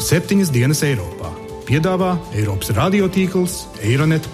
septiņas 0.00 0.50
dienas 0.54 0.82
Eiropā. 0.86 1.32
Piedāvā 1.66 2.12
Eiropas 2.32 2.70
radiotīkls 2.76 3.56
Eironet. 3.82 4.28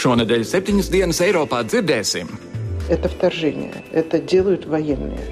Šonadēļ 0.00 0.44
septiņas 0.44 0.88
dienas 0.92 1.20
Eiropā 1.24 1.64
dzirdēsim. 1.64 2.28
Это 2.88 3.08
вторжение. 3.08 3.84
Это 3.92 4.18
делают 4.18 4.66
военные. 4.66 5.24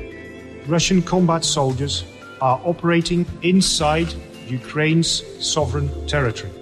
Russian 0.68 1.02
combat 1.02 1.44
soldiers 1.44 2.04
are 2.40 2.60
operating 2.64 3.26
inside 3.42 4.14
Ukraine's 4.48 5.24
sovereign 5.40 5.90
territory. 6.06 6.61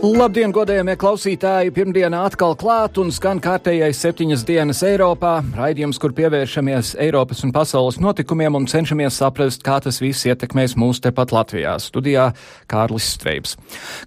Labdien, 0.00 0.48
godējamie 0.48 0.94
klausītāji! 0.96 1.74
Pirmdiena 1.76 2.22
atkal 2.24 2.54
klāt 2.56 2.96
un 3.02 3.10
skan 3.12 3.36
kārtējais 3.36 3.98
septiņas 4.00 4.46
dienas 4.48 4.78
Eiropā. 4.88 5.34
Raidījums, 5.52 5.98
kur 6.00 6.14
pievēršamies 6.16 6.94
Eiropas 7.04 7.44
un 7.44 7.52
pasaules 7.52 7.98
notikumiem 8.00 8.56
un 8.56 8.64
cenšamies 8.64 9.18
saprast, 9.20 9.60
kā 9.60 9.76
tas 9.84 10.00
viss 10.00 10.24
ietekmēs 10.24 10.72
mūs 10.80 11.02
tepat 11.04 11.34
Latvijā. 11.36 11.74
Studijā 11.84 12.30
Kārlis 12.72 13.10
Streips. 13.12 13.58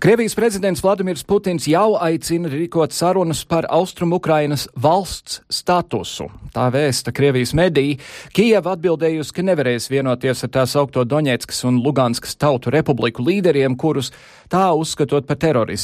Krievijas 0.01 0.33
prezidents 0.33 0.81
Vladimirs 0.81 1.21
Putins 1.29 1.69
jau 1.69 1.93
aicina 2.01 2.49
rīkot 2.49 2.97
sarunas 2.97 3.43
par 3.45 3.69
Austrum 3.69 4.17
Ukrainas 4.17 4.65
valsts 4.73 5.43
statusu. 5.45 6.31
Tā 6.57 6.71
vēsta 6.73 7.13
Krievijas 7.13 7.53
mediji. 7.53 7.99
Kijeva 8.33 8.73
atbildējusi, 8.73 9.37
ka 9.37 9.45
nevarēs 9.45 9.91
vienoties 9.93 10.41
ar 10.41 10.55
tās 10.57 10.73
augto 10.73 11.05
Doņetskas 11.05 11.67
un 11.69 11.83
Luganskas 11.85 12.33
tautu 12.41 12.73
republiku 12.73 13.21
līderiem, 13.29 13.77
kurus 13.77 14.09
tā 14.49 14.67
uzskatot 14.73 15.29
par 15.29 15.37
teroristiem. 15.37 15.82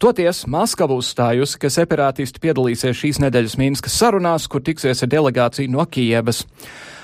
Toties 0.00 0.44
Maskava 0.50 0.96
uzstājusi, 0.98 1.58
ka 1.60 1.72
separātisti 1.72 2.42
piedalīsies 2.42 2.96
šīs 2.96 3.20
nedēļas 3.24 3.58
Mīnskas 3.60 3.98
sarunās, 4.00 4.48
kur 4.50 4.64
tiksies 4.64 5.04
ar 5.04 5.12
delegāciju 5.12 5.72
no 5.72 5.84
Kijevas. 5.86 6.46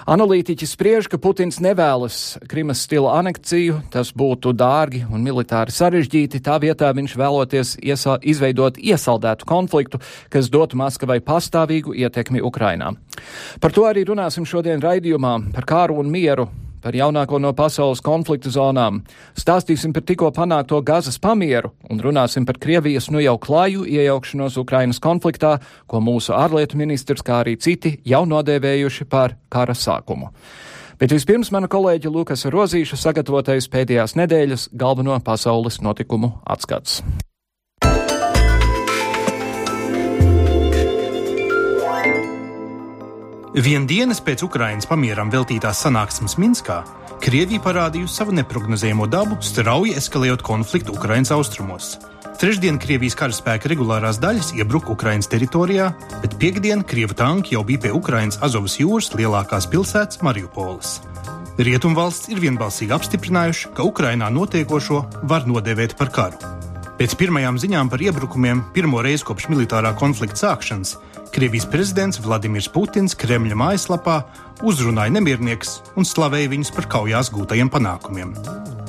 Analītiķi 0.06 0.68
spriež, 0.70 1.08
ka 1.10 1.18
Putins 1.18 1.56
nevēlas 1.58 2.36
Krimas 2.46 2.84
stila 2.86 3.16
aneksiju, 3.18 3.80
tas 3.90 4.12
būtu 4.14 4.52
dārgi 4.54 5.00
un 5.10 5.24
militāri 5.26 5.74
sarežģīti. 5.74 6.38
Tā 6.46 6.60
vietā 6.62 6.92
viņš 6.94 7.16
vēloties 7.18 7.72
iesa 7.82 8.14
izveidot 8.22 8.78
iesaldētu 8.78 9.48
konfliktu, 9.50 9.98
kas 10.30 10.46
dotu 10.46 10.78
Maskavai 10.78 11.18
pastāvīgu 11.26 11.96
ietekmi 11.98 12.38
Ukrainā. 12.38 12.92
Par 13.58 13.74
to 13.74 13.88
arī 13.90 14.06
runāsim 14.06 14.46
šodien 14.46 14.78
raidījumā 14.78 15.34
par 15.56 15.66
kāru 15.66 15.98
un 15.98 16.14
mieru 16.14 16.46
par 16.86 16.94
jaunāko 16.94 17.40
no 17.42 17.50
pasaules 17.56 17.98
konflikta 18.04 18.52
zonām. 18.54 19.00
Stāstīsim 19.34 19.90
par 19.94 20.04
tikko 20.06 20.30
panākto 20.36 20.78
gazas 20.86 21.18
pamieru 21.18 21.72
un 21.90 21.98
runāsim 21.98 22.46
par 22.46 22.60
Krievijas 22.62 23.10
nu 23.10 23.18
jau 23.24 23.34
klaju 23.42 23.82
iejaukšanos 23.90 24.60
Ukrainas 24.62 25.02
konfliktā, 25.02 25.56
ko 25.90 25.98
mūsu 25.98 26.36
ārlietu 26.38 26.78
ministrs, 26.78 27.26
kā 27.26 27.40
arī 27.42 27.56
citi, 27.58 27.96
jau 28.06 28.22
nodēvējuši 28.30 29.08
par 29.10 29.34
kara 29.50 29.74
sākumu. 29.74 30.30
Bet 31.00 31.10
vispirms 31.12 31.50
mana 31.52 31.66
kolēģa 31.68 32.12
Lukas 32.12 32.46
Rozīša 32.54 33.02
sagatavotais 33.02 33.66
pēdējās 33.72 34.14
nedēļas 34.16 34.70
galveno 34.78 35.18
pasaules 35.26 35.82
notikumu 35.82 36.36
atskats. 36.46 37.02
Vien 43.56 43.86
dienas 43.88 44.18
pēc 44.20 44.42
Ukrainas 44.44 44.84
pamieram 44.84 45.30
veltītās 45.32 45.78
sanāksmes 45.80 46.34
Minskā, 46.36 46.82
Krievija 47.24 47.62
parādījusi 47.64 48.18
savu 48.18 48.34
neparedzējamo 48.36 49.06
dabu, 49.08 49.38
strauji 49.40 49.94
eskalējot 49.96 50.42
konfliktu 50.44 50.92
Ukrainas 50.92 51.32
austrumos. 51.32 51.94
Trešdien 52.36 52.76
Krievijas 52.76 53.16
karaspēka 53.16 53.70
regulārās 53.72 54.20
daļas 54.20 54.50
iebruka 54.58 54.92
Ukrainas 54.92 55.30
teritorijā, 55.32 55.88
bet 56.20 56.36
piekdien 56.36 56.84
Krievu 56.84 57.16
tanki 57.16 57.56
jau 57.56 57.64
bija 57.64 57.86
pie 57.86 57.94
Ukrainas 57.96 58.36
Azovas 58.44 58.76
jūras 58.76 59.08
lielākās 59.16 59.70
pilsētas 59.72 60.20
Mariupoles. 60.20 60.98
Rietumvalsts 61.56 62.28
ir 62.28 62.44
vienbalsīgi 62.44 62.92
apstiprinājuši, 62.92 63.72
ka 63.72 63.88
Ukrainā 63.88 64.28
notiekošo 64.36 65.00
var 65.32 65.48
nodēvēt 65.48 65.96
par 65.96 66.12
karu. 66.12 66.52
Pēc 67.00 67.16
pirmajām 67.16 67.56
ziņām 67.60 67.88
par 67.88 68.04
iebrukumiem 68.04 68.66
pirmo 68.76 69.00
reizi 69.04 69.24
kopš 69.24 69.48
militārā 69.48 69.96
konflikta 69.96 70.44
sākšanas 70.44 70.98
Krievijas 71.36 71.66
prezidents 71.68 72.16
Vladimirs 72.24 72.64
Putins 72.72 73.12
Kremļa 73.12 73.58
mājaslapā 73.60 74.14
uzrunāja 74.64 75.12
nemiernieks 75.12 75.74
un 76.00 76.06
slavēja 76.08 76.48
viņus 76.48 76.70
par 76.72 76.86
kaujās 76.94 77.28
gūtajiem 77.34 77.68
panākumiem. 77.74 78.30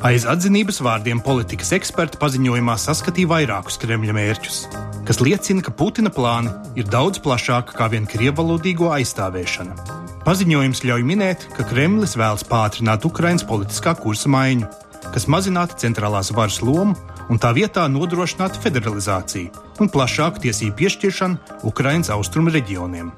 Aiz 0.07 0.23
atzinības 0.31 0.79
vārdiem 0.79 1.19
politikas 1.25 1.73
eksperti 1.75 2.21
paziņojumā 2.21 2.77
saskatīja 2.79 3.33
vairākus 3.33 3.75
Kremļa 3.81 4.15
mērķus, 4.15 4.61
kas 5.09 5.19
liecina, 5.19 5.59
ka 5.59 5.75
Putina 5.75 6.07
plāni 6.07 6.53
ir 6.79 6.87
daudz 6.87 7.19
plašāki 7.25 7.75
kā 7.75 7.89
vien 7.91 8.07
krievalodīgo 8.07 8.93
aizstāvēšana. 8.95 9.75
Paziņojums 10.23 10.85
ļauj 10.87 11.03
minēt, 11.03 11.49
ka 11.51 11.67
Kremlis 11.67 12.15
vēlas 12.15 12.47
pātrināt 12.47 13.03
Ukraiņas 13.11 13.43
politiskā 13.51 13.97
kursa 13.99 14.31
maiņu, 14.31 14.71
kas 15.11 15.27
mazinātu 15.27 15.83
centrālās 15.83 16.31
varas 16.31 16.63
lomu 16.63 16.95
un 17.31 17.39
tā 17.41 17.53
vietā 17.55 17.85
nodrošinātu 17.91 18.61
federalizāciju 18.63 19.65
un 19.83 19.91
plašāku 19.93 20.43
tiesību 20.47 20.75
piešķiršanu 20.81 21.63
Ukraiņas 21.69 22.11
austrumu 22.15 22.53
reģioniem. 22.55 23.11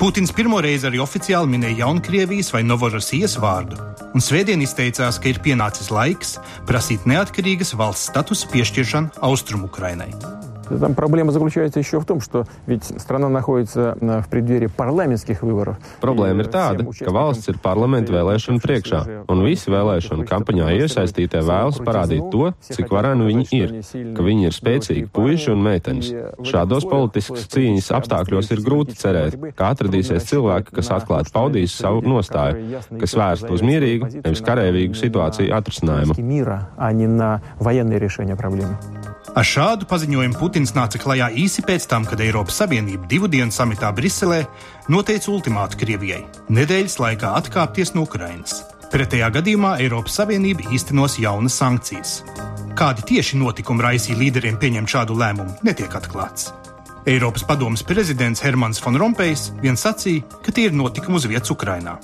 Putins 0.00 0.32
pirmo 0.34 0.58
reizi 0.64 0.88
arī 0.88 0.98
oficiāli 1.02 1.54
minēja 1.54 1.84
Jaunkrievijas 1.84 2.50
vai 2.54 2.64
Novorosijas 2.66 3.36
vārdu, 3.40 3.78
un 4.14 4.24
svētdien 4.24 4.64
izteicās, 4.64 5.20
ka 5.22 5.30
ir 5.30 5.42
pienācis 5.44 5.92
laiks 5.94 6.38
prasīt 6.68 7.06
neatkarīgas 7.08 7.76
valsts 7.78 8.10
statusa 8.10 8.50
piešķiršanu 8.50 9.22
Austrumukrainai. 9.30 10.10
Там 10.69 10.93
проблема 10.93 11.31
заключается 11.31 11.79
еще 11.79 11.99
в 11.99 12.05
том, 12.05 12.21
что 12.21 12.45
ведь 12.67 12.83
страна 12.83 13.27
находится 13.29 13.97
в 13.99 14.29
преддверии 14.29 14.67
парламентских 14.67 15.41
выборов. 15.41 15.77
Problēma 15.99 16.43
ir 16.45 16.49
tāda, 16.51 16.85
ka 16.85 17.11
valsts 17.11 17.49
ir 17.49 17.57
parlamentu 17.57 18.13
vēlēšanu 18.13 18.61
priekšā, 18.61 19.25
un 19.27 19.43
visi 19.43 19.71
vēlēšanu 19.73 20.27
kampaņā 20.29 20.69
iesaistītie 20.77 21.41
vēlas 21.41 21.81
parādīt 21.81 22.29
to, 22.29 22.53
cik 22.69 22.91
vareni 22.93 23.25
viņi 23.31 23.45
ir, 23.57 23.75
ka 24.13 24.25
viņi 24.25 24.49
ir 24.49 24.55
spēcīgi 24.55 25.09
puiši 25.09 25.51
un 25.55 25.65
meitenes. 25.65 26.13
Šādos 26.45 26.85
politiskas 26.89 27.49
cīņas 27.49 27.91
apstākļos 27.99 28.53
ir 28.53 28.63
grūti 28.65 28.97
cerēt, 28.99 29.39
ka 29.57 29.73
atradīsies 29.73 30.29
cilvēki, 30.29 30.75
kas 30.77 30.93
atklāti 30.93 31.33
paudīs 31.33 31.73
savu 31.81 32.05
nostāju, 32.05 32.83
kas 33.01 33.17
vērst 33.17 33.49
uz 33.49 33.65
mierīgu, 33.65 34.21
nevis 34.21 34.45
karēvīgu 34.45 35.01
situāciju 35.01 35.55
atrisinājumu. 35.57 36.13
Ar 39.34 39.42
šādu 39.42 39.88
paziņojumu 39.90 40.38
Putins 40.38 40.70
nāca 40.76 40.98
klajā 41.02 41.26
īsi 41.42 41.64
pēc 41.66 41.88
tam, 41.90 42.04
kad 42.06 42.20
Eiropas 42.22 42.60
Savienība 42.60 43.08
divu 43.10 43.26
dienu 43.26 43.50
samitā 43.50 43.88
Briselē 43.90 44.44
noteica 44.94 45.32
ultimātu 45.32 45.80
Krievijai- 45.80 46.20
nedēļas 46.56 47.00
laikā 47.02 47.32
atkāpties 47.40 47.96
no 47.96 48.04
Ukrainas. 48.06 48.62
Pretējā 48.92 49.32
gadījumā 49.34 49.80
Eiropas 49.82 50.14
Savienība 50.20 50.70
īstenos 50.70 51.18
jaunas 51.18 51.58
sankcijas. 51.58 52.22
Kādi 52.78 53.02
tieši 53.02 53.34
notikumi 53.42 53.82
raisīja 53.82 54.20
līderiem 54.22 54.56
pieņemt 54.56 54.92
šādu 54.94 55.18
lēmumu, 55.18 55.58
netiek 55.64 55.90
atklāts. 55.90 56.52
Eiropas 57.04 57.42
padomas 57.42 57.82
prezidents 57.82 58.40
Hermans 58.40 58.80
Van 58.84 58.94
Rompējs 58.94 59.50
viens 59.60 59.82
sacīja, 59.82 60.22
ka 60.44 60.52
tie 60.52 60.66
ir 60.66 60.72
notikumi 60.72 61.16
uz 61.16 61.26
vietas 61.26 61.50
Ukrainā. 61.50 61.98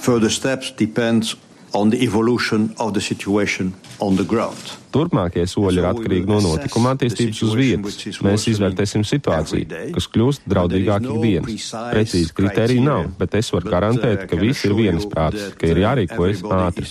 Further 0.00 0.30
steps 0.30 0.72
depend 0.78 1.36
on 1.72 1.90
the 1.90 2.02
evolution 2.04 2.74
of 2.78 2.92
the 2.94 3.00
situation 3.00 3.74
on 3.98 4.16
the 4.16 4.24
ground. 4.24 4.78
Turpmākie 4.92 5.44
soļi 5.48 5.80
ir 5.80 5.86
atkarīgi 5.88 6.28
no 6.28 6.40
notikuma 6.44 6.92
attīstības 6.94 7.42
uz 7.46 7.54
vietas. 7.56 8.18
Mēs 8.24 8.46
izvērtēsim 8.52 9.06
situāciju, 9.08 9.68
kas 9.96 10.08
kļūst 10.12 10.48
draudīgāk 10.52 11.06
ikdienas. 11.08 11.70
Precīzi 11.94 12.34
kriteriji 12.36 12.84
nav, 12.84 13.08
bet 13.20 13.38
es 13.40 13.52
varu 13.54 13.72
garantēt, 13.72 14.26
ka 14.28 14.40
visi 14.40 14.68
ir 14.68 14.76
vienisprātis, 14.76 15.54
ka 15.56 15.70
ir 15.70 15.80
jārīkojas 15.86 16.44
ātri. 16.60 16.88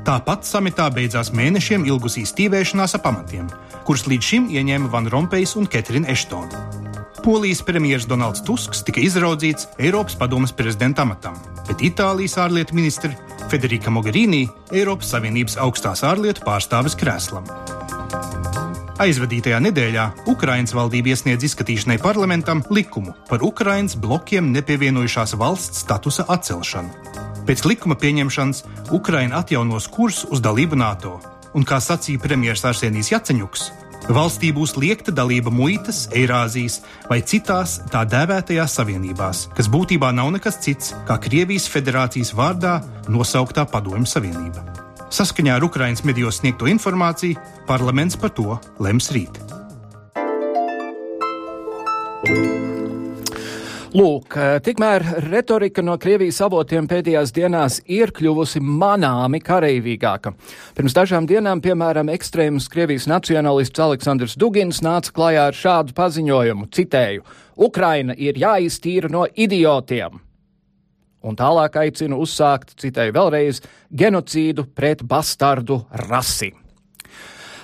Tāpat 0.00 0.46
samitā 0.48 0.86
beidzās 0.96 1.28
mēnešiem 1.36 1.84
ilgusī 1.88 2.24
stīvēšanās 2.28 2.96
ap 2.96 3.04
pamatiem, 3.04 3.50
kurus 3.84 4.06
līdz 4.08 4.30
šim 4.32 4.52
ieņēma 4.52 4.92
Van 4.92 5.08
Rompējs 5.12 5.56
un 5.60 5.68
Ketrina 5.68 6.08
Eštona. 6.12 6.79
Polijas 7.24 7.62
premjerministrs 7.62 8.08
Donalds 8.08 8.40
Tusks 8.46 8.80
tika 8.86 9.00
izraudzīts 9.04 9.66
Eiropas 9.78 10.14
padomas 10.16 10.52
prezidenta 10.56 11.04
amatam, 11.04 11.34
bet 11.68 11.82
Itālijas 11.84 12.38
ārlietu 12.40 12.76
ministra 12.78 13.10
Federika 13.50 13.92
Mogherini 13.92 14.46
Eiropas 14.72 15.12
Savienības 15.12 15.58
augstās 15.60 16.00
ārlietu 16.06 16.46
pārstāves 16.46 16.96
krēslam. 16.96 17.44
Aizvadītajā 19.00 19.58
nedēļā 19.64 20.06
Ukraiņas 20.32 20.74
valdība 20.76 21.12
iesniedz 21.12 21.44
izskatīšanai 21.50 21.98
parlamentam 22.00 22.62
likumu 22.72 23.12
par 23.28 23.44
Ukraiņas 23.44 23.98
blokiem 24.00 24.52
nepievienojušās 24.56 25.36
valsts 25.40 25.84
statusa 25.84 26.24
atcelšanu. 26.28 27.16
Pēc 27.48 27.64
likuma 27.68 27.96
pieņemšanas 28.00 28.64
Ukraina 28.96 29.40
atjaunos 29.40 29.88
kursu 29.92 30.28
uz 30.32 30.40
dalību 30.44 30.76
NATO, 30.80 31.18
un, 31.52 31.64
kā 31.68 31.80
sacīja 31.80 32.20
premjerministrs 32.22 32.68
Arsenijs 32.72 33.12
Jaceņuks, 33.12 33.70
Valstī 34.08 34.48
būs 34.56 34.76
liekta 34.80 35.12
dalība 35.12 35.52
muitas, 35.52 36.06
Eirāzijas 36.16 36.80
vai 37.10 37.20
citās 37.20 37.78
tā 37.92 38.06
dēvētajās 38.08 38.78
savienībās, 38.80 39.44
kas 39.56 39.68
būtībā 39.70 40.10
nav 40.16 40.32
nekas 40.38 40.60
cits 40.64 40.94
kā 41.08 41.18
Krievijas 41.20 41.68
federācijas 41.70 42.32
vārdā 42.34 42.80
nosauktā 43.08 43.66
Padomju 43.68 44.08
Savienība. 44.08 44.64
Saskaņā 45.10 45.58
ar 45.58 45.66
Ukraiņas 45.66 46.04
medijos 46.06 46.40
sniegto 46.40 46.70
informāciju, 46.70 47.38
parlaments 47.66 48.16
par 48.16 48.32
to 48.34 48.56
lems 48.78 49.10
rīt. 49.14 49.42
Lūk, 53.90 54.36
tikmēr 54.62 55.02
retorika 55.24 55.82
no 55.82 55.96
Krievijas 55.98 56.36
avotiem 56.46 56.86
pēdējās 56.86 57.32
dienās 57.34 57.80
ir 57.90 58.12
kļuvusi 58.14 58.60
manāmi 58.62 59.40
kareivīgāka. 59.42 60.30
Pirms 60.76 60.94
dažām 60.94 61.26
dienām, 61.26 61.58
piemēram, 61.64 62.12
ekstrēms 62.14 62.68
Krievijas 62.70 63.08
nacionālists 63.10 63.82
Aleksandrs 63.82 64.36
Dugins 64.38 64.78
nāca 64.86 65.10
klajā 65.16 65.48
ar 65.50 65.58
šādu 65.58 65.96
paziņojumu, 65.98 66.70
citēju: 66.70 67.26
Ukraina 67.58 68.14
ir 68.14 68.38
jāiztīra 68.38 69.10
no 69.10 69.24
idiotiem! 69.26 70.22
Un 71.26 71.42
tālāk 71.42 71.82
aicinu 71.82 72.22
uzsākt, 72.22 72.76
citēju 72.78 73.18
vēlreiz, 73.18 73.58
genocīdu 73.90 74.70
pret 74.70 75.02
bastardu 75.02 75.82
rasi. 76.06 76.54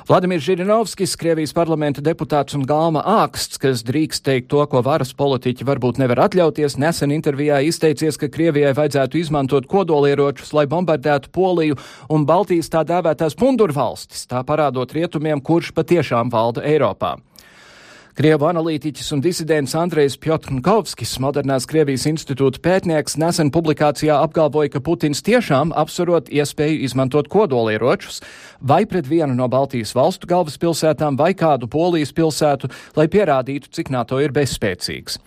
Vladimirs 0.07 0.45
Žirinovskis, 0.47 1.17
Krievijas 1.19 1.51
parlamenta 1.51 1.99
deputāts 1.99 2.55
un 2.55 2.63
galma 2.63 3.01
āksts, 3.25 3.59
kas 3.59 3.81
drīkst 3.83 4.23
teikt 4.23 4.47
to, 4.53 4.61
ko 4.71 4.79
varas 4.87 5.11
politiķi 5.19 5.67
varbūt 5.67 5.99
nevar 5.99 6.21
atļauties, 6.29 6.77
nesen 6.79 7.11
intervijā 7.11 7.59
izteicies, 7.67 8.15
ka 8.15 8.29
Krievijai 8.31 8.71
vajadzētu 8.79 9.19
izmantot 9.19 9.67
kodolieročus, 9.67 10.53
lai 10.55 10.69
bombardētu 10.71 11.33
Poliju 11.35 11.75
un 12.07 12.23
Baltijas 12.23 12.71
tā 12.71 12.85
dēvētās 12.87 13.35
pundurvalstis, 13.35 14.29
tā 14.31 14.47
parādot 14.47 14.95
rietumiem, 14.95 15.43
kurš 15.43 15.75
patiešām 15.75 16.31
valda 16.31 16.63
Eiropā. 16.63 17.17
Krievu 18.17 18.47
analītiķis 18.49 19.11
un 19.13 19.21
disidents 19.21 19.75
Andrejs 19.77 20.15
Pjotnkovskis, 20.25 21.11
modernās 21.21 21.67
Krievijas 21.69 22.07
institūta 22.09 22.63
pētnieks, 22.65 23.19
nesen 23.21 23.51
publikācijā 23.53 24.15
apgalvoja, 24.25 24.71
ka 24.73 24.81
Putins 24.81 25.21
tiešām 25.27 25.75
apsverot 25.77 26.31
iespēju 26.33 26.79
izmantot 26.89 27.29
kodolieročus 27.29 28.23
vai 28.65 28.87
pret 28.89 29.05
vienu 29.11 29.37
no 29.37 29.51
Baltijas 29.53 29.93
valstu 29.99 30.31
galvaspilsētām 30.33 31.21
vai 31.21 31.35
kādu 31.37 31.69
Polijas 31.69 32.15
pilsētu, 32.17 32.73
lai 32.97 33.05
pierādītu, 33.13 33.69
cik 33.77 33.93
NATO 33.93 34.23
ir 34.25 34.33
bezspēcīgs. 34.33 35.21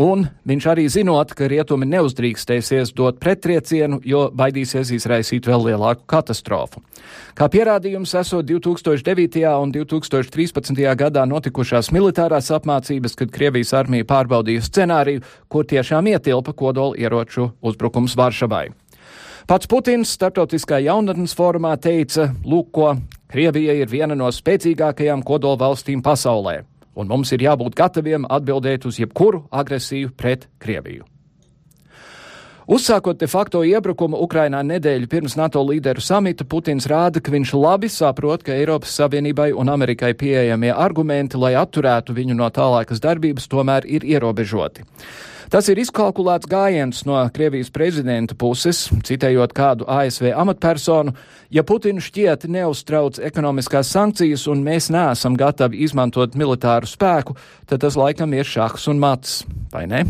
Un 0.00 0.22
viņš 0.48 0.66
arī 0.70 0.86
zinot, 0.88 1.34
ka 1.36 1.44
rietumi 1.50 1.84
neuzdrīkstēsies 1.90 2.94
dot 2.96 3.18
pretriecienu, 3.20 3.98
jo 4.00 4.22
baidīsies 4.32 4.94
izraisīt 4.96 5.44
vēl 5.44 5.66
lielāku 5.66 6.06
katastrofu. 6.08 6.80
Kā 7.36 7.50
pierādījums 7.52 8.14
esot 8.16 8.48
2009. 8.48 9.42
un 9.60 9.74
2013. 9.74 10.80
gadā 10.96 11.26
notikušās 11.28 11.92
militārās 11.92 12.48
apmācības, 12.56 13.18
kad 13.20 13.34
Krievijas 13.34 13.74
armija 13.76 14.08
pārbaudīja 14.08 14.64
scenāriju, 14.70 15.26
kur 15.52 15.68
tiešām 15.68 16.08
ietilpa 16.14 16.56
kodola 16.56 16.96
ieroču 16.96 17.50
uzbrukums 17.60 18.16
Varšavai. 18.16 18.70
Pats 19.50 19.68
Putins 19.68 20.16
starptautiskā 20.16 20.80
jaunatnes 20.80 21.36
formā 21.36 21.76
teica, 21.76 22.30
lūk, 22.40 22.72
ko 22.72 22.96
Krievija 23.28 23.76
ir 23.76 23.92
viena 23.92 24.16
no 24.16 24.32
spēcīgākajām 24.32 25.26
kodola 25.26 25.60
valstīm 25.60 26.00
pasaulē 26.00 26.62
un 26.94 27.08
mums 27.10 27.32
ir 27.32 27.46
jābūt 27.46 27.78
gataviem 27.78 28.26
atbildēt 28.28 28.86
uz 28.86 28.98
jebkuru 29.00 29.46
agresiju 29.50 30.12
pret 30.16 30.48
Krieviju. 30.58 31.06
Uzsākot 32.70 33.18
de 33.18 33.26
facto 33.26 33.64
iebrukumu 33.66 34.20
Ukrainā 34.22 34.60
nedēļu 34.62 35.08
pirms 35.10 35.34
NATO 35.34 35.58
līderu 35.66 35.98
samita, 35.98 36.44
Putins 36.46 36.84
rāda, 36.86 37.18
ka 37.18 37.32
viņš 37.34 37.54
labi 37.58 37.88
saprot, 37.90 38.44
ka 38.46 38.54
Eiropas 38.54 38.92
Savienībai 38.94 39.48
un 39.58 39.72
Amerikai 39.72 40.12
pieejamie 40.14 40.70
argumenti, 40.70 41.40
lai 41.40 41.56
atturētu 41.58 42.14
viņu 42.14 42.36
no 42.38 42.46
tālākas 42.46 43.02
darbības, 43.02 43.48
tomēr 43.50 43.88
ir 43.90 44.06
ierobežoti. 44.06 44.86
Tas 45.50 45.66
ir 45.66 45.80
izkalkulēts 45.82 46.46
gājiens 46.46 47.00
no 47.08 47.18
Krievijas 47.34 47.72
prezidenta 47.74 48.36
puses, 48.38 48.84
citējot 49.02 49.50
kādu 49.50 49.86
ASV 49.90 50.28
amatpersonu. 50.38 51.16
Ja 51.50 51.64
Putinu 51.66 51.98
šķiet 51.98 52.46
neuztrauc 52.46 53.18
ekonomiskās 53.18 53.90
sankcijas 53.90 54.46
un 54.52 54.62
mēs 54.62 54.92
neesam 54.94 55.34
gatavi 55.34 55.82
izmantot 55.82 56.36
militāru 56.38 56.86
spēku, 56.86 57.34
tad 57.66 57.82
tas 57.82 57.98
laikam 57.98 58.30
ir 58.38 58.46
šahs 58.46 58.86
un 58.92 59.02
mats, 59.02 59.40
vai 59.74 59.88
ne? 59.90 60.04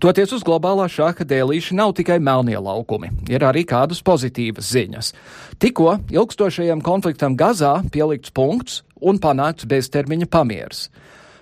Toties 0.00 0.32
uz 0.32 0.46
globālā 0.46 0.86
šāda 0.88 1.26
dēlīša 1.28 1.76
nav 1.76 1.92
tikai 1.98 2.16
melnie 2.24 2.56
laukumi, 2.56 3.10
ir 3.28 3.44
arī 3.44 3.66
kādas 3.68 4.00
pozitīvas 4.06 4.70
ziņas. 4.72 5.12
Tikko 5.60 5.98
ilgstošajam 6.14 6.80
konfliktam 6.86 7.36
Gazā 7.36 7.82
pielikts 7.92 8.32
punkts 8.32 8.80
un 8.96 9.20
panākts 9.20 9.68
beztermiņa 9.68 10.30
pamieris. 10.32 10.86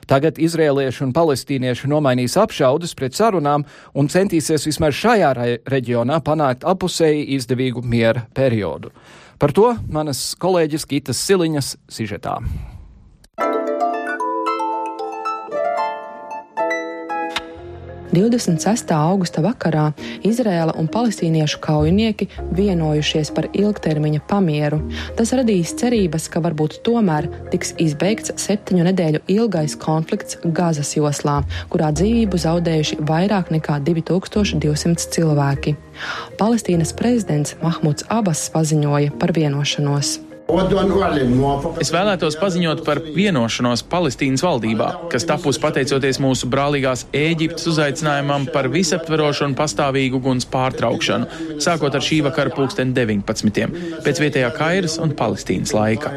Tagad 0.07 0.39
izrēlieši 0.39 1.03
un 1.07 1.13
palestīnieši 1.17 1.91
nomainīs 1.91 2.37
apšaudas 2.39 2.95
pret 2.99 3.19
sarunām 3.19 3.67
un 3.95 4.11
centīsies 4.13 4.69
vismaz 4.69 4.95
šajā 5.01 5.33
re 5.39 5.49
reģionā 5.67 6.21
panākt 6.23 6.67
apusēji 6.67 7.27
izdevīgu 7.39 7.83
miera 7.83 8.27
periodu. 8.35 8.95
Par 9.39 9.53
to 9.53 9.75
manas 9.93 10.31
kolēģis 10.41 10.89
Gitas 10.89 11.27
Siliņas 11.27 11.75
sižetā. 11.93 12.39
26. 18.13 18.93
augusta 18.95 19.43
vakarā 19.45 19.87
Izrēla 20.27 20.75
un 20.81 20.89
palestīniešu 20.93 21.61
kaujinieki 21.65 22.29
vienojušies 22.57 23.33
par 23.37 23.49
ilgtermiņa 23.53 24.23
pamieru. 24.31 24.81
Tas 25.19 25.33
radīs 25.37 25.75
cerības, 25.81 26.29
ka 26.33 26.43
varbūt 26.45 26.81
tomēr 26.87 27.29
tiks 27.53 27.75
izbeigts 27.83 28.35
septiņu 28.43 28.87
nedēļu 28.91 29.23
ilgais 29.37 29.77
konflikts 29.81 30.41
Gazas 30.45 30.95
joslā, 30.97 31.41
kurā 31.73 31.93
dzīvību 31.97 32.43
zaudējuši 32.47 33.01
vairāk 33.09 33.53
nekā 33.55 33.81
2200 33.87 35.11
cilvēki. 35.17 35.77
Palestīnas 36.41 36.93
prezidents 36.97 37.57
Mahmuds 37.63 38.07
Abbas 38.13 38.47
paziņoja 38.53 39.17
par 39.21 39.33
vienošanos. 39.37 40.26
Es 40.47 41.89
vēlētos 41.91 42.37
paziņot 42.39 42.85
par 42.87 43.01
vienošanos 43.03 43.83
Palestīnas 43.91 44.45
valdībā, 44.47 44.89
kas 45.11 45.27
tapusi 45.27 45.59
pateicoties 45.63 46.21
mūsu 46.23 46.47
brālīgās 46.53 47.03
Ēģiptes 47.11 47.67
uzaicinājumam 47.73 48.47
par 48.55 48.69
visaptverošu 48.71 49.49
un 49.49 49.57
pastāvīgu 49.59 50.21
guns 50.23 50.47
pārtraukšanu, 50.53 51.59
sākot 51.63 51.99
ar 51.99 52.07
šī 52.09 52.21
vakara 52.29 52.55
pulksten 52.55 52.95
19. 52.95 53.67
pēc 54.07 54.23
vietējā 54.23 54.53
Kairas 54.55 55.01
un 55.03 55.17
Palestīnas 55.19 55.75
laika. 55.75 56.15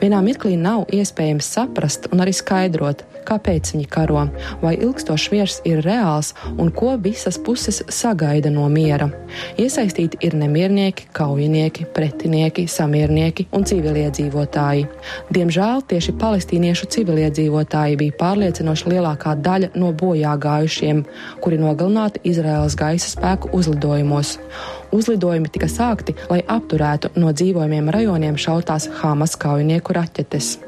Vienā 0.00 0.22
mirklī 0.24 0.56
nav 0.60 0.88
iespējams 0.96 1.52
saprast 1.58 2.08
un 2.12 2.24
arī 2.24 2.32
skaidrot, 2.36 3.04
kāpēc 3.26 3.72
viņi 3.74 3.86
karo, 3.90 4.26
vai 4.62 4.74
ilgstošs 4.76 5.30
miers 5.34 5.58
ir 5.68 5.82
reāls 5.84 6.32
un 6.56 6.70
ko 6.74 6.94
visas 7.02 7.38
puses 7.38 7.82
sagaida 7.92 8.50
no 8.52 8.68
miera. 8.72 9.08
Iesaistīti 9.60 10.20
ir 10.26 10.36
nemiernieki, 10.38 11.08
kaujinieki, 11.16 11.86
pretinieki, 11.96 12.66
samiernieki 12.70 13.48
un 13.56 13.66
civiliedzīvotāji. 13.68 14.86
Diemžēl 15.34 15.84
tieši 15.90 16.16
palestīniešu 16.20 16.90
civiliedzīvotāji 16.96 18.00
bija 18.02 18.16
pārliecinoši 18.20 18.92
lielākā 18.94 19.36
daļa 19.42 19.72
no 19.78 19.92
bojā 19.96 20.36
gājušiem, 20.40 21.04
kuri 21.44 21.60
nogalināti 21.62 22.22
Izraēlas 22.32 22.78
gaisa 22.78 23.12
spēku 23.14 23.52
uzlidojumos. 23.56 24.36
Uzlidojumi 24.96 25.50
tika 25.52 25.68
sākti, 25.70 26.14
lai 26.30 26.42
apturētu 26.46 27.16
no 27.20 27.32
dzīvojumiem 27.34 27.90
rajoniem 27.92 28.38
šautās 28.40 28.88
Hamas 29.00 29.36
kaujinieku 29.40 29.96
raķetes. 29.96 30.65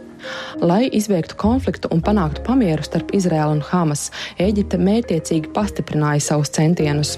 Lai 0.61 0.89
izbeigtu 0.93 1.37
konfliktu 1.39 1.89
un 1.95 2.01
panāktu 2.05 2.43
pamieru 2.47 2.83
starp 2.87 3.13
Izraēlu 3.15 3.59
un 3.59 3.63
Hamas, 3.69 4.09
Eģipte 4.43 4.79
mētiecīgi 4.81 5.53
pastiprināja 5.55 6.25
savus 6.25 6.51
centienus. 6.55 7.17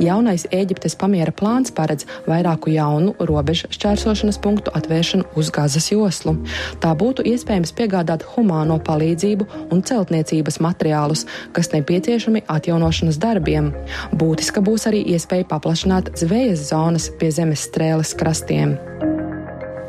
Jaunais 0.00 0.46
Eģiptes 0.54 0.96
pamiera 0.98 1.34
plāns 1.34 1.72
paredz 1.74 2.06
vairāku 2.28 2.72
jaunu 2.72 3.14
robežu 3.18 3.70
šķērsošanas 3.74 4.40
punktu 4.44 4.72
atvēršanu 4.78 5.28
uz 5.38 5.52
Gazas 5.54 5.90
joslu. 5.92 6.36
Tā 6.82 6.94
būtu 6.98 7.26
iespējams 7.28 7.74
piegādāt 7.76 8.24
humāno 8.34 8.78
palīdzību 8.88 9.48
un 9.74 9.84
celtniecības 9.84 10.60
materiālus, 10.64 11.26
kas 11.52 11.72
nepieciešami 11.74 12.46
atjaunošanas 12.48 13.20
darbiem. 13.22 13.72
Būtiska 14.16 14.64
būs 14.64 14.88
arī 14.90 15.04
iespēja 15.14 15.48
paplašināt 15.52 16.14
zvejas 16.18 16.68
zonas 16.72 17.10
pie 17.20 17.32
zemes 17.34 17.68
strēles 17.68 18.16
krastiem. 18.18 18.78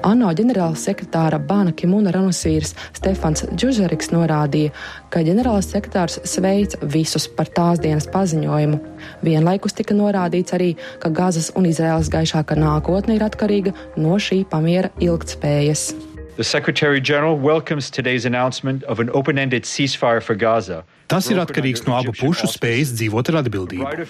ANO 0.06 0.32
ģenerāla 0.36 0.78
sekretāra 0.80 1.40
Bāna 1.44 1.74
Kimuna 1.76 2.14
Ranusvīrs 2.16 2.76
Stefans 2.98 3.46
Džužeriks 3.54 4.12
norādīja, 4.14 4.74
ka 5.12 5.24
ģenerālis 5.26 5.72
sekretārs 5.74 6.20
sveica 6.30 6.80
visus 6.96 7.28
par 7.28 7.52
tās 7.56 7.82
dienas 7.84 8.10
paziņojumu. 8.12 8.82
Vienlaikus 9.26 9.78
tika 9.78 9.98
norādīts 9.98 10.56
arī, 10.58 10.74
ka 11.00 11.12
Gazas 11.14 11.52
un 11.56 11.70
Izraēlas 11.70 12.12
gaišāka 12.14 12.58
nākotne 12.60 13.20
ir 13.20 13.26
atkarīga 13.28 13.76
no 13.98 14.20
šī 14.20 14.44
pamiera 14.50 14.94
ilgtspējas. 15.04 16.09
The 16.40 16.46
Secretary 16.46 17.02
General 17.02 17.38
welcomes 17.38 17.90
today's 17.90 18.24
announcement 18.24 18.84
of 18.84 19.02
an 19.02 19.10
open 19.10 19.38
ended 19.38 19.64
ceasefire 19.64 20.24
for 20.24 20.36
Gaza. 20.36 20.86
Tas 21.12 21.28
ir 21.28 21.42
atkarīgs 21.44 21.84
no 21.84 21.98
abu 21.98 22.14
pušu 22.16 22.48
spējas 22.48 22.94
dzīvot 22.96 23.32
ar 23.34 23.40
atbildību. 23.42 24.06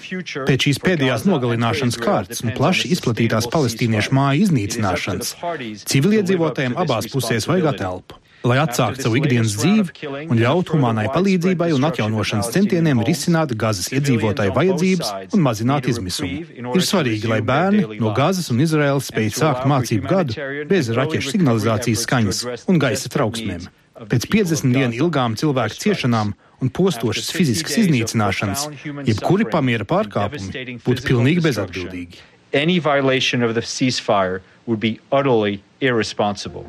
Pēc 0.46 0.68
šīs 0.68 0.80
pēdējās 0.84 1.26
nogalināšanas 1.26 1.98
kārtas 1.98 2.44
un 2.46 2.54
plaši 2.54 2.94
izplatītās 2.94 3.50
palestīniešu 3.50 4.14
māju 4.14 4.46
iznīcināšanas, 4.46 5.34
civiliedzīvotājiem 5.90 6.78
abās 6.86 7.10
pusēs 7.10 7.50
vajag 7.50 7.82
telpu 7.82 8.22
lai 8.44 8.58
atsāktu 8.62 9.04
savu 9.04 9.20
ikdienas 9.20 9.56
dzīvi 9.60 10.28
un 10.30 10.40
ļautu 10.40 10.76
humānai 10.76 11.08
palīdzībai 11.14 11.72
un 11.76 11.88
atjaunošanas 11.90 12.52
centieniem 12.54 13.04
risināt 13.08 13.54
Gazas 13.60 13.92
iedzīvotāju 13.96 14.56
vajadzības 14.56 15.36
un 15.36 15.44
mazināt 15.46 15.90
izmisumu. 15.92 16.46
Ir 16.72 16.86
svarīgi, 16.86 17.28
lai 17.32 17.42
bērni 17.46 18.00
no 18.00 18.14
Gazas 18.16 18.52
un 18.54 18.64
Izraēlas 18.64 19.12
spēj 19.12 19.34
sākt 19.36 19.68
mācību 19.70 20.14
gadu 20.14 20.50
bez 20.70 20.92
raķešu 20.96 21.36
signalizācijas 21.36 22.06
skaņas 22.08 22.42
un 22.72 22.82
gaisa 22.82 23.12
trauksmēm. 23.12 23.68
Pēc 24.10 24.30
50 24.32 24.72
dienu 24.72 24.96
ilgām 24.96 25.36
cilvēku 25.40 25.76
ciešanām 25.84 26.32
un 26.64 26.70
postošas 26.72 27.34
fiziskas 27.36 27.76
iznīcināšanas, 27.84 28.68
jebkuri 29.08 29.48
pamiera 29.52 29.88
pārkāpumi 29.88 30.80
būtu 30.86 31.08
pilnīgi 31.10 31.44
bezatbildīgi. 31.44 32.24
Any 32.54 32.80
violation 32.80 33.44
of 33.44 33.54
the 33.54 33.62
ceasefire 33.62 34.42
would 34.66 34.80
be 34.80 35.00
utterly 35.12 35.62
irresponsible. 35.82 36.66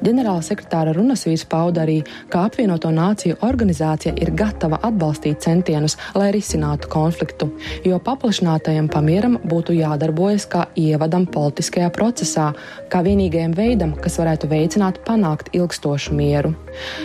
Ģenerāla 0.00 0.40
sekretāra 0.40 0.94
Runasvīrs 0.96 1.42
pauda 1.50 1.82
arī, 1.84 1.98
ka 2.32 2.46
apvienoto 2.48 2.88
nāciju 2.94 3.36
organizācija 3.44 4.14
ir 4.16 4.30
gatava 4.32 4.78
atbalstīt 4.88 5.42
centienus, 5.44 5.98
lai 6.16 6.30
risinātu 6.32 6.88
konfliktu, 6.88 7.50
jo 7.84 7.98
paplašinātajam 8.06 8.88
pamieram 8.92 9.36
būtu 9.44 9.76
jādarbojas 9.76 10.46
kā 10.48 10.62
ievadam 10.80 11.26
politiskajā 11.28 11.90
procesā, 11.92 12.46
kā 12.88 13.02
vienīgajam 13.04 13.52
veidam, 13.58 13.92
kas 13.92 14.16
varētu 14.22 14.48
veicināt 14.48 15.02
panākt 15.04 15.52
ilgstošu 15.58 16.16
mieru. 16.16 16.54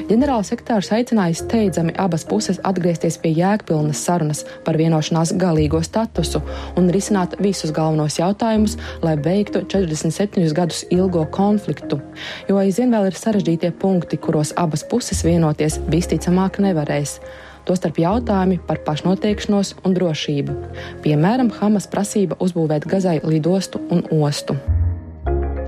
Ģenerāla 0.07 0.47
sekretārs 0.47 0.93
aicināja 0.95 1.35
steidzami 1.41 1.97
abas 1.99 2.23
puses 2.27 2.61
atgriezties 2.63 3.19
pie 3.19 3.33
jēgpilnas 3.35 4.05
sarunas 4.07 4.45
par 4.63 4.79
vienošanās 4.79 5.35
galīgo 5.41 5.83
statusu 5.83 6.39
un 6.79 6.87
risināt 6.95 7.35
visus 7.43 7.75
galvenos 7.75 8.21
jautājumus, 8.21 8.77
lai 9.03 9.17
beigtu 9.19 9.65
47 9.67 10.55
gadus 10.55 10.85
ilgo 10.95 11.25
konfliktu. 11.35 11.99
Jo 12.47 12.63
aizvien 12.63 12.84
aizvien 12.85 13.01
vēl 13.01 13.09
ir 13.09 13.17
sarežģītie 13.17 13.71
punkti, 13.81 14.17
kuros 14.21 14.51
abas 14.61 14.83
puses 14.85 15.23
vienoties 15.25 15.79
visticamāk 15.89 16.59
nevarēs. 16.61 17.17
Tostarp 17.65 17.97
jautājumi 17.97 18.59
par 18.61 18.77
pašnoteikšanos 18.85 19.71
un 19.81 19.95
drošību. 19.95 20.53
Piemēram, 21.01 21.49
Hamas 21.49 21.87
prasība 21.89 22.37
uzbūvēt 22.37 22.85
Gazai 22.85 23.21
lidostu 23.23 23.81
un 23.89 24.05
ostu. 24.13 24.53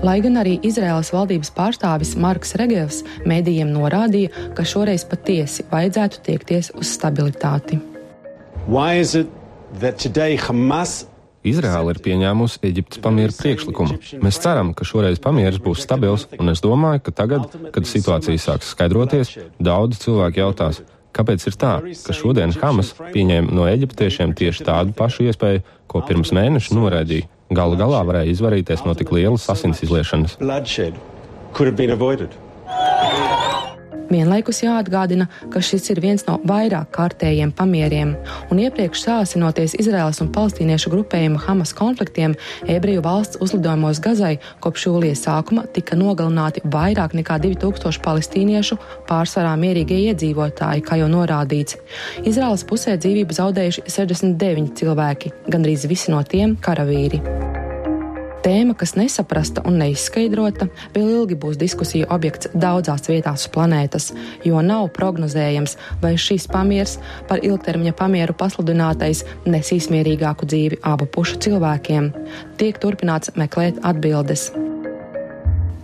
Lai 0.06 0.20
gan 0.22 0.38
arī 0.38 0.60
Izraēlas 0.62 1.10
valdības 1.10 1.50
pārstāvis 1.58 2.14
Marks 2.14 2.54
Regevs 2.54 3.02
mēdījiem 3.26 3.74
norādīja, 3.74 4.30
ka 4.54 4.62
šoreiz 4.62 5.02
patiesi 5.02 5.66
vajadzētu 5.72 6.22
tiekties 6.22 6.70
uz 6.78 6.94
stabilitāti. 6.94 7.80
Why 8.68 9.00
is 9.02 9.16
it 9.18 9.26
that 9.80 9.98
today 9.98 10.38
Hamas 10.38 11.07
Izraela 11.46 11.94
ir 11.94 12.00
pieņēmusi 12.02 12.60
Eģiptes 12.66 13.00
pamieru 13.02 13.34
priekšlikumu. 13.38 13.98
Mēs 14.24 14.40
ceram, 14.42 14.72
ka 14.74 14.86
šoreiz 14.88 15.20
pamieris 15.22 15.60
būs 15.62 15.84
stabils, 15.86 16.26
un 16.38 16.50
es 16.52 16.62
domāju, 16.64 17.04
ka 17.06 17.14
tagad, 17.22 17.52
kad 17.74 17.88
situācija 17.88 18.42
sāks 18.42 18.72
skaidroties, 18.74 19.36
daudz 19.62 20.00
cilvēku 20.02 20.42
jautās, 20.42 20.82
kāpēc 21.14 21.46
ir 21.50 21.58
tā, 21.60 21.74
ka 22.04 22.16
šodien 22.16 22.54
Hamas 22.58 22.94
pieņēma 22.98 23.54
no 23.54 23.68
eģiptiešiem 23.70 24.34
tieši 24.38 24.66
tādu 24.68 24.96
pašu 24.98 25.28
iespēju, 25.30 25.64
ko 25.90 26.02
pirms 26.08 26.34
mēneša 26.36 26.76
noraidīja. 26.78 27.30
Galu 27.54 27.78
galā 27.80 28.02
varēja 28.04 28.34
izvairīties 28.34 28.84
no 28.84 28.92
tik 28.98 29.14
lielas 29.14 29.48
asins 29.48 29.80
izliešanas. 29.86 30.36
Vienlaikus 34.08 34.62
jāatgādina, 34.62 35.26
ka 35.52 35.60
šis 35.60 35.90
ir 35.92 36.00
viens 36.00 36.24
no 36.24 36.38
vairāk 36.48 36.88
kārtējiem 36.96 37.52
pamieriem, 37.56 38.14
un 38.48 38.62
iepriekš 38.62 39.02
sāsinoties 39.04 39.76
Izraels 39.82 40.22
un 40.24 40.30
palestīniešu 40.32 40.92
grupējuma 40.94 41.42
Hamas 41.44 41.74
konfliktiem, 41.76 42.36
ebreju 42.64 43.04
valsts 43.04 43.40
uzlidojumos 43.44 44.00
Gazai 44.04 44.38
kopš 44.64 44.88
jūlijas 44.88 45.26
sākuma 45.26 45.66
tika 45.76 45.98
nogalināti 46.00 46.64
vairāk 46.64 47.18
nekā 47.20 47.36
2000 47.44 48.00
palestīniešu, 48.04 48.80
pārsvarā 49.10 49.52
mierīgie 49.60 50.00
iedzīvotāji, 50.08 50.86
kā 50.88 51.02
jau 51.02 51.12
norādīts. 51.12 51.76
Izraels 52.24 52.64
pusē 52.64 52.96
dzīvību 52.96 53.36
zaudējuši 53.42 53.86
69 53.92 54.76
cilvēki, 54.80 55.36
gandrīz 55.52 55.84
visi 55.90 56.14
no 56.16 56.24
tiem 56.24 56.56
karavīri. 56.64 57.57
Tēma, 58.48 58.72
kas 58.80 58.94
nesaprasta 58.96 59.60
un 59.68 59.74
neizskaidrota, 59.76 60.70
vēl 60.94 61.10
ilgi 61.18 61.36
būs 61.36 61.58
diskusiju 61.60 62.06
objekts 62.14 62.48
daudzās 62.56 63.04
vietās 63.10 63.44
uz 63.44 63.50
planētas, 63.52 64.06
jo 64.48 64.62
nav 64.64 64.86
prognozējams, 64.96 65.76
vai 66.00 66.14
šīs 66.16 66.46
pamiers 66.48 66.94
par 67.28 67.44
ilgtermiņa 67.44 67.92
pamieru 67.98 68.32
pasludinātais 68.40 69.20
nesīs 69.44 69.90
mierīgāku 69.92 70.48
dzīvi 70.48 70.80
abu 70.80 71.10
pušu 71.12 71.42
cilvēkiem. 71.44 72.08
Tiek 72.56 72.80
turpināts 72.80 73.36
meklēt 73.36 73.84
atbildes. 73.84 74.48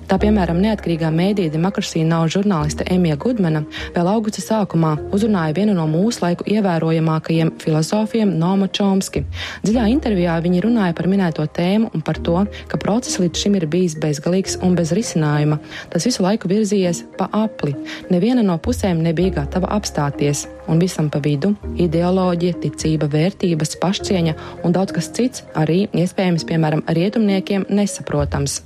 Tā 0.05 0.19
piemēram, 0.21 0.59
neatkarīgā 0.61 1.09
mēdīja 1.15 1.55
Demokrasija 1.55 2.05
nav 2.09 2.27
žurnāliste 2.35 2.85
Emija 2.93 3.17
Gudmana 3.21 3.63
vēl 3.95 4.11
augusta 4.11 4.43
sākumā 4.45 4.93
uzrunāja 5.17 5.55
vienu 5.57 5.77
no 5.77 5.87
mūsu 5.89 6.21
laiku 6.25 6.45
ievērojamākajiem 6.53 7.55
filozofiem 7.63 8.35
Nomu 8.41 8.69
Čomski. 8.69 9.25
Dziļā 9.65 9.87
intervijā 9.95 10.37
viņi 10.45 10.61
runāja 10.67 10.97
par 10.99 11.09
minēto 11.09 11.47
tēmu 11.49 11.89
un 11.97 12.05
par 12.05 12.21
to, 12.27 12.43
ka 12.69 12.81
process 12.81 13.21
līdz 13.23 13.45
šim 13.45 13.57
ir 13.61 13.69
bijis 13.71 13.97
bezgalīgs 14.01 14.59
un 14.65 14.77
bez 14.77 14.93
risinājuma. 14.97 15.61
Tas 15.95 16.05
visu 16.05 16.25
laiku 16.27 16.53
virzījies 16.53 17.05
pa 17.17 17.31
apli. 17.33 17.73
Neviena 18.13 18.45
no 18.45 18.59
pusēm 18.61 19.01
nebija 19.05 19.39
gatava 19.41 19.73
apstāties 19.79 20.45
un 20.69 20.81
visam 20.83 21.11
pa 21.11 21.21
vidu- 21.25 21.55
ideoloģija, 21.87 22.59
ticība, 22.63 23.09
vērtības, 23.09 23.77
pašcieņa 23.83 24.35
un 24.65 24.73
daudz 24.73 24.93
kas 24.93 25.11
cits, 25.13 25.45
arī 25.55 25.89
iespējams, 25.93 26.45
piemēram, 26.49 26.83
rietumniekiem 26.87 27.67
nesaprotams. 27.69 28.61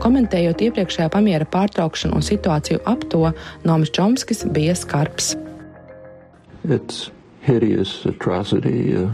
Komentējot 0.00 0.64
iepriekšējā 0.66 1.10
pamiera 1.10 1.44
pārtraukšanu 1.44 2.14
un 2.14 2.22
situāciju 2.22 2.80
ap 2.86 3.04
to, 3.10 3.32
Noms 3.64 3.90
Čomskis 3.90 4.44
bija 4.52 4.74
skarbs. 4.74 5.36
It's 6.64 7.10
hideous 7.40 8.04
atrocity, 8.04 8.94
uh, 8.94 9.10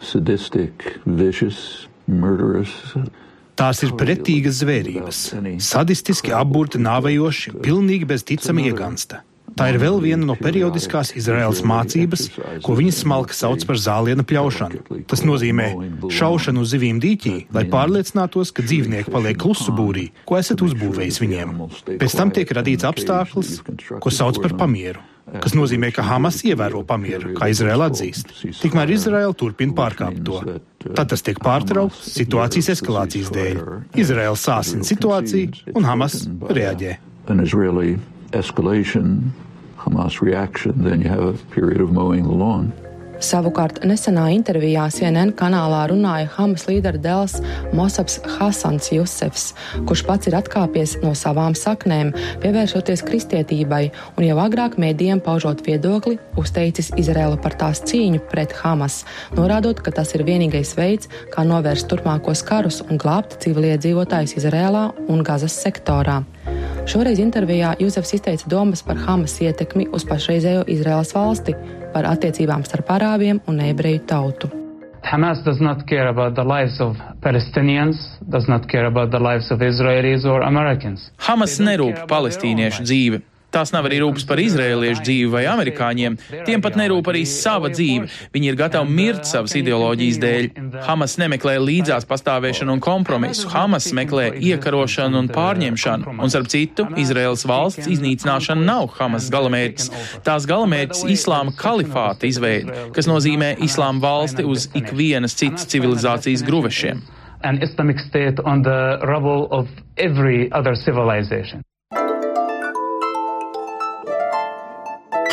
sadistic, 0.00 1.00
vicious, 1.04 1.88
murderous. 2.06 2.70
Tās 3.58 3.82
ir 3.82 3.96
pretīgas 3.98 4.60
zvērības, 4.62 5.22
sadistiski 5.66 6.30
apburti, 6.30 6.78
nāvējoši, 6.78 7.56
pilnīgi 7.64 8.06
bez 8.06 8.22
ticama 8.22 8.62
iegansta. 8.68 9.24
Tā 9.58 9.68
ir 9.72 9.80
vēl 9.82 9.98
viena 10.02 10.26
no 10.28 10.36
periodiskās 10.38 11.10
Izraēlas 11.18 11.64
mācības, 11.66 12.28
ko 12.62 12.76
viņi 12.78 12.94
smalki 13.00 13.36
sauc 13.36 13.64
par 13.66 13.80
zāliena 13.82 14.24
pļaušanu. 14.28 15.02
Tas 15.10 15.24
nozīmē 15.26 15.68
šaušanu 16.14 16.62
uz 16.62 16.72
zivīm 16.74 17.02
dīķī, 17.02 17.34
lai 17.56 17.66
pārliecinātos, 17.72 18.54
ka 18.54 18.62
dzīvnieki 18.66 19.12
paliek 19.14 19.38
klusu 19.42 19.74
būrī, 19.74 20.08
ko 20.28 20.38
esat 20.38 20.62
uzbūvējis 20.64 21.22
viņiem. 21.24 21.54
Pēc 21.98 22.18
tam 22.18 22.34
tiek 22.34 22.56
radīts 22.60 22.86
apstākļus, 22.88 23.54
ko 23.98 24.14
sauc 24.14 24.42
par 24.44 24.58
pamieru 24.66 25.04
kas 25.28 25.52
nozīmē, 25.56 25.90
ka 25.92 26.04
Hamas 26.06 26.40
ievēro 26.46 26.80
pamieru, 26.88 27.34
kā 27.36 27.50
Izraela 27.52 27.90
atzīst. 27.90 28.30
Tikmēr 28.62 28.94
Izraela 28.94 29.34
turpina 29.36 29.74
pārkāpt 29.76 30.22
to. 30.24 30.40
Tad 30.86 31.10
tas 31.12 31.24
tiek 31.26 31.40
pārtraukts 31.44 32.14
situācijas 32.16 32.70
eskalācijas 32.78 33.28
dēļ. 33.34 33.60
Izraela 34.00 34.38
sāsina 34.40 34.88
situāciju 34.88 35.74
un 35.76 35.88
Hamas 35.88 36.22
reaģē. 36.48 36.94
escalation, 38.32 39.32
Hamas 39.78 40.20
reaction, 40.20 40.84
then 40.84 41.00
you 41.00 41.08
have 41.08 41.24
a 41.24 41.32
period 41.54 41.80
of 41.80 41.92
mowing 41.92 42.24
the 42.24 42.34
lawn. 42.34 42.72
Savukārt 43.18 43.80
nesenā 43.82 44.28
intervijā 44.30 44.84
CNN 44.94 45.32
kanālā 45.34 45.80
runāja 45.90 46.28
Hamas 46.36 46.68
līderis 46.68 47.02
Dēls 47.02 47.34
Mosabs 47.74 48.20
Hasans 48.36 48.92
Jusefs, 48.94 49.48
kurš 49.90 50.04
pats 50.06 50.30
ir 50.30 50.36
atkāpies 50.38 50.94
no 51.02 51.10
savām 51.18 51.56
saknēm, 51.58 52.12
pievēršoties 52.44 53.02
kristietībai, 53.08 53.82
un 54.14 54.28
jau 54.28 54.38
agrāk 54.44 54.78
mēdījiem 54.78 55.22
paužot 55.26 55.66
viedokli, 55.66 56.20
uzteicis 56.38 56.92
Izraelu 56.94 57.40
par 57.42 57.58
tās 57.58 57.82
cīņu 57.90 58.22
pret 58.30 58.54
Hamas, 58.62 59.02
norādot, 59.34 59.82
ka 59.82 59.90
tas 59.98 60.14
ir 60.14 60.22
vienīgais 60.28 60.76
veids, 60.78 61.10
kā 61.34 61.42
novērst 61.42 61.90
turpmākos 61.90 62.46
karus 62.46 62.84
un 62.86 63.02
glābt 63.02 63.40
civiliedzīvotājus 63.42 64.38
Izrēlā 64.38 64.92
un 65.10 65.26
Gazas 65.26 65.58
sektorā. 65.58 66.22
Šoreiz 66.88 67.18
intervijā 67.20 67.74
Jusefs 67.82 68.14
izteica 68.16 68.48
domas 68.48 68.80
par 68.82 68.96
Hamas 68.96 69.34
ietekmi 69.44 69.90
uz 69.92 70.06
pašreizējo 70.08 70.62
Izraels 70.72 71.12
valsti, 71.12 71.52
par 71.92 72.08
attiecībām 72.08 72.64
starp 72.64 72.88
arābiem 72.94 73.42
un 73.50 73.60
ebreju 73.60 74.04
tautu. 74.08 74.48
Hamas 75.04 75.42
does 75.44 75.60
not 75.60 75.84
care 75.88 76.08
about 76.08 76.34
the 76.34 76.44
lives 76.44 76.80
of 76.80 76.96
Palestinians, 77.20 77.96
does 78.28 78.48
not 78.48 78.66
care 78.68 78.86
about 78.86 79.10
the 79.10 79.20
lives 79.20 79.50
of 79.50 79.60
Israelis 79.60 80.24
or 80.24 80.42
Americans. 80.42 81.10
Hamas 81.28 81.58
nerūp 81.60 82.06
palestīniešu 82.10 82.84
dzīve. 82.88 83.20
Tās 83.48 83.70
nav 83.72 83.86
arī 83.88 84.02
rūpes 84.02 84.26
par 84.28 84.40
izrēliešu 84.42 85.04
dzīvi 85.06 85.28
vai 85.32 85.46
amerikāņiem. 85.48 86.16
Tiem 86.44 86.62
pat 86.64 86.74
nerūp 86.76 87.06
arī 87.08 87.22
sava 87.28 87.70
dzīve. 87.72 88.08
Viņi 88.34 88.50
ir 88.50 88.58
gatavi 88.60 88.96
mirt 88.98 89.24
savas 89.28 89.54
ideoloģijas 89.56 90.18
dēļ. 90.20 90.48
Hamas 90.84 91.16
nemeklē 91.20 91.54
līdzās 91.62 92.04
pastāvēšanu 92.10 92.76
un 92.76 92.82
kompromisu. 92.84 93.48
Hamas 93.54 93.88
meklē 93.96 94.26
iekarošanu 94.50 95.22
un 95.22 95.30
pārņemšanu. 95.32 96.18
Un, 96.18 96.32
starp 96.32 96.50
citu, 96.52 96.84
Izraels 97.00 97.46
valsts 97.48 97.88
iznīcināšana 97.88 98.68
nav 98.68 98.90
Hamas 98.98 99.30
galamērķis. 99.32 99.88
Tās 100.28 100.48
galamērķis 100.50 101.06
islāma 101.16 101.56
kalifāta 101.56 102.28
izveide, 102.28 102.90
kas 102.96 103.08
nozīmē 103.08 103.54
islāma 103.64 104.04
valsti 104.04 104.44
uz 104.44 104.68
ikvienas 104.76 105.38
citas 105.40 105.64
civilizācijas 105.72 106.44
gruvešiem. 106.44 107.00
An 107.48 107.62
Islamic 107.62 108.02
state 108.02 108.42
on 108.44 108.62
the 108.62 108.98
rubble 109.06 109.46
of 109.50 109.68
every 109.96 110.50
other 110.52 110.74
civilization. 110.74 111.62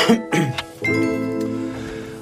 Mm-hmm. 0.07 0.59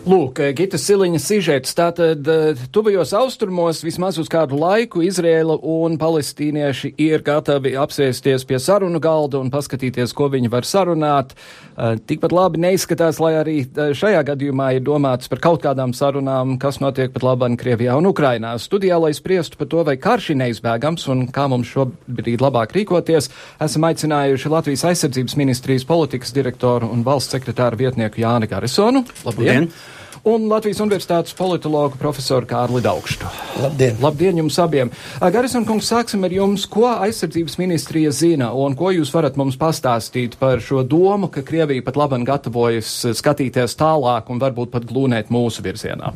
Lūk, 0.03 0.41
Gita 0.51 0.75
Siliņa 0.75 1.19
sižets. 1.24 1.72
Tātad 1.77 2.27
eh, 2.27 2.60
tuvajos 2.75 3.13
austrumos 3.15 3.77
vismaz 3.86 4.17
uz 4.19 4.27
kādu 4.27 4.57
laiku 4.60 5.00
Izrēla 5.00 5.55
un 5.63 5.95
palestīnieši 6.01 6.91
ir 7.00 7.24
gatavi 7.24 7.72
apsēsties 7.79 8.43
pie 8.50 8.60
sarunu 8.60 9.00
galda 9.00 9.39
un 9.39 9.48
paskatīties, 9.53 10.12
ko 10.12 10.27
viņi 10.33 10.51
var 10.51 10.67
sarunāt. 10.67 11.31
Eh, 11.77 11.95
tikpat 12.03 12.36
labi 12.36 12.60
neizskatās, 12.65 13.22
lai 13.24 13.31
arī 13.39 13.55
eh, 13.63 13.93
šajā 13.95 14.25
gadījumā 14.27 14.74
ir 14.75 14.83
domāts 14.83 15.31
par 15.31 15.39
kaut 15.48 15.63
kādām 15.63 15.95
sarunām, 15.95 16.57
kas 16.60 16.81
notiek 16.83 17.15
pat 17.15 17.24
labāk 17.24 17.55
Krievijā 17.63 17.95
un 17.95 18.12
Ukrainā. 18.12 18.57
Studijā, 18.60 19.00
lai 19.00 19.15
spriestu 19.15 19.55
par 19.55 19.72
to, 19.72 19.88
vai 19.88 19.95
karš 19.95 20.33
ir 20.36 20.41
neizbēgams 20.43 21.07
un 21.15 21.29
kā 21.31 21.48
mums 21.48 21.72
šobrīd 21.72 22.43
labāk 22.43 22.75
rīkoties, 22.75 23.31
esam 23.63 23.88
aicinājuši 23.88 24.51
Latvijas 24.51 24.83
aizsardzības 24.91 25.39
ministrijas 25.39 25.88
politikas 25.88 26.36
direktoru 26.36 26.91
un 26.91 27.07
valsts 27.07 27.39
sekretāru 27.39 27.86
vietnieku 27.88 28.27
Jāni 28.27 28.51
Garisonu. 28.51 29.07
Labdien! 29.24 29.72
Labdien 29.72 30.01
un 30.24 30.46
Latvijas 30.48 30.80
Universitātes 30.80 31.36
politologu 31.36 32.00
profesoru 32.00 32.48
Kārli 32.48 32.80
Daugštu. 32.84 33.27
Labdien! 33.60 33.98
Labdien 34.00 34.38
jums 34.39 34.58
abiem! 34.63 34.92
Garison 35.36 35.65
kungs, 35.68 35.89
sāksim 35.92 36.24
ar 36.24 36.32
jums, 36.32 36.63
ko 36.72 36.86
aizsardzības 36.94 37.58
ministrija 37.60 38.12
zina 38.15 38.53
un 38.56 38.77
ko 38.80 38.94
jūs 38.96 39.12
varat 39.12 39.36
mums 39.39 39.60
pastāstīt 39.60 40.38
par 40.39 40.63
šo 40.63 40.86
domu, 40.88 41.27
ka 41.27 41.44
Krievija 41.44 41.84
pat 41.84 42.00
labam 42.00 42.24
gatavojas 42.27 42.94
skatīties 43.20 43.75
tālāk 43.80 44.32
un 44.32 44.39
varbūt 44.39 44.72
pat 44.72 44.88
glūnēt 44.88 45.34
mūsu 45.34 45.65
virzienā. 45.65 46.13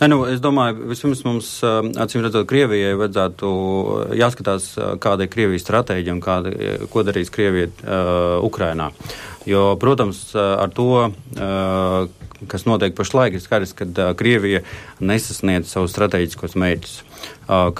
Ne, 0.00 0.08
nu, 0.10 0.24
es 0.26 0.42
domāju, 0.42 0.88
vispirms 0.90 1.22
mums, 1.22 1.52
acīm 1.62 2.24
redzot, 2.24 2.48
Krievijai 2.50 2.96
vajadzētu 2.98 3.52
jāskatās, 4.18 4.72
kāda 5.00 5.22
ir 5.22 5.30
Krievijas 5.30 5.62
stratēģija 5.62 6.16
un 6.16 6.24
kāda, 6.24 6.52
ko 6.90 7.06
darīs 7.06 7.30
Krievija 7.32 7.70
uh, 7.70 8.42
Ukrainā. 8.42 8.90
Jo, 9.46 9.76
protams, 9.78 10.26
ar 10.34 10.72
to, 10.74 10.88
uh, 11.06 12.24
kas 12.50 12.66
notiek 12.68 12.94
pašlaik, 12.96 13.36
ir 13.36 13.44
skaidrs, 13.44 13.74
ka 13.76 14.12
Krievija 14.18 14.62
nesasniedz 15.00 15.72
savus 15.72 15.94
strateģiskos 15.94 16.56
mērķus. 16.60 17.02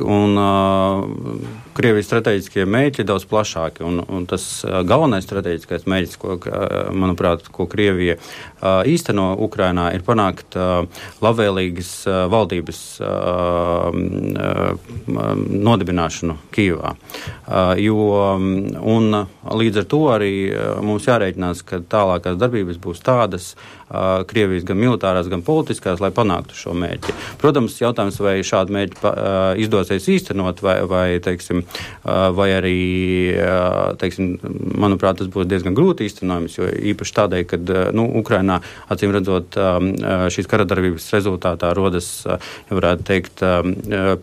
Un 0.05 0.37
Krievijas 1.75 2.07
strateģiskie 2.07 2.67
mērķi 2.69 3.01
ir 3.03 3.07
daudz 3.09 3.25
plašāki. 3.27 3.83
Un, 3.87 4.03
un 4.05 4.27
tas 4.31 4.45
galvenais 4.87 5.25
strateģiskais 5.25 5.87
mērķis, 5.91 6.19
ko, 6.21 6.37
manuprāt, 6.95 7.49
ko 7.55 7.67
Krievija 7.71 8.19
īsteno 8.87 9.33
Ukrainā, 9.43 9.89
ir 9.97 10.05
panākt 10.07 10.55
labvēlīgas 11.25 11.93
valdības 12.31 12.83
nodibināšanu 15.69 16.37
Kīvā. 16.55 16.95
Jo, 17.81 17.99
un 18.95 19.19
līdz 19.65 19.83
ar 19.83 19.89
to 19.91 20.03
arī 20.13 20.35
mums 20.85 21.09
jārēķinās, 21.09 21.65
ka 21.67 21.81
tālākās 21.81 22.39
darbības 22.41 22.79
būs 22.85 23.03
tādas, 23.05 23.55
Krievijas 24.29 24.65
gan 24.67 24.79
militārās, 24.81 25.29
gan 25.31 25.43
politiskās, 25.47 26.01
lai 26.03 26.11
panāktu 26.15 26.57
šo 26.59 26.73
mērķi. 26.79 27.13
Protams, 27.39 27.77
jautājums, 27.83 28.17
vai 28.25 28.39
šādu 28.47 28.75
mērķi 28.75 28.97
izdosies 29.61 30.09
īstenot, 30.11 30.62
vai, 30.64 30.76
vai, 30.88 31.07
teiksim, 31.25 31.62
vai 32.05 32.49
arī, 32.57 32.79
teiksim, 34.00 34.35
manuprāt, 34.81 35.21
tas 35.21 35.31
būs 35.33 35.49
diezgan 35.50 35.76
grūti 35.76 36.09
īstenojams, 36.09 36.59
jo 36.59 36.69
īpaši 36.93 37.17
tādēļ, 37.19 37.45
ka 37.50 37.61
nu, 37.97 38.07
Ukrainā, 38.21 38.61
acīm 38.93 39.14
redzot, 39.14 39.59
šīs 40.35 40.50
karadarbības 40.50 41.09
rezultātā 41.14 41.73
rodas, 41.76 42.11
ja 42.26 42.38
varētu 42.71 43.09
teikt, 43.09 43.45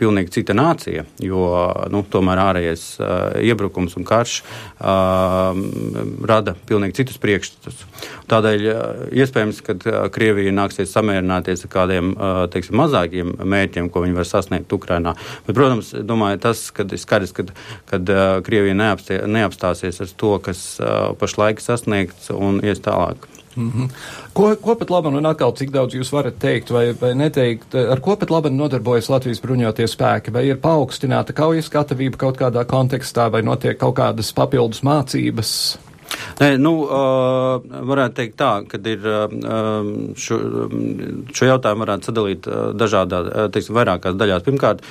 pilnīgi 0.01 0.35
cita 0.39 0.55
nācija, 0.57 1.05
jo 1.23 1.45
nu, 1.93 2.03
tomēr 2.11 2.43
ārējais 2.47 2.85
iebrukums 3.45 3.97
un 3.99 4.07
karš 4.07 4.41
rada 6.31 6.55
pilnīgi 6.67 7.01
citus 7.01 7.21
priekšstatus. 7.21 7.85
Tādēļ 8.29 8.67
iespējams, 9.23 9.61
ka 9.65 9.75
Krievija 10.13 10.53
nāksies 10.55 10.93
samierināties 10.93 11.65
ar 11.65 11.73
kādiem 11.73 12.13
teiksim, 12.53 12.77
mazākiem 12.79 13.35
mērķiem, 13.41 13.89
ko 13.91 14.05
viņi 14.05 14.17
var 14.17 14.29
sasniegt 14.29 14.73
Ukrainā. 14.73 15.15
Bet, 15.47 15.55
protams, 15.55 15.93
domāju, 16.07 16.41
tas 16.45 16.63
ir 16.69 17.01
skaidrs, 17.01 17.35
ka 17.35 17.47
kad, 17.89 18.13
Krievija 18.45 18.77
neapstē, 18.77 19.21
neapstāsies 19.27 20.01
ar 20.03 20.15
to, 20.17 20.33
kas 20.43 20.63
pašlaik 21.19 21.61
sasniegts 21.63 22.31
un 22.35 22.61
ies 22.65 22.83
tālāk. 22.83 23.29
Mm 23.55 23.71
-hmm. 23.71 23.89
ko, 24.33 24.55
ko 24.55 24.75
pat 24.75 24.89
labi, 24.89 25.07
un 25.07 25.25
atkal 25.25 25.51
cik 25.51 25.71
daudz 25.71 25.93
jūs 25.93 26.11
varat 26.11 26.39
teikt 26.39 26.69
vai, 26.71 26.93
vai 27.01 27.13
neteikt, 27.15 27.75
ar 27.75 27.99
ko 27.99 28.15
pat 28.15 28.29
labi 28.29 28.49
nodarbojas 28.49 29.09
Latvijas 29.09 29.41
bruņotie 29.41 29.87
spēki? 29.87 30.31
Vai 30.33 30.47
ir 30.47 30.55
paaugstināta 30.55 31.33
kaujas 31.33 31.69
gatavība 31.69 32.17
kaut 32.17 32.37
kādā 32.37 32.65
kontekstā, 32.65 33.31
vai 33.31 33.41
notiek 33.41 33.77
kaut 33.77 33.95
kādas 33.95 34.33
papildus 34.33 34.83
mācības? 34.83 35.77
Nē, 36.41 36.55
nu, 36.57 36.71
varētu 37.91 38.17
teikt 38.17 38.37
tā, 38.39 38.51
ka 38.69 38.79
ir 38.89 39.03
šo, 40.17 40.37
šo 41.37 41.49
jautājumu 41.49 41.85
varētu 41.85 42.09
sadalīt 42.09 42.47
dažādā, 42.79 43.19
teiksim, 43.53 43.75
vairākās 43.77 44.17
daļās. 44.17 44.45
Pirmkārt, 44.47 44.81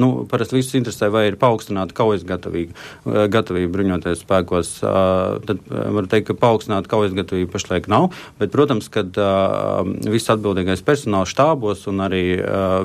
nu, 0.00 0.10
parasti 0.30 0.58
visus 0.58 0.76
interesē, 0.78 1.10
vai 1.14 1.26
ir 1.30 1.38
paaugstināta 1.40 1.96
kaujas 1.96 2.22
gatavība, 2.28 2.76
gatavība 3.32 3.72
bruņoties 3.74 4.22
spēkos. 4.22 4.72
Tad 5.48 5.64
var 5.66 6.08
teikt, 6.10 6.28
ka 6.30 6.38
paaugstināta 6.44 6.90
kaujas 6.92 7.16
gatavība 7.16 7.56
pašlaik 7.56 7.90
nav, 7.90 8.10
bet, 8.38 8.52
protams, 8.54 8.90
kad 8.92 9.18
viss 10.14 10.30
atbildīgais 10.32 10.84
personāls 10.86 11.34
štābos 11.34 11.88
un 11.90 12.04
arī 12.06 12.24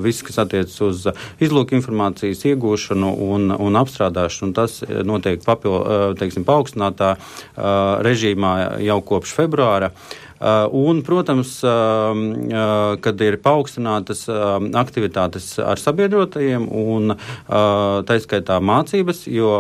viss, 0.02 0.26
kas 0.26 0.42
attiec 0.46 0.74
uz 0.86 1.06
izlūku 1.44 1.78
informācijas 1.78 2.42
iegūšanu 2.50 3.13
un, 3.30 3.54
un 3.54 3.80
apstrādāšanu, 3.84 4.56
tas 4.58 4.82
notiek 5.06 5.46
papil, 5.46 5.78
teiksim, 6.20 6.48
paaugstinātā 6.48 7.15
režīmā 8.06 8.56
jau 8.86 9.00
kopš 9.06 9.36
februāra. 9.38 9.92
Uh, 10.40 10.70
un, 10.72 11.02
protams, 11.04 11.58
uh, 11.68 12.16
kad 13.04 13.22
ir 13.26 13.36
paaugstinātas 13.44 14.24
aktivitātes 14.80 15.50
ar 15.60 15.82
sabiedrotajiem 15.82 16.64
un 16.70 17.16
tā 17.50 18.18
izskaitā 18.20 18.60
mācības, 18.64 19.26
jo 19.28 19.52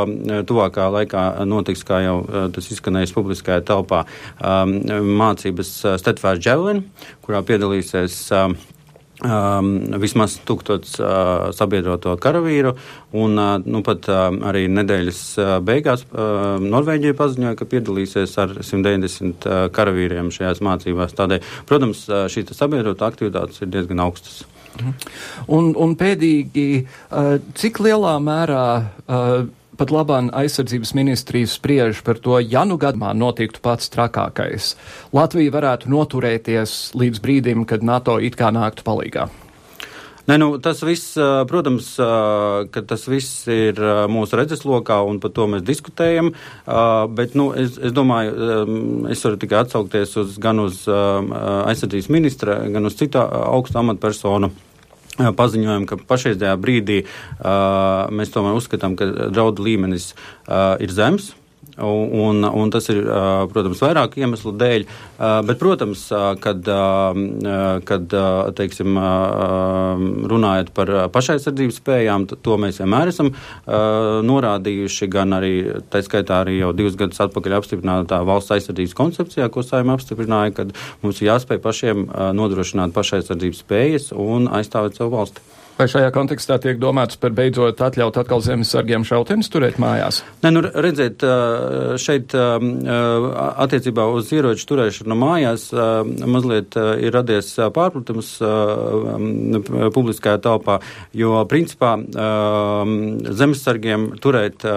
tuvākā 0.47 0.87
laikā 0.95 1.25
notiks, 1.49 1.83
kā 1.83 1.99
jau 2.05 2.17
tas 2.55 2.71
izskanējis 2.71 3.15
publiskajā 3.15 3.59
telpā, 3.67 4.05
mācības 4.39 5.73
Steadfast 5.99 6.45
Javelin, 6.45 6.85
kurā 7.25 7.43
piedalīsies 7.45 8.21
Um, 9.19 9.73
vismaz 9.99 10.37
tūkstots 10.47 10.93
uh, 11.01 11.49
sabiedroto 11.51 12.13
karavīru, 12.23 12.71
un 13.19 13.33
uh, 13.35 13.57
nu, 13.67 13.81
pat 13.83 14.07
uh, 14.07 14.29
arī 14.47 14.61
nedēļas 14.71 15.19
uh, 15.35 15.49
beigās 15.59 16.05
uh, 16.07 16.55
Norvēģija 16.63 17.17
paziņoja, 17.19 17.57
ka 17.59 17.67
piedalīsies 17.67 18.37
ar 18.39 18.53
190 18.63 19.43
uh, 19.43 19.65
karavīriem 19.75 20.31
šajās 20.31 20.63
mācībās. 20.63 21.17
Tādēļ, 21.19 21.51
protams, 21.67 22.05
uh, 22.07 22.29
šīs 22.31 22.55
sabiedrota 22.55 23.11
aktivitātes 23.11 23.59
ir 23.59 23.73
diezgan 23.75 24.05
augstas. 24.05 24.45
Mhm. 24.79 24.95
Un, 25.51 25.71
un 25.75 25.99
pēdīgi, 25.99 26.67
uh, 27.11 27.35
cik 27.59 27.83
lielā 27.83 28.15
mērā 28.23 28.65
uh, 28.79 29.49
pat 29.79 29.93
labāk 29.95 30.29
aizsardzības 30.35 30.93
ministrijas 30.97 31.57
spriež 31.57 32.03
par 32.05 32.19
to, 32.19 32.37
ja 32.43 32.65
nu 32.67 32.77
gadījumā 32.79 33.13
notiktu 33.17 33.63
pats 33.63 33.91
trakākais. 33.93 34.73
Latvija 35.15 35.55
varētu 35.55 35.91
noturēties 35.91 36.79
līdz 36.99 37.21
brīdim, 37.23 37.67
kad 37.69 37.85
NATO 37.85 38.19
it 38.19 38.35
kā 38.39 38.51
nāktu 38.51 38.85
palīgā. 38.87 39.29
Ne, 40.29 40.35
nu, 40.37 40.51
tas 40.61 40.83
viss, 40.85 41.15
protams, 41.49 41.87
ka 42.69 42.81
tas 42.85 43.07
viss 43.09 43.47
ir 43.49 43.79
mūsu 44.13 44.37
redzeslokā 44.37 44.99
un 45.09 45.17
par 45.23 45.33
to 45.33 45.47
mēs 45.49 45.63
diskutējam, 45.65 46.35
bet 47.17 47.33
nu, 47.39 47.47
es, 47.57 47.79
es 47.81 47.95
domāju, 47.95 48.53
es 49.09 49.25
varu 49.25 49.39
tikai 49.41 49.63
atsaukties 49.63 50.13
uz, 50.21 50.37
gan 50.43 50.61
uz 50.61 50.83
aizsardzības 50.85 52.11
ministra, 52.13 52.59
gan 52.69 52.85
uz 52.85 52.99
citu 52.99 53.23
augstu 53.25 53.81
amatpersonu 53.81 54.51
paziņojumu, 55.19 55.89
ka 55.89 55.99
pašreizajā 56.09 56.55
brīdī 56.61 57.01
uh, 57.03 58.07
mēs 58.13 58.33
tomēr 58.33 58.57
uzskatām, 58.59 58.95
ka 58.99 59.09
draudu 59.29 59.65
līmenis 59.67 60.13
uh, 60.13 60.79
ir 60.83 60.93
zems. 60.95 61.33
Un, 61.79 62.43
un 62.43 62.71
tas 62.73 62.89
ir, 62.91 63.01
protams, 63.51 63.79
vairāk 63.83 64.17
iemeslu 64.19 64.51
dēļ, 64.59 64.85
bet, 65.47 65.59
protams, 65.61 66.05
kad, 66.43 66.69
kad 67.89 68.15
teiksim, 68.57 68.99
runājot 70.31 70.71
par 70.75 70.91
pašaizsardzības 71.15 71.79
spējām, 71.81 72.27
to 72.43 72.57
mēs 72.61 72.81
vienmēr 72.81 73.13
esam 73.13 73.31
norādījuši, 74.29 75.09
gan 75.13 75.37
arī, 75.39 75.53
tā 75.91 76.03
skaitā 76.05 76.41
arī 76.43 76.59
jau 76.59 76.73
divus 76.75 76.97
gadus 76.99 77.21
atpakaļ 77.27 77.59
apstiprinātā 77.59 78.21
valsts 78.27 78.57
aizsardzības 78.57 78.97
koncepcijā, 78.97 79.47
ko 79.53 79.63
saima 79.65 79.95
apstiprināja, 79.97 80.57
kad 80.61 80.75
mums 81.03 81.21
ir 81.21 81.31
jāspēj 81.31 81.63
pašiem 81.63 82.09
nodrošināt 82.37 82.95
pašaizsardzības 82.97 83.63
spējas 83.63 84.11
un 84.15 84.51
aizstāvēt 84.59 84.99
savu 84.99 85.17
valsti. 85.17 85.47
Vai 85.79 85.85
šajā 85.87 86.09
kontekstā 86.11 86.57
tiek 86.59 86.75
domāts 86.75 87.15
par 87.15 87.31
beidzot 87.31 87.79
atļaut 87.79 88.17
atkal 88.19 88.41
zemesargiem 88.43 89.05
šautenes 89.07 89.47
turēt 89.47 89.77
mājās? 89.79 90.17
Nē, 90.43 90.49
nu 90.51 90.63
redziet, 90.67 91.23
šeit 92.03 92.35
attiecībā 92.35 94.09
uz 94.11 94.33
ieroču 94.35 94.65
turēšanu 94.67 95.15
mājās 95.15 95.69
mazliet 96.27 96.75
ir 96.75 97.15
radies 97.15 97.53
pārpratums 97.77 98.33
publiskajā 99.95 100.41
telpā, 100.43 100.81
jo 101.15 101.39
principā 101.47 101.93
zemesargiem 103.39 104.09
turēt 104.19 104.67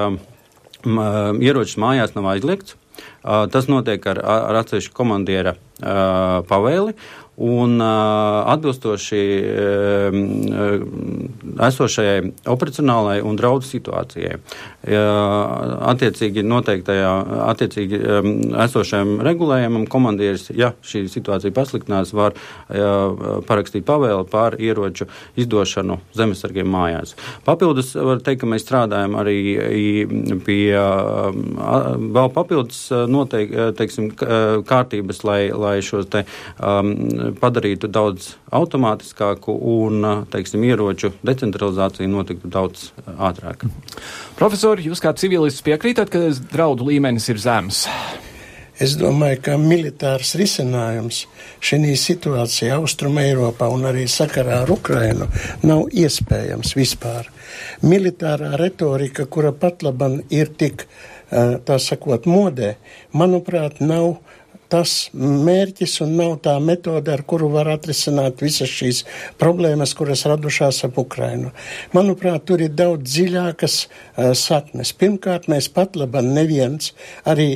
ieročus 0.86 1.82
mājās 1.82 2.14
nav 2.14 2.30
aizliegts. 2.36 2.78
Tas 3.22 3.66
notiek 3.66 4.06
ar, 4.06 4.22
ar 4.22 4.62
atsevišķu 4.62 4.94
komandiera 4.94 5.56
pavēli. 6.46 6.94
Un 7.40 7.80
atbilstoši 7.80 9.20
esošajai 11.64 12.18
operacionālajai 12.52 13.22
un 13.24 13.38
draudu 13.40 13.64
situācijai, 13.64 14.34
attiecīgi 15.92 16.44
noteiktajā, 16.44 17.12
attiecīgi 17.46 18.00
esošajam 18.66 19.14
regulējumam, 19.24 19.86
komandieris, 19.88 20.50
ja 20.52 20.74
šī 20.84 21.06
situācija 21.12 21.54
pasliktinās, 21.56 22.12
var 22.12 22.36
parakstīt 23.48 23.88
pavēli 23.88 24.28
par 24.28 24.58
ieroču 24.60 25.08
izdošanu 25.40 26.02
zemesargiem 26.12 26.68
mājās. 26.68 27.16
Papildus 27.48 27.94
var 27.96 28.20
teikt, 28.20 28.42
ka 28.44 28.50
mēs 28.52 28.66
strādājam 28.66 29.16
arī 29.22 29.38
pie 30.44 30.76
vēl 30.76 32.30
papildus 32.36 32.84
noteik, 33.08 33.56
teiksim, 33.80 34.12
kārtības, 34.68 35.24
lai, 35.24 35.40
lai 35.48 35.78
šos 35.80 36.12
te 36.12 36.26
um, 36.60 36.92
padarītu 37.40 37.90
daudz 37.92 38.32
automātiskāku 38.54 39.54
un, 39.74 40.04
teiksim, 40.32 40.64
ieroču 40.66 41.12
decentralizācija 41.26 42.10
notiktu 42.10 42.50
daudz 42.52 42.90
ātrāk. 43.16 43.66
Profesori, 44.38 44.88
jūs 44.90 45.02
kā 45.02 45.14
civilists 45.18 45.64
piekrītat, 45.66 46.12
ka 46.12 46.26
draudu 46.52 46.90
līmenis 46.90 47.28
ir 47.32 47.42
zems? 47.42 47.86
Es 48.82 48.94
domāju, 48.98 49.36
ka 49.44 49.54
militārs 49.60 50.32
risinājums 50.40 51.26
šī 51.62 51.92
situācijā 52.00 52.78
Austrum 52.80 53.18
Eiropā 53.20 53.68
un 53.70 53.84
arī 53.86 54.06
sakarā 54.10 54.62
ar 54.64 54.72
Ukrainu 54.72 55.28
nav 55.62 55.92
iespējams 55.92 56.72
vispār. 56.74 57.28
Militārā 57.84 58.56
retorika, 58.58 59.28
kura 59.28 59.52
pat 59.52 59.84
laban 59.86 60.22
ir 60.32 60.50
tik, 60.58 60.86
tā 61.30 61.78
sakot, 61.78 62.26
modē, 62.26 62.74
manuprāt, 63.12 63.78
nav 63.84 64.16
tas 64.72 64.92
mērķis 65.16 65.98
un 66.04 66.14
nav 66.18 66.36
tā 66.46 66.54
metode, 66.64 67.12
ar 67.12 67.24
kuru 67.28 67.50
var 67.52 67.68
atrisināt 67.74 68.40
visas 68.44 68.72
šīs 68.72 69.02
problēmas, 69.40 69.92
kuras 69.98 70.24
radušās 70.30 70.82
ap 70.88 71.00
Ukrainu. 71.02 71.52
Manuprāt, 71.96 72.46
tur 72.48 72.64
ir 72.64 72.72
daudz 72.76 73.04
dziļākas 73.10 73.76
uh, 73.84 74.32
saknes. 74.38 74.94
Pirmkārt, 74.96 75.50
mēs 75.52 75.68
pat 75.72 75.98
labam 76.00 76.32
neviens 76.32 76.94
arī 77.28 77.50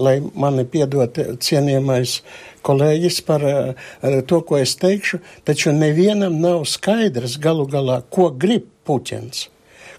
lai 0.00 0.16
mani 0.20 0.64
piedod 0.64 1.18
cienījamais 1.44 2.16
kolēģis 2.66 3.20
par 3.28 3.44
uh, 3.46 3.88
to, 4.26 4.42
ko 4.48 4.58
es 4.58 4.74
teikšu, 4.80 5.20
taču 5.44 5.76
nevienam 5.76 6.40
nav 6.40 6.64
skaidrs 6.68 7.38
galu 7.42 7.68
galā, 7.70 8.00
ko 8.08 8.30
grib 8.32 8.68
Puķins 8.88 9.50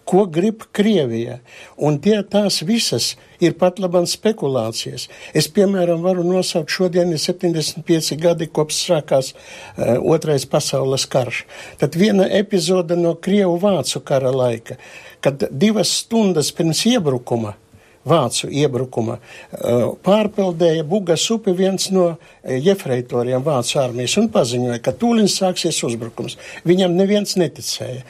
ko 0.05 0.25
grib 0.25 0.65
Krievija. 0.75 1.39
Un 1.77 1.99
tie 2.03 2.17
tās 2.23 2.61
visas 2.67 3.15
ir 3.41 3.55
pat 3.59 3.79
labam 3.81 4.05
spekulācijas. 4.09 5.07
Es, 5.33 5.47
piemēram, 5.53 6.03
varu 6.05 6.25
nosaukt 6.27 6.73
šodien 6.73 7.13
ir 7.13 7.21
75 7.21 8.17
gadi, 8.21 8.49
kopš 8.51 8.83
sākās 8.89 9.33
uh, 9.33 9.97
otrais 10.13 10.45
pasaules 10.49 11.07
karš. 11.09 11.45
Tad 11.81 11.97
viena 11.99 12.27
epizode 12.41 12.97
no 12.99 13.15
Krievu-Vācu 13.15 14.03
kara 14.05 14.33
laika, 14.35 14.77
kad 15.21 15.47
divas 15.51 15.93
stundas 16.03 16.53
pirms 16.55 16.85
iebrukuma 16.89 17.55
vācu 18.07 18.49
iebrukuma. 18.49 19.17
Eh, 19.51 19.85
pārpildēja 20.05 20.85
Bugas 20.87 21.25
upi 21.33 21.53
viens 21.57 21.89
no 21.93 22.07
eh, 22.11 22.57
jefreitoriem 22.63 23.43
vācu 23.45 23.79
armijas 23.81 24.17
un 24.21 24.29
paziņoja, 24.33 24.79
ka 24.83 24.93
tūlīt 24.97 25.31
sāksies 25.33 25.81
uzbrukums. 25.87 26.37
Viņam 26.67 26.95
neviens 26.97 27.37
neticēja. 27.39 28.01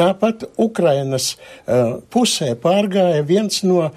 Tāpat 0.00 0.46
Ukrainas 0.60 1.34
uh, 1.34 1.98
pusē 2.08 2.54
pārgāja 2.56 3.20
viens 3.26 3.58
no 3.66 3.90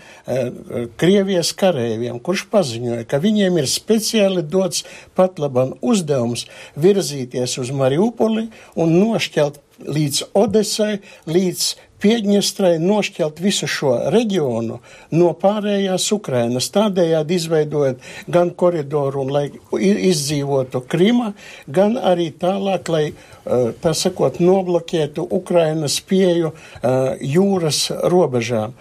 Krievijas 1.00 1.54
karējiem, 1.56 2.18
kurš 2.24 2.48
paziņoja, 2.52 3.06
ka 3.08 3.22
viņiem 3.24 3.62
ir 3.62 3.70
speciāli 3.72 4.44
dots 4.44 4.84
pat 5.16 5.40
labam 5.40 5.76
uzdevums 5.80 6.44
virzīties 6.76 7.56
uz 7.62 7.72
Mariupoli 7.76 8.50
un 8.76 8.98
nošķelt 8.98 9.62
līdz 9.84 10.24
Odesai, 10.38 10.98
līdz 11.30 11.70
Piedņestrai 12.04 12.78
nošķelt 12.84 13.40
visu 13.40 13.68
šo 13.72 13.94
reģionu 14.12 14.80
no 15.16 15.30
pārējās 15.40 16.10
Ukrainas, 16.16 16.68
tādējādi 16.76 17.38
izveidojot 17.40 18.10
gan 18.28 18.52
koridoru, 18.60 19.24
lai 19.32 19.46
izdzīvotu 19.80 20.84
Krima, 20.92 21.32
gan 21.68 21.96
arī 21.96 22.30
tālāk, 22.40 22.92
lai, 22.92 23.04
eh, 23.14 23.66
tā 23.84 23.94
sakot, 23.96 24.42
noblokētu 24.44 25.24
Ukrainas 25.32 26.00
pieju 26.04 26.52
uh, 26.52 27.14
jūras 27.20 27.86
robežām. 28.12 28.74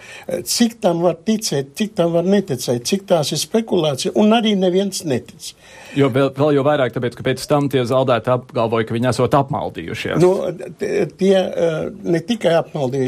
Cik 0.43 0.79
tam 0.83 1.01
var 1.05 1.17
ticēt, 1.25 1.73
cik 1.79 1.95
tam 1.95 2.13
var 2.17 2.27
neticēt, 2.27 2.83
cik 2.87 3.07
tās 3.09 3.31
ir 3.31 3.39
spekulācija, 3.41 4.13
un 4.19 4.35
arī 4.35 4.55
neviens 4.59 5.03
netic. 5.07 5.53
Jo 5.93 6.09
vēl, 6.13 6.31
vēl 6.33 6.55
jau 6.57 6.63
vairāk, 6.65 6.93
tāpēc, 6.95 7.15
ka 7.17 7.25
pēc 7.27 7.43
tam 7.49 7.67
tie 7.71 7.83
zaudēti 7.85 8.31
apgalvoja, 8.33 8.87
ka 8.89 8.95
viņi 8.95 9.09
esot 9.11 9.35
apmaldījušies. 9.37 10.17
Nu, 10.21 10.31
tie 11.19 11.35
ne 12.03 12.21
tikai 12.25 12.55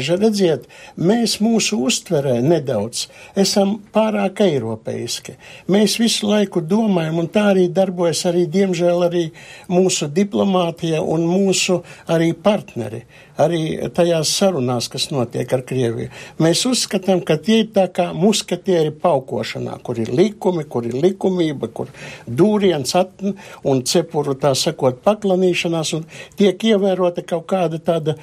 apmaldījuši, 0.06 0.16
redziet, 0.20 0.66
mēs 0.96 1.40
mūsu 1.40 1.78
uztverē 1.86 2.40
nedaudz 2.42 3.08
esam 3.36 3.80
pārāk 3.92 4.40
eiropeiski. 4.40 5.36
Mēs 5.68 5.98
visu 5.98 6.26
laiku 6.28 6.60
domājam, 6.60 7.18
un 7.18 7.28
tā 7.28 7.52
arī 7.52 7.68
darbojas 7.68 8.26
arī, 8.26 8.46
diemžēl, 8.46 9.06
arī 9.06 9.30
mūsu 9.68 10.08
diplomātija 10.08 11.02
un 11.02 11.26
mūsu 11.26 11.82
arī 12.08 12.32
partneri 12.34 13.04
arī 13.36 13.90
tajās 13.94 14.30
sarunās, 14.32 14.88
kas 14.92 15.10
notiek 15.12 15.50
ar 15.52 15.62
Krieviju. 15.66 16.10
Mēs 16.42 16.64
uzskatām, 16.68 17.22
ka 17.26 17.36
tie 17.36 17.62
ir 17.64 17.70
tā 17.74 17.86
kā 17.92 18.08
muskatieri 18.16 18.94
paukošanā, 19.02 19.78
kur 19.84 20.00
ir 20.00 20.12
likumi, 20.16 20.64
kur 20.64 20.88
ir 20.88 20.96
likumība, 21.02 21.68
kur 21.68 21.92
dūriens 22.26 22.96
atn 22.98 23.36
un 23.66 23.82
cepuru 23.86 24.36
tā 24.40 24.54
sakot 24.56 25.02
paklanīšanās 25.04 25.94
un 25.98 26.06
tiek 26.38 26.68
ievērota 26.72 27.24
kaut 27.26 27.48
kāda 27.52 27.80
tāda 27.82 28.16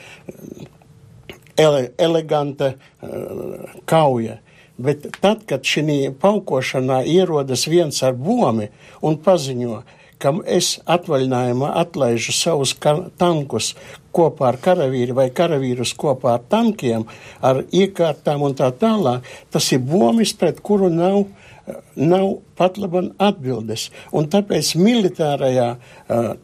ele, 1.58 1.92
eleganta 1.98 2.74
uh, 2.74 3.78
kauja. 3.86 4.40
Bet 4.78 5.06
tad, 5.22 5.44
kad 5.46 5.66
šī 5.70 6.10
paukošanā 6.22 7.04
ierodas 7.06 7.68
viens 7.70 8.02
ar 8.04 8.16
bomi 8.18 8.72
un 9.06 9.20
paziņo, 9.22 9.84
ka 10.24 10.32
es 10.50 10.78
atvaļinājumā 10.90 11.74
atlaižu 11.82 12.34
savus 12.34 12.74
tankus, 13.20 13.74
kopā 14.16 14.54
ar 14.54 14.58
karavīru 14.64 15.18
vai 15.18 15.28
karavīrus 15.36 15.94
kopā 16.00 16.38
ar 16.38 16.44
tankiem, 16.50 17.06
ar 17.42 17.64
iekārtām 17.70 18.46
un 18.48 18.58
tā 18.58 18.72
tālāk, 18.80 19.26
tas 19.52 19.72
ir 19.76 19.84
bomis, 19.86 20.34
pret 20.38 20.62
kuru 20.66 20.90
nav, 20.94 21.26
nav 21.96 22.28
pat 22.58 22.80
laban 22.82 23.12
atbildes. 23.22 23.90
Un 24.12 24.30
tāpēc 24.32 24.74
militārajā 24.80 25.70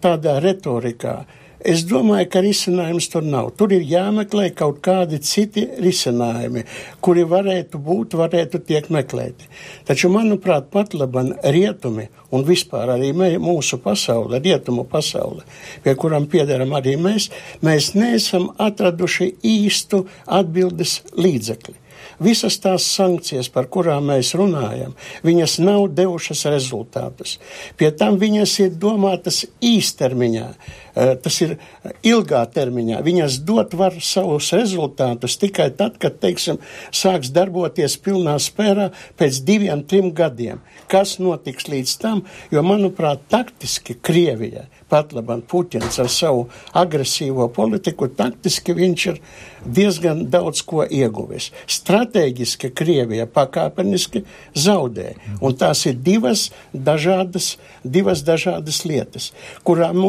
tādā 0.04 0.40
retorikā 0.44 1.22
Es 1.60 1.82
domāju, 1.84 2.30
ka 2.32 2.40
risinājums 2.40 3.10
tur 3.12 3.26
nav. 3.28 3.50
Tur 3.60 3.74
ir 3.76 3.84
jāmeklē 3.84 4.46
kaut 4.56 4.78
kādi 4.86 5.18
citi 5.20 5.66
risinājumi, 5.84 6.64
kuri 7.04 7.26
varētu 7.28 7.82
būt, 7.84 8.16
varētu 8.16 8.62
tiek 8.64 8.88
meklēti. 8.96 9.50
Taču, 9.90 10.08
manuprāt, 10.14 10.70
pat 10.72 10.96
laban 10.96 11.34
rietumi 11.44 12.08
un 12.32 12.46
vispār 12.48 12.94
arī 12.96 13.12
mē, 13.12 13.34
mūsu 13.44 13.82
pasaule, 13.84 14.40
rietumu 14.40 14.86
pasaule, 14.88 15.44
pie 15.84 15.98
kuram 16.00 16.30
piederam 16.32 16.72
arī 16.80 16.96
mēs, 16.96 17.28
mēs 17.66 17.92
neesam 17.98 18.54
atraduši 18.56 19.34
īstu 19.44 20.06
atbildes 20.40 21.02
līdzekli. 21.20 21.76
Visas 22.24 22.60
tās 22.62 22.86
sankcijas, 22.96 23.50
par 23.54 23.70
kurām 23.72 24.10
mēs 24.12 24.34
runājam, 24.38 24.96
viņas 25.26 25.58
nav 25.64 25.88
devušas 25.98 26.46
rezultātus. 26.54 27.38
Pie 27.78 27.92
tam 27.96 28.20
viņas 28.22 28.56
ir 28.66 28.76
domātas 28.80 29.46
īstermiņā, 29.62 30.48
eh, 30.96 31.16
tas 31.24 31.42
ir 31.42 31.58
ilgā 32.04 32.44
termiņā. 32.54 33.02
Viņas 33.04 33.40
dot 33.46 33.74
var 33.74 33.94
savus 34.00 34.52
rezultātus 34.52 35.38
tikai 35.38 35.70
tad, 35.76 36.00
kad, 36.00 36.20
teiksim, 36.20 36.60
sāks 36.92 37.32
darboties 37.32 37.98
pilnā 37.98 38.36
spērā 38.40 38.92
pēc 39.18 39.44
diviem, 39.44 39.84
trim 39.84 40.12
gadiem. 40.12 40.60
Kas 40.88 41.18
notiks 41.20 41.68
līdz 41.70 41.98
tam, 42.00 42.24
jo, 42.52 42.62
manuprāt, 42.62 43.20
taktiski 43.30 43.96
Krievijai 43.96 44.68
pat 44.90 45.14
labam 45.16 45.42
Puķins 45.42 46.00
ar 46.02 46.10
savu 46.12 46.48
agresīvo 46.78 47.50
politiku, 47.54 48.10
taktiski 48.10 48.76
viņš 48.78 49.06
ir 49.12 49.22
diezgan 49.66 50.26
daudz 50.32 50.64
ko 50.68 50.86
ieguvis. 50.86 51.52
Stratēģiski 51.70 52.74
Krievija 52.76 53.28
pakāpeniski 53.30 54.24
zaudē, 54.58 55.14
un 55.42 55.56
tās 55.60 55.86
ir 55.90 56.02
divas 56.04 56.50
dažādas, 56.74 57.56
divas 57.84 58.26
dažādas 58.28 58.84
lietas, 58.90 59.32
kurām 59.64 60.04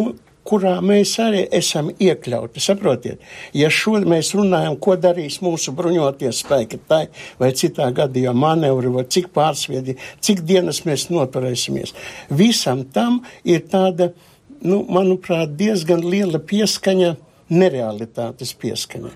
kurā 0.50 0.76
mēs 0.84 1.12
arī 1.22 1.44
esam 1.56 1.90
iekļauti. 1.92 2.62
Saprotiet, 2.62 3.20
ja 3.56 3.70
šodien 3.72 4.08
mēs 4.10 4.32
runājam, 4.36 4.76
ko 4.82 4.96
darīs 5.00 5.40
mūsu 5.44 5.74
bruņotie 5.76 6.32
spēki, 6.34 6.80
tai 6.88 7.04
vai 7.40 7.52
citā 7.56 7.90
gadījumā 7.94 8.38
manevri, 8.40 8.90
vai 8.94 9.06
cik 9.10 9.30
pārsviedi, 9.36 9.98
cik 10.24 10.42
dienas 10.48 10.82
mēs 10.88 11.08
noturēsimies, 11.12 11.94
visam 12.32 12.84
tam 12.94 13.20
ir 13.44 13.66
tāda 13.70 14.10
nu, 14.62 14.84
manuprāt, 14.88 15.56
diezgan 15.58 16.04
liela 16.04 16.38
pieskaņa 16.38 17.16
nerealitātes 17.50 18.52
pieskaņa. 18.58 19.10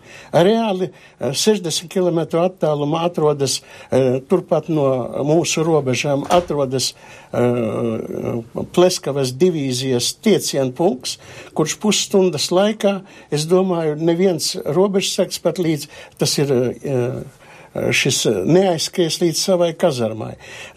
Reāli 0.44 0.90
60 1.20 1.68
eh, 1.68 1.90
km 1.90 2.20
attālumā 2.42 3.04
atrodas, 3.08 3.60
eh, 3.90 4.18
turpat 4.28 4.68
no 4.72 4.88
mūsu 5.26 5.64
robežām, 5.66 6.24
atrodas 6.34 6.92
uh, 7.34 8.42
Pleskavas 8.74 9.32
divīzijas 9.38 10.12
tiecienu 10.24 10.74
punkts, 10.76 11.18
kurš 11.54 11.78
pusstundas 11.82 12.50
laikā, 12.54 12.96
es 13.34 13.46
domāju, 13.50 13.96
neviens 13.98 14.54
robežsaks 14.64 15.40
pat 15.42 15.62
līdz 15.62 15.88
tas 16.18 16.38
ir. 16.42 16.54
Šis 17.74 18.20
neaizskries 18.46 19.18
līdz 19.18 19.40
savai 19.48 19.72
kazarmai. 19.78 20.34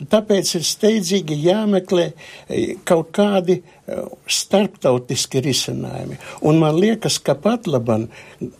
Tāpēc 0.09 0.55
ir 0.57 0.63
steidzīgi 0.65 1.37
jāmeklē 1.43 2.07
kaut 2.89 3.11
kādi 3.13 3.59
uh, 3.61 4.07
starptautiski 4.25 5.43
risinājumi. 5.45 6.17
Un 6.49 6.57
man 6.63 6.79
liekas, 6.81 7.19
ka 7.21 7.37
pat 7.37 7.69
laban 7.69 8.07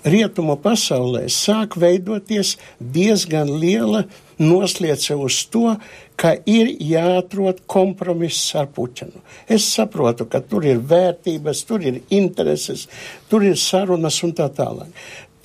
rietumu 0.05 0.59
pasaulē 0.61 1.25
sāk 1.33 1.79
veidoties 1.81 2.55
diezgan 2.77 3.51
liela 3.57 4.05
nosliece 4.37 5.15
uz 5.17 5.39
to, 5.49 5.75
ka 6.17 6.33
ir 6.49 6.69
jāatrod 6.81 7.63
kompromiss 7.69 8.53
ar 8.57 8.69
Puķinu. 8.73 9.21
Es 9.49 9.67
saprotu, 9.73 10.27
ka 10.29 10.41
tur 10.45 10.65
ir 10.65 10.81
vērtības, 10.81 11.63
tur 11.65 11.85
ir 11.85 12.01
intereses, 12.13 12.87
tur 13.29 13.45
ir 13.45 13.57
sarunas 13.57 14.21
un 14.25 14.33
tā 14.37 14.49
tālāk. 14.53 14.93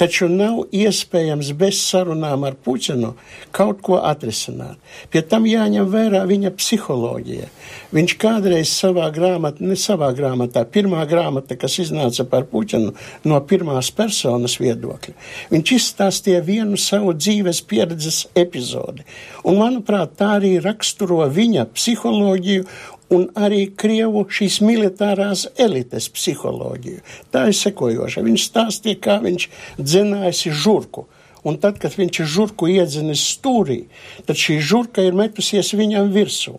Taču 0.02 0.26
nav 0.26 0.56
iespējams 0.74 1.52
bez 1.54 1.78
sarunām 1.78 2.42
ar 2.42 2.56
Puķinu 2.58 3.12
kaut 3.54 3.84
ko 3.86 4.00
atrisināt. 4.02 4.80
Pie 5.14 5.20
tam 5.22 5.44
jāņem 5.46 5.86
vērā 5.92 6.24
viņa 6.26 6.50
psiholoģija. 6.58 7.46
Viņš 7.94 8.14
kādreiz 8.18 8.72
savā 8.74 9.06
grāmatā, 9.14 9.62
ne 9.62 9.76
savā 9.78 10.08
grāmatā, 10.18 10.64
pirmā 10.66 11.04
grāmata, 11.06 11.54
kas 11.54 11.78
iznāca 11.84 12.26
par 12.26 12.48
Puķinu 12.50 12.90
no 13.30 13.38
pirmās 13.46 13.92
personas 13.94 14.56
viedokļa, 14.58 15.14
viņš 15.52 15.74
izstāstīja 15.76 16.42
vienu 16.50 16.80
savu 16.80 17.14
dzīves 17.14 17.62
pieredzes 17.70 18.24
epizodi. 18.34 19.06
Un, 19.46 19.60
manuprāt, 19.62 20.16
tā 20.18 20.32
arī 20.40 20.56
raksturo 20.66 21.22
viņa 21.30 21.68
psiholoģiju 21.76 22.66
un 23.12 23.28
arī 23.36 23.66
Krievu 23.78 24.24
šīs 24.32 24.60
militārās 24.64 25.46
elites 25.60 26.08
psiholoģiju. 26.12 27.02
Tā 27.34 27.48
ir 27.50 27.58
sekojoša. 27.58 28.24
Viņš 28.26 28.46
stāstīja, 28.48 29.00
kā 29.04 29.18
viņš 29.24 29.48
dzinājasi 29.80 30.54
žurku. 30.64 31.06
Un 31.42 31.58
tad, 31.58 31.80
kad 31.82 31.94
viņš 31.98 32.20
ir 32.22 32.28
žurku 32.30 32.68
iedzinis 32.70 33.22
stūrī, 33.34 33.80
tad 34.28 34.38
šī 34.38 34.60
žurka 34.62 35.02
ir 35.02 35.16
metusies 35.18 35.72
viņam 35.74 36.12
virsū. 36.14 36.54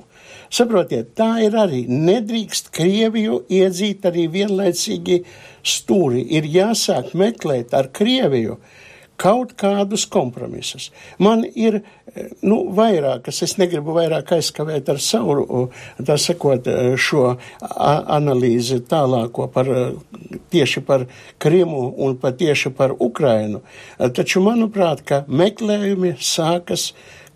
Saprotiet, 0.54 1.16
tā 1.18 1.40
ir 1.42 1.56
arī. 1.58 1.86
Nedrīkst 1.90 2.70
Krieviju 2.76 3.40
iedzīt 3.50 4.04
arī 4.06 4.28
vienlaicīgi 4.30 5.24
stūri. 5.66 6.22
Ir 6.38 6.46
jāsāk 6.46 7.16
meklēt 7.18 7.74
ar 7.74 7.90
Krieviju 7.96 8.60
kaut 9.24 9.54
kādus 9.60 10.04
kompromisus. 10.12 10.90
Man 11.24 11.46
ir 11.48 11.80
nu, 12.44 12.60
vairākas, 12.76 13.40
es 13.46 13.56
negribu 13.62 13.96
vairāk 13.96 14.36
aizskavēt 14.36 14.92
ar 14.92 15.00
savu, 15.04 15.68
tā 16.04 16.18
sakot, 16.20 16.68
šo 17.00 17.26
analīzi 17.64 18.82
tālāko 18.90 19.48
par 19.54 19.70
tieši 20.54 20.84
par 20.86 21.08
Krimu 21.42 21.88
un 22.04 22.18
pat 22.20 22.38
tieši 22.42 22.74
par 22.76 22.96
Ukrainu. 23.00 23.64
Taču, 23.98 24.44
manuprāt, 24.44 25.06
ka 25.08 25.24
meklējumi 25.28 26.18
sākas 26.20 26.92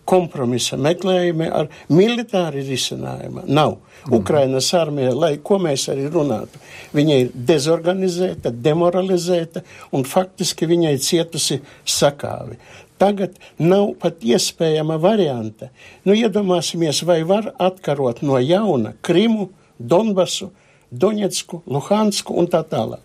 kompromisa 0.07 0.77
meklējumi 0.79 1.49
ar 1.51 1.71
militāri 1.91 2.63
risinājumu. 2.67 3.47
Nav. 3.47 3.77
Mm. 4.07 4.17
Ukrainas 4.21 4.73
armija, 4.73 5.11
lai 5.15 5.37
ko 5.43 5.57
mēs 5.59 5.87
arī 5.91 6.07
runātu, 6.11 6.59
viņa 6.95 7.15
ir 7.21 7.31
dezorganizēta, 7.49 8.51
demoralizēta 8.51 9.63
un 9.91 10.05
faktiski 10.07 10.69
viņai 10.69 10.93
cietusi 11.03 11.59
sakāvi. 11.83 12.55
Tagad 12.97 13.35
nav 13.59 13.91
pat 14.01 14.23
iespējama 14.25 14.97
varianta. 14.97 15.69
Nu, 16.05 16.15
iedomāsimies, 16.17 17.03
vai 17.05 17.21
var 17.27 17.51
atkarot 17.61 18.23
no 18.25 18.39
jauna 18.41 18.95
Krimu, 19.05 19.51
Donbasu, 19.77 20.49
Doņetsku, 20.89 21.61
Luhansku 21.67 22.33
un 22.39 22.47
tā 22.49 22.63
tālāk. 22.65 23.03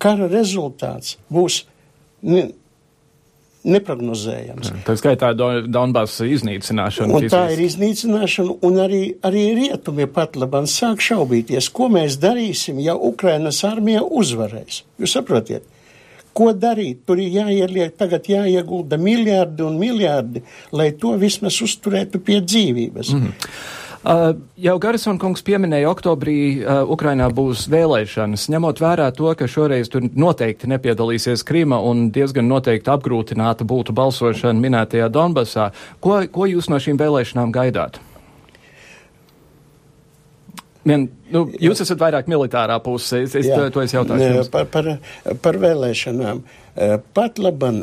Kara 0.00 0.30
rezultāts 0.30 1.18
būs 1.28 1.64
neprognozējams. 3.68 4.70
Tā 4.86 4.94
skaitā 4.98 5.32
Donbass 5.34 6.22
iznīcināšana. 6.24 7.18
Un 7.18 7.26
tā 7.32 7.42
ir 7.54 7.64
iznīcināšana, 7.66 8.56
un 8.66 8.78
arī, 8.84 9.02
arī 9.26 9.44
rietumi 9.58 10.08
pat 10.10 10.38
labam 10.40 10.68
sāk 10.70 11.02
šaubīties, 11.04 11.68
ko 11.74 11.90
mēs 11.92 12.16
darīsim, 12.22 12.80
ja 12.84 12.96
Ukrainas 12.96 13.60
armija 13.68 14.04
uzvarēs. 14.04 14.82
Jūs 15.00 15.18
saprotiet? 15.18 15.66
Ko 16.36 16.52
darīt? 16.54 17.02
Tur 17.08 17.18
ir 17.20 17.34
jāieliek, 17.34 17.96
tagad 17.98 18.28
jāiegulda 18.30 18.96
miljārdi 19.02 19.66
un 19.66 19.76
miljārdi, 19.80 20.44
lai 20.72 20.92
to 20.96 21.16
vismaz 21.20 21.58
uzturētu 21.64 22.22
pie 22.24 22.38
dzīvības. 22.44 23.12
Mm. 23.16 23.34
Uh, 24.00 24.30
jau 24.56 24.78
Garisona 24.80 25.20
kungs 25.20 25.42
pieminēja, 25.44 25.90
oktobrī 25.92 26.34
uh, 26.62 26.78
Ukrainā 26.88 27.26
būs 27.36 27.66
vēlēšanas. 27.68 28.46
Ņemot 28.48 28.80
vērā 28.80 29.10
to, 29.12 29.28
ka 29.36 29.44
šoreiz 29.44 29.90
tur 29.92 30.06
noteikti 30.08 30.70
nepiedalīsies 30.72 31.44
Krīma 31.44 31.76
un 31.84 32.06
diezgan 32.14 32.48
noteikti 32.48 32.88
apgrūtināta 32.94 33.66
būtu 33.68 33.92
balsošana 33.92 34.56
minētajā 34.56 35.10
Donbasā, 35.12 35.68
ko, 36.00 36.22
ko 36.32 36.48
jūs 36.48 36.70
no 36.72 36.80
šīm 36.80 36.96
vēlēšanām 37.00 37.52
gaidāt? 37.52 38.00
Vien, 40.88 41.10
nu, 41.28 41.44
jūs 41.60 41.84
esat 41.84 42.00
vairāk 42.00 42.28
militārā 42.32 42.78
pusē, 42.80 43.26
es, 43.26 43.36
es 43.36 43.50
to, 43.52 43.68
to 43.74 43.84
es 43.84 43.92
jautāšu. 43.92 44.46
Par, 44.48 44.64
par, 44.72 44.94
par 45.44 45.60
vēlēšanām. 45.60 46.40
Pat 47.12 47.36
laban 47.42 47.82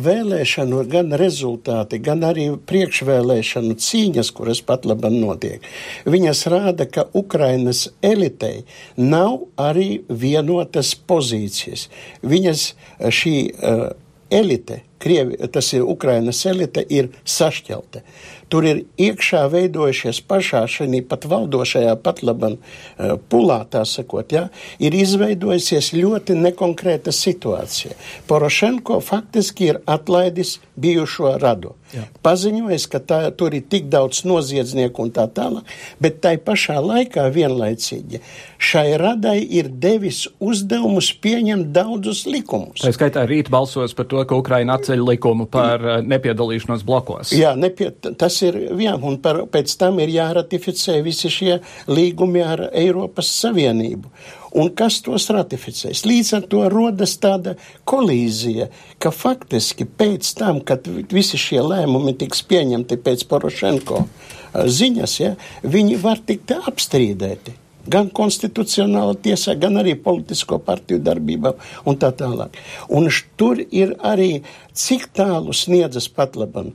vēlēšanu 0.00 0.82
gan 0.90 1.12
rezultāti, 1.20 2.00
gan 2.02 2.24
arī 2.24 2.48
priekšvēlēšanu 2.68 3.76
cīņas, 3.76 4.32
kuras 4.36 4.62
pat 4.64 4.86
labam 4.88 5.18
notiek, 5.20 5.64
viņas 6.08 6.46
rāda, 6.52 6.86
ka 6.88 7.06
Ukrainas 7.18 7.88
elitei 8.02 8.64
nav 8.96 9.42
arī 9.60 10.02
vienotas 10.08 10.94
pozīcijas. 10.96 11.88
Viņas 12.24 12.70
šī 13.12 13.36
uh, 13.52 13.90
elite, 14.32 14.82
Krievi, 15.02 15.36
tas 15.52 15.72
ir 15.74 15.82
Ukrainas 15.82 16.44
elite, 16.46 16.84
ir 16.88 17.10
sašķelta. 17.28 18.04
Tur 18.52 18.66
ir 18.68 18.82
iekšā 19.00 19.46
veidojušies 19.52 20.20
pašā 20.28 20.66
šajā 20.68 21.02
pat 21.08 21.24
valdošajā 21.30 21.94
pat 22.04 22.22
laban 22.26 22.58
uh, 22.58 23.14
pulā, 23.32 23.62
tā 23.72 23.86
sakot, 23.88 24.32
ja, 24.34 24.48
ir 24.82 24.96
izveidojusies 24.96 25.92
ļoti 25.96 26.36
nekonkrēta 26.36 27.14
situācija. 27.16 27.96
Porošenko 28.28 29.00
faktiski 29.00 29.72
ir 29.72 29.80
atlaidis 29.88 30.58
bijušo 30.76 31.38
radu. 31.40 31.76
Jā. 31.92 32.06
Paziņojis, 32.24 32.86
ka 32.88 33.02
tā, 33.04 33.18
tur 33.36 33.52
ir 33.52 33.66
tik 33.68 33.90
daudz 33.92 34.22
noziedznieku 34.24 35.04
un 35.04 35.10
tā 35.12 35.26
tālāk, 35.28 35.68
bet 36.00 36.22
tai 36.24 36.38
pašā 36.40 36.78
laikā 36.80 37.26
vienlaicīgi 37.34 38.22
šai 38.62 38.94
radai 39.00 39.38
ir 39.44 39.68
devis 39.68 40.24
uzdevumus 40.40 41.10
pieņemt 41.20 41.68
daudzus 41.74 42.24
likumus. 42.30 42.80
Tā 42.80 42.94
skaitā 42.96 43.26
rīt 43.28 43.50
balsos 43.52 43.92
par 43.98 44.08
to, 44.08 44.22
ka 44.24 44.38
Ukraina 44.40 44.78
atceļ 44.78 45.04
likumu 45.10 45.48
par 45.52 45.84
uh, 45.84 45.98
nepiedalīšanos 46.06 46.86
blokos. 46.88 47.34
Jā, 47.36 47.52
nepie, 47.58 47.90
tas 47.92 48.40
ir 48.46 48.58
jā, 48.82 48.94
un 48.96 49.18
par, 49.22 49.44
pēc 49.52 49.74
tam 49.80 50.00
ir 50.02 50.12
jāratificē 50.12 50.98
visi 51.04 51.30
šie 51.32 51.58
līgumi 51.90 52.44
ar 52.44 52.68
Eiropas 52.72 53.32
Savienību. 53.40 54.08
un 54.52 54.68
kas 54.76 55.00
tos 55.04 55.28
ratificēs. 55.32 56.04
Līdz 56.04 56.32
ar 56.36 56.44
to 56.52 56.66
rodas 56.72 57.16
tāda 57.22 57.54
kolīzija, 57.88 58.68
ka 59.00 59.12
faktiski 59.14 59.86
pēc 59.86 60.34
tam, 60.38 60.60
kad 60.60 60.86
visi 61.12 61.40
šie 61.40 61.62
lēmumi 61.64 62.12
tiks 62.20 62.44
pieņemti 62.50 63.00
pēc 63.00 63.24
Porošenko 63.30 64.04
ziņas, 64.52 65.18
ja, 65.22 65.34
viņi 65.64 65.98
var 66.02 66.20
tikt 66.26 66.52
apstrīdēti 66.58 67.58
gan 67.92 68.10
konstitucionāla 68.14 69.16
tiesā, 69.18 69.56
gan 69.58 69.80
arī 69.80 69.96
politisko 69.98 70.60
partiju 70.62 71.00
darbībā 71.02 71.54
un 71.88 71.98
tā 71.98 72.12
tālāk. 72.14 72.54
Un 72.94 73.08
tur 73.36 73.58
ir 73.58 73.96
arī, 73.98 74.44
cik 74.72 75.08
tālu 75.16 75.54
sniedzas 75.56 76.06
pat 76.08 76.38
labam 76.38 76.72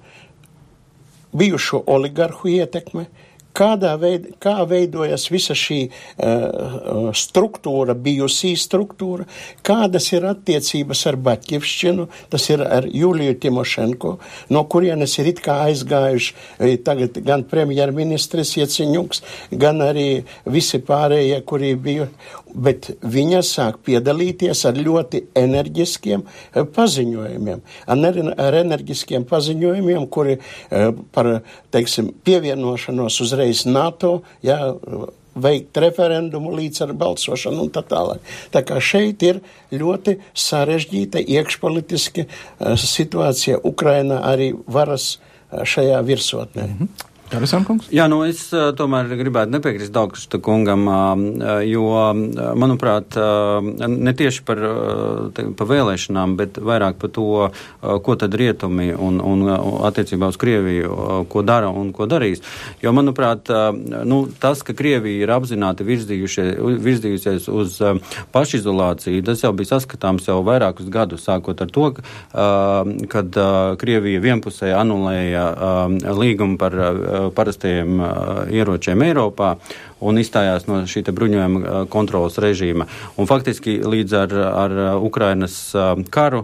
bijušo 1.33 1.83
oligarhu 1.87 2.47
ietekme, 2.49 3.05
kādā 3.57 3.95
veidā 4.01 4.35
kā 4.43 4.55
veidojas 4.69 5.27
visa 5.33 5.55
šī 5.57 5.79
uh, 5.89 7.09
struktūra, 7.17 7.95
bijusī 7.97 8.53
struktūra, 8.59 9.27
kādas 9.65 10.11
ir 10.13 10.27
attiecības 10.29 11.03
ar 11.11 11.19
Baķivšķinu, 11.27 12.07
tas 12.31 12.47
ir 12.53 12.63
ar 12.63 12.87
Juliju 12.87 13.37
Timošenko, 13.41 14.17
no 14.53 14.63
kurienes 14.71 15.17
ir 15.21 15.31
it 15.33 15.41
kā 15.45 15.59
aizgājuši 15.67 16.77
tagad 16.87 17.17
gan 17.25 17.45
premjerministrs 17.49 18.55
Ieciņuks, 18.61 19.23
gan 19.51 19.81
arī 19.85 20.09
visi 20.45 20.81
pārējie, 20.83 21.41
kuri 21.47 21.73
bija 21.75 22.09
bet 22.57 22.89
viņa 23.05 23.41
sāk 23.45 23.79
piedalīties 23.85 24.63
ar 24.69 24.77
ļoti 24.79 25.21
enerģiskiem 25.37 26.23
eh, 26.23 26.65
paziņojumiem, 26.75 27.61
ar 27.87 28.57
enerģiskiem 28.61 29.27
paziņojumiem, 29.29 30.07
kuri 30.13 30.37
eh, 30.37 30.89
par, 31.13 31.31
teiksim, 31.73 32.11
pievienošanos 32.25 33.19
uzreiz 33.23 33.46
NATO, 33.65 34.21
jā, 34.45 34.57
veikt 35.37 35.77
referendumu 35.81 36.53
līdz 36.57 36.85
ar 36.87 36.93
balsošanu 36.97 37.67
un 37.67 37.73
tā 37.73 37.83
tālāk. 37.87 38.23
Tā 38.53 38.63
kā 38.67 38.79
šeit 38.83 39.23
ir 39.27 39.41
ļoti 39.73 40.17
sarežģīta 40.33 41.21
iekšpolitiska 41.21 42.25
uh, 42.25 42.73
situācija 42.81 43.61
Ukrainā 43.67 44.23
arī 44.31 44.53
varas 44.65 45.17
uh, 45.17 45.63
šajā 45.63 46.01
virsotnē. 46.07 46.67
Mm 46.67 46.77
-hmm. 46.79 47.16
Jā, 47.91 48.05
nu 48.07 48.21
es 48.23 48.39
uh, 48.55 48.69
tomēr 48.77 49.09
gribētu 49.19 49.51
nepiekrist 49.51 49.91
Daugsta 49.91 50.39
kungam, 50.39 50.85
uh, 50.87 51.59
jo, 51.67 51.83
uh, 51.91 52.53
manuprāt, 52.55 53.17
ne 53.17 54.13
tieši 54.15 54.43
par, 54.47 54.61
te, 55.35 55.43
par 55.57 55.67
vēlēšanām, 55.69 56.35
bet 56.39 56.59
vairāk 56.63 56.97
par 57.01 57.11
to, 57.13 57.25
ko 58.03 58.15
tad 58.19 58.35
rietumi 58.37 58.89
un, 58.93 59.19
un 59.19 59.43
attiecībā 59.87 60.29
uz 60.31 60.37
Krieviju, 60.39 61.25
ko 61.31 61.43
dara 61.45 61.69
un 61.73 61.89
ko 61.95 62.07
darīs. 62.09 62.41
Jo, 62.83 62.93
manuprāt, 62.95 63.49
nu, 64.07 64.19
tas, 64.41 64.61
ka 64.65 64.75
Krievija 64.77 65.25
ir 65.25 65.33
apzināti 65.33 65.85
virzījusies 65.87 67.47
uz 67.51 67.77
pašizolāciju, 68.35 69.25
tas 69.27 69.43
jau 69.43 69.53
bija 69.57 69.73
saskatāms 69.75 70.29
jau 70.29 70.39
vairākus 70.47 70.89
gadus, 70.93 71.25
sākot 71.27 71.63
ar 71.63 71.73
to, 71.73 71.89
kad 73.15 73.41
Krievija 73.81 74.23
vienpusēji 74.23 74.77
anulēja 74.77 75.47
līgumu 76.17 76.59
par 76.61 76.77
parastajiem 77.35 78.01
ieročiem 78.53 79.01
Eiropā 79.07 79.55
un 79.99 80.19
izstājās 80.21 80.67
no 80.69 80.81
šī 80.89 81.03
bruņojuma 81.07 81.85
kontrolas 81.91 82.37
režīma. 82.41 82.87
Un 83.17 83.29
faktiski 83.29 83.77
līdz 83.81 84.15
ar, 84.21 84.35
ar 84.47 84.75
Ukrainas 85.03 85.57
karu 86.13 86.43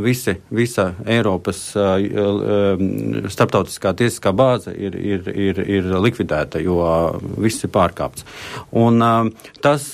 visi, 0.00 0.36
visa 0.54 0.90
Eiropas 1.04 1.60
starptautiskā 3.34 3.94
tiesiskā 3.98 4.32
bāze 4.36 4.72
ir, 4.72 4.96
ir, 4.96 5.28
ir, 5.28 5.60
ir 5.78 5.90
likvidēta, 6.00 6.62
jo 6.64 6.80
viss 7.42 7.64
ir 7.66 7.72
pārkāpts. 7.74 8.24
Un 8.72 9.02
tas, 9.64 9.88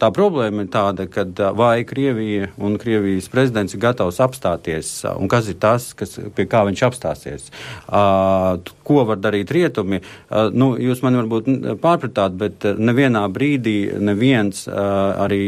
tā 0.00 0.10
problēma 0.14 0.66
ir 0.66 0.72
tāda, 0.74 1.06
ka 1.10 1.26
vai 1.56 1.84
Krievija 1.88 2.50
un 2.58 2.78
Krievijas 2.80 3.30
prezidents 3.32 3.76
ir 3.76 3.84
gatavs 3.84 4.20
apstāties, 4.24 4.92
un 5.14 5.30
kas 5.30 5.50
ir 5.52 5.60
tas, 5.62 5.92
kas, 5.96 6.18
pie 6.34 6.48
kā 6.50 6.64
viņš 6.66 6.84
apstāsies. 6.88 7.50
Ko 8.86 9.02
var 9.06 9.18
darīt 9.18 9.50
rietumi? 9.54 10.02
Nu, 10.54 10.74
jūs 10.80 11.02
man 11.04 11.18
varbūt 11.22 11.50
pārpratāt 11.82 12.15
deputāti, 12.16 12.38
bet 12.38 12.64
eh, 12.64 12.76
nevienā 12.78 13.24
brīdī 13.32 13.98
neviens, 14.00 14.66
eh, 14.68 14.72
arī 14.72 15.40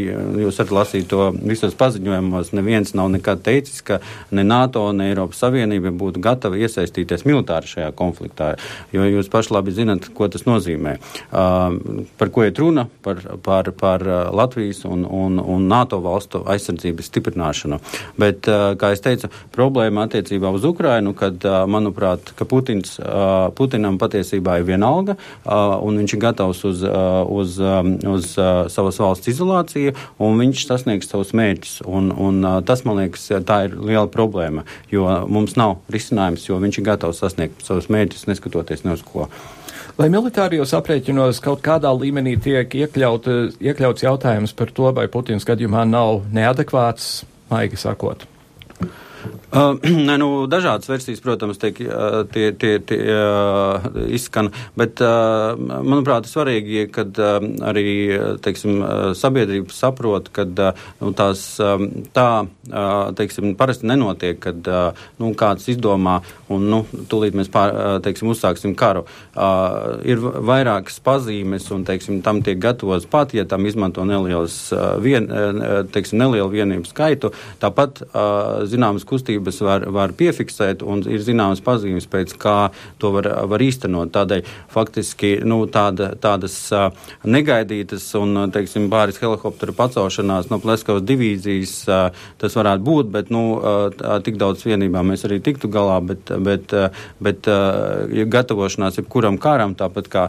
jūs 0.44 0.58
varat 0.58 0.72
lasīt 0.72 1.08
to 1.08 1.32
visos 1.40 1.74
paziņojumos, 1.74 2.52
neviens 2.52 2.94
nav 2.94 3.10
nekad 3.10 3.42
teicis, 3.42 3.82
ka 3.82 4.00
ne 4.30 4.44
NATO, 4.44 4.92
ne 4.92 5.10
Eiropas 5.10 5.40
Savienība 5.42 5.90
būtu 5.90 6.20
gatava 6.20 6.56
iesaistīties 6.56 7.24
militāri 7.24 7.66
šajā 7.68 7.92
konfliktā, 7.94 8.56
jo 8.92 9.02
jūs 9.02 9.28
paši 9.30 9.54
labi 9.54 9.72
zinat, 9.72 10.10
ko 10.14 10.28
tas 10.28 10.44
nozīmē. 10.44 10.98
Eh, 10.98 12.10
par 12.18 12.30
ko 12.30 12.44
iet 12.44 12.58
runa? 12.58 12.88
Par, 13.02 13.20
par, 13.42 13.70
par 13.72 14.02
Latvijas 14.32 14.84
un, 14.84 15.04
un, 15.04 15.38
un 15.38 15.68
NATO 15.68 16.00
valstu 16.02 16.42
aizsardzības 16.48 17.08
stiprināšanu. 17.08 17.78
Bet, 18.18 18.48
kā 18.48 18.90
es 18.92 19.02
teicu, 19.02 19.30
problēma 19.54 20.06
attiecībā 20.06 20.50
uz 20.54 20.64
Ukrainu, 20.66 21.14
kad, 21.16 21.44
manuprāt, 21.70 22.32
ka 22.36 22.46
Putins, 22.48 22.96
Putinam 23.56 23.98
patiesībā 24.00 24.58
ir 24.60 24.66
vienalga, 24.68 25.16
un 25.46 26.00
viņš 26.00 26.14
ir 26.14 26.22
gatavs 26.22 26.57
gatavs 26.58 26.64
uz, 26.64 26.82
uz, 27.28 27.58
uz 28.06 28.38
uh, 28.38 28.68
savas 28.68 28.98
valsts 28.98 29.28
izolāciju, 29.28 29.94
un 30.18 30.38
viņš 30.38 30.66
sasniegs 30.66 31.08
savus 31.08 31.32
mērķus. 31.32 31.82
Un, 31.86 32.10
un 32.12 32.44
uh, 32.44 32.62
tas, 32.62 32.84
man 32.84 32.98
liekas, 32.98 33.28
tā 33.44 33.66
ir 33.68 33.76
liela 33.76 34.08
problēma, 34.08 34.64
jo 34.90 35.06
mums 35.28 35.56
nav 35.56 35.78
risinājums, 35.90 36.48
jo 36.48 36.58
viņš 36.58 36.78
ir 36.78 36.84
gatavs 36.84 37.22
sasniegt 37.22 37.64
savus 37.64 37.88
mērķus, 37.88 38.26
neskatoties 38.28 38.84
ne 38.84 38.96
uz 38.96 39.02
ko. 39.02 39.28
Lai 39.98 40.08
militārijos 40.08 40.72
aprēķinos 40.78 41.40
kaut 41.42 41.60
kādā 41.62 41.90
līmenī 41.90 42.36
tiek 42.38 42.70
iekļaut, 42.70 43.26
iekļauts 43.58 44.06
jautājums 44.06 44.54
par 44.54 44.70
to, 44.70 44.92
vai 44.94 45.08
Putins 45.10 45.46
gadījumā 45.46 45.82
nav 45.88 46.22
neadekvāts, 46.30 47.24
maigi 47.50 47.80
sakot. 47.80 48.28
Uh, 49.48 49.78
nu, 50.20 50.44
dažādas 50.44 50.90
versijas, 50.90 51.22
protams, 51.24 51.56
tiek, 51.56 51.78
uh, 51.80 52.20
tie, 52.28 52.50
tie, 52.52 52.74
tie 52.84 52.98
uh, 53.08 53.86
izskan, 54.12 54.50
bet, 54.76 55.00
uh, 55.00 55.56
manuprāt, 55.56 56.28
svarīgi, 56.28 56.82
kad 56.92 57.16
uh, 57.16 57.38
arī 57.64 57.86
teiksim, 58.44 58.82
uh, 58.82 58.90
sabiedrība 59.16 59.72
saprot, 59.72 60.28
ka 60.36 60.44
uh, 60.44 60.82
nu, 61.00 61.14
tās 61.16 61.44
um, 61.64 61.86
tā, 62.12 62.44
uh, 62.44 63.08
teiksim, 63.16 63.54
parasti 63.56 63.88
nenotiek, 63.88 64.36
kad 64.42 64.68
uh, 64.68 65.06
nu, 65.16 65.32
kāds 65.32 65.70
izdomā 65.72 66.18
un 66.52 66.68
nu, 66.68 66.82
tūlīt 67.08 67.40
mēs 67.40 67.48
pār, 67.48 67.72
uh, 67.72 67.94
teiksim, 68.04 68.28
uzsāksim 68.34 68.76
karu. 68.76 69.06
Uh, 69.32 69.96
ir 70.04 70.20
vairākas 70.20 71.00
pazīmes 71.00 71.70
un 71.72 71.88
teiksim, 71.88 72.20
tam 72.26 72.42
tiek 72.44 72.60
gatavots 72.60 73.08
pat, 73.08 73.32
ja 73.32 73.48
tam 73.48 73.64
izmanto 73.64 74.04
nelielas, 74.04 74.60
uh, 74.76 75.00
vien, 75.00 75.32
uh, 75.32 75.80
teiksim, 75.88 76.20
nelielu 76.20 76.52
vienību 76.52 76.92
skaitu. 76.92 77.32
Tāpat 77.64 78.04
uh, 78.10 78.68
zināmas 78.68 79.08
kustības 79.08 79.37
kustības 79.38 79.60
var, 79.60 79.86
var 79.92 80.12
piefiksēt 80.12 80.82
un 80.82 81.02
ir 81.06 81.22
zināmas 81.22 81.60
pazīmes, 81.62 82.08
pēc 82.10 82.34
kā 82.38 82.70
to 82.98 83.12
var, 83.12 83.28
var 83.48 83.60
īstenot. 83.60 84.10
Tādēļ 84.12 84.44
faktiski 84.70 85.40
nu, 85.44 85.66
tāda, 85.66 86.14
tādas 86.16 86.70
negaidītas 87.24 88.14
un, 88.18 88.50
teiksim, 88.50 88.88
pāris 88.90 89.18
helikopteru 89.20 89.74
pacelšanās 89.74 90.50
no 90.50 90.58
Pleskavas 90.58 91.02
divīzijas 91.06 91.74
tas 92.38 92.56
varētu 92.56 92.84
būt, 92.84 93.10
bet 93.10 93.30
nu, 93.30 93.60
tik 94.24 94.38
daudz 94.38 94.64
vienībām 94.66 95.12
mēs 95.12 95.24
arī 95.24 95.40
tiktu 95.40 95.68
galā, 95.68 96.00
bet, 96.02 96.30
bet, 96.40 96.74
bet 97.20 97.48
gatavošanās 98.28 98.98
jebkuram 98.98 99.38
karam, 99.38 99.74
tāpat 99.78 100.08
kā 100.10 100.26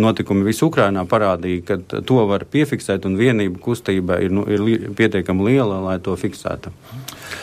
notikumi 0.00 0.46
visu 0.46 0.70
Ukrainā 0.70 1.04
parādīja, 1.08 1.64
ka 1.66 2.00
to 2.06 2.24
var 2.28 2.46
piefiksēt 2.50 3.06
un 3.08 3.18
vienību 3.20 3.60
kustība 3.62 4.20
ir, 4.24 4.32
nu, 4.34 4.46
ir 4.48 4.90
pietiekami 4.96 5.50
liela, 5.50 5.80
lai 5.84 5.98
to 6.02 6.14
fiksētu 6.16 6.29
fiksēta. 6.30 6.72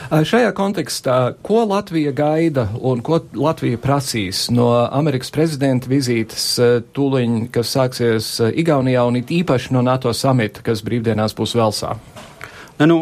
Šajā 0.08 0.54
kontekstā, 0.56 1.18
ko 1.44 1.66
Latvija 1.68 2.14
gaida 2.16 2.68
un 2.80 3.04
ko 3.06 3.20
Latvija 3.36 3.80
prasīs 3.84 4.48
no 4.54 4.72
Amerikas 4.88 5.34
prezidenta 5.36 5.92
vizītes 5.92 6.48
tūliņ, 6.96 7.40
kas 7.52 7.76
sāksies 7.76 8.32
Igaunijā 8.56 9.04
un 9.08 9.20
it 9.20 9.34
īpaši 9.36 9.76
no 9.76 9.84
NATO 9.86 10.14
samita, 10.16 10.64
kas 10.66 10.86
brīvdienās 10.88 11.36
būs 11.38 11.58
Velsā? 11.60 11.98
Ne, 12.78 12.86
nu, 12.86 12.98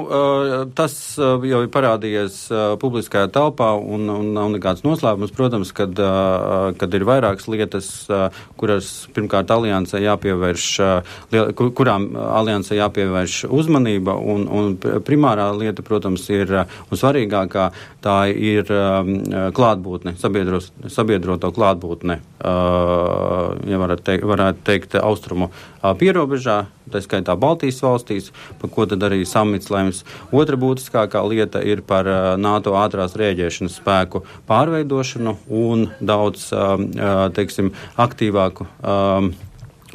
tas 0.71 0.93
jau 1.19 1.57
ir 1.65 1.71
parādījies 1.71 2.37
publiskajā 2.79 3.27
telpā 3.35 3.73
un, 3.75 4.05
un 4.07 4.29
nav 4.37 4.53
nekāds 4.53 4.85
noslēpums. 4.85 5.33
Protams, 5.35 5.73
kad, 5.75 5.99
kad 6.79 6.95
ir 6.95 7.03
vairākas 7.07 7.49
lietas, 7.51 7.89
kuras 8.55 8.91
pirmkārt 9.15 9.51
aliansē 9.51 9.99
jāpievērš, 9.99 10.67
kurām 11.75 12.07
aliansē 12.15 12.79
jāpievērš 12.79 13.41
uzmanība, 13.51 14.15
un, 14.15 14.47
un 14.47 14.71
primārā 14.79 15.49
lieta, 15.59 15.83
protams, 15.83 16.23
ir 16.31 16.55
un 16.63 17.01
svarīgākā, 17.01 17.67
tā 18.05 18.17
ir 18.31 18.71
klātbūtne, 19.59 20.15
sabiedroto 20.21 21.51
klātbūtne, 21.51 22.21
ja 22.39 23.83
varētu 23.83 24.07
teikt, 24.07 24.31
varētu 24.31 24.65
teikt 24.71 24.97
austrumu 25.03 25.51
pierobežā, 25.99 26.63
tā 26.91 27.01
skaitā 27.03 27.35
Baltijas 27.37 27.81
valstīs, 27.83 28.31
par 28.61 28.71
ko 28.73 28.85
tad 28.89 29.03
arī 29.05 29.23
samits 29.27 29.64
lems. 29.73 30.03
Otra 30.35 30.59
būtiskākā 30.59 31.23
lieta 31.29 31.63
ir 31.65 31.81
par 31.85 32.07
NATO 32.41 32.75
ātrās 32.79 33.15
rēģēšanas 33.19 33.79
spēku 33.81 34.23
pārveidošanu 34.49 35.37
un 35.49 35.89
daudz, 35.99 36.49
teiksim, 37.37 37.73
aktīvāku 38.01 38.67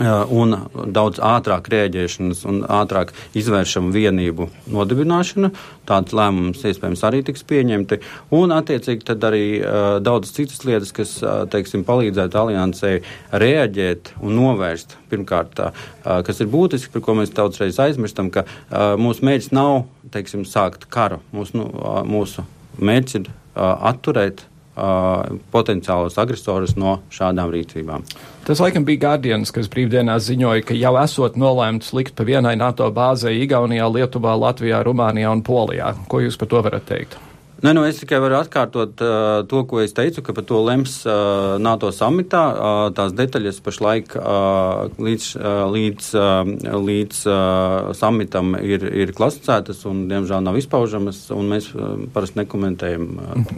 un 0.00 0.56
daudz 0.92 1.20
ātrāk 1.20 1.68
rēģēšanas 1.72 2.42
un 2.48 2.62
ātrāk 2.64 3.12
izvēršamu 3.36 3.92
vienību 3.94 4.48
nodibināšana. 4.72 5.50
Tāds 5.88 6.14
lēmums 6.16 6.64
iespējams 6.64 7.04
arī 7.06 7.22
tiks 7.26 7.44
pieņemti. 7.48 8.00
Un, 8.36 8.54
attiecīgi, 8.56 9.04
tad 9.10 9.24
arī 9.28 9.44
uh, 9.60 9.98
daudz 10.04 10.32
citas 10.36 10.62
lietas, 10.64 10.92
kas, 10.96 11.16
uh, 11.24 11.42
teiksim, 11.50 11.84
palīdzētu 11.88 12.40
aliansei 12.40 13.00
rēģēt 13.32 14.14
un 14.20 14.36
novērst. 14.38 14.96
Pirmkārt, 15.12 15.60
uh, 15.60 16.20
kas 16.26 16.40
ir 16.40 16.50
būtiski, 16.52 16.92
par 16.94 17.04
ko 17.06 17.18
mēs 17.20 17.34
daudzreiz 17.36 17.80
aizmirstam, 17.82 18.30
ka 18.34 18.46
uh, 18.46 18.94
mūsu 19.00 19.26
mērķis 19.26 19.52
nav, 19.56 19.84
teiksim, 20.14 20.46
sākt 20.48 20.88
karu. 20.92 21.20
Mūsu, 21.36 21.60
nu, 21.60 21.68
uh, 21.76 22.00
mūsu 22.08 22.46
mērķis 22.80 23.20
ir 23.20 23.28
uh, 23.28 23.74
atturēt 23.90 24.46
potenciālus 24.76 26.18
agresorus 26.20 26.76
no 26.78 26.98
šādām 27.12 27.50
rīcībām. 27.52 28.04
Tas 28.46 28.62
laikam 28.62 28.86
bija 28.88 29.04
Guardians, 29.06 29.52
kas 29.54 29.68
brīvdienās 29.72 30.28
ziņoja, 30.30 30.64
ka 30.66 30.76
jau 30.78 30.94
esot 31.02 31.36
nolēmts 31.40 31.92
likt 31.96 32.14
pa 32.16 32.26
vienai 32.28 32.56
NATO 32.56 32.88
bāzei 32.94 33.42
Igaunijā, 33.44 33.90
Lietuvā, 33.90 34.36
Latvijā, 34.40 34.82
Rumānijā 34.86 35.32
un 35.34 35.44
Polijā. 35.46 35.94
Ko 36.08 36.22
jūs 36.24 36.40
par 36.40 36.52
to 36.52 36.62
varat 36.64 36.88
teikt? 36.88 37.18
Ne, 37.60 37.72
nu 37.76 37.82
es 37.84 37.98
tikai 38.00 38.20
varu 38.22 38.38
atkārtot 38.38 39.02
uh, 39.04 39.42
to, 39.48 39.62
ko 39.68 39.82
es 39.84 39.92
teicu, 39.96 40.22
ka 40.24 40.32
par 40.36 40.46
to 40.48 40.62
lems 40.64 40.94
uh, 41.04 41.58
NATO 41.60 41.90
samitā. 41.92 42.42
Uh, 42.50 42.80
tās 42.96 43.12
detaļas 43.16 43.60
pašlaik 43.64 44.14
uh, 44.16 44.88
līdz, 44.96 45.26
uh, 45.36 45.62
līdz, 45.74 46.10
uh, 46.16 46.78
līdz 46.88 47.22
uh, 47.28 47.90
samitam 47.96 48.54
ir, 48.56 48.86
ir 49.04 49.12
klasificētas 49.16 49.84
un, 49.90 50.06
diemžēl, 50.10 50.44
nav 50.46 50.56
izpaužamas, 50.60 51.26
mēs 51.52 51.70
uh, 51.76 51.96
parasti 52.14 52.40
nekomentējam. 52.40 53.08
Uh, 53.20 53.56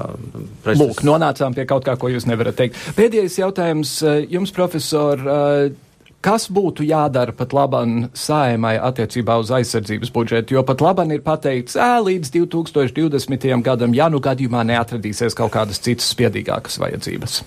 uh, 0.00 0.76
Lūk, 0.76 1.04
nonācām 1.06 1.56
pie 1.56 1.68
kaut 1.68 1.84
kā, 1.84 1.98
ko 2.00 2.12
jūs 2.12 2.28
nevarat 2.30 2.56
teikt. 2.56 2.80
Pēdējais 2.96 3.40
jautājums 3.42 3.98
jums, 4.32 4.54
profesor. 4.56 5.20
Uh, 5.20 5.85
Kas 6.26 6.48
būtu 6.50 6.82
jādara 6.82 7.30
pat 7.30 7.52
labam 7.54 8.08
saimai 8.18 8.74
attiecībā 8.82 9.36
uz 9.38 9.52
aizsardzības 9.54 10.10
budžetu? 10.10 10.56
Jo 10.56 10.64
pat 10.66 10.80
labam 10.82 11.12
ir 11.14 11.20
pateikts, 11.22 11.76
ē, 11.78 12.00
līdz 12.02 12.32
2020. 12.34 13.46
gadam, 13.62 13.94
ja 13.94 14.08
nu 14.10 14.18
gadījumā 14.18 14.64
neatradīsies 14.66 15.38
kaut 15.38 15.54
kādas 15.54 15.78
citas 15.84 16.08
spiedīgākas 16.10 16.80
vajadzības. 16.82 17.44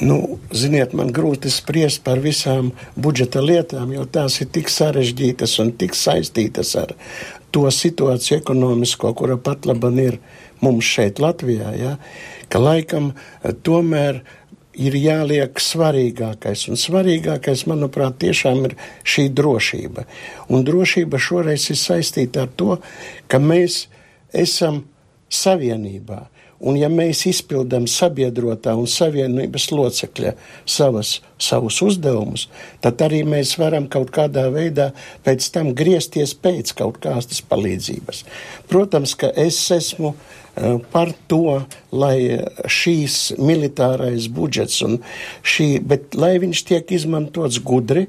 Nu, 0.00 0.38
ziniet, 0.56 0.94
man 0.96 1.12
grūti 1.12 1.52
spriest 1.52 2.00
par 2.06 2.22
visām 2.24 2.70
budžeta 2.96 3.42
lietām, 3.44 3.92
jo 3.92 4.06
tās 4.08 4.40
ir 4.40 4.48
tik 4.56 4.72
sarežģītas 4.72 5.58
un 5.60 5.74
tik 5.76 5.96
saistītas 5.98 6.72
ar 6.80 6.96
to 7.52 7.68
situāciju 7.68 8.38
ekonomisko, 8.38 9.12
kura 9.20 9.36
pat 9.36 9.68
laban 9.68 10.00
ir 10.00 10.20
mums 10.64 10.88
šeit 10.88 11.20
Latvijā, 11.20 11.76
ja, 11.76 11.96
ka 12.48 12.60
laikam 12.62 13.12
tomēr 13.68 14.22
ir 14.78 14.96
jāliek 14.98 15.60
svarīgākais. 15.62 16.68
Un 16.70 16.78
svarīgākais, 16.80 17.66
manuprāt, 17.70 18.18
tiešām 18.22 18.64
ir 18.70 18.76
šī 19.06 19.28
drošība. 19.34 20.06
Un 20.48 20.64
drošība 20.66 21.20
šoreiz 21.20 21.68
ir 21.72 21.80
saistīta 21.80 22.46
ar 22.46 22.52
to, 22.56 22.78
ka 23.28 23.42
mēs 23.42 23.86
esam 24.32 24.84
savienībā. 25.28 26.26
Un 26.58 26.74
ja 26.74 26.88
mēs 26.90 27.20
izpildām 27.30 27.84
sabiedrotā 27.86 28.72
un 28.74 28.88
savienības 28.90 29.68
locekļa 29.70 30.32
savas, 30.66 31.12
savus 31.38 31.76
uzdevumus, 31.86 32.48
tad 32.82 32.98
arī 33.06 33.20
mēs 33.22 33.52
varam 33.60 33.86
kaut 33.86 34.10
kādā 34.14 34.48
veidā 34.50 34.88
pēc 35.22 35.46
tam 35.54 35.70
griezties 35.78 36.34
pēc 36.34 36.74
kaut 36.80 36.98
kādas 37.04 37.44
palīdzības. 37.46 38.24
Protams, 38.66 39.14
ka 39.20 39.30
es 39.38 39.60
esmu 39.76 40.10
uh, 40.16 40.37
par 40.92 41.12
to, 41.30 41.62
lai 41.92 42.44
šīs 42.68 43.18
militārais 43.38 44.28
budžets 44.32 44.80
un 44.86 44.98
šī, 45.46 45.68
bet 45.84 46.16
lai 46.18 46.36
viņš 46.42 46.64
tiek 46.68 46.96
izmantots 46.98 47.60
gudri, 47.64 48.06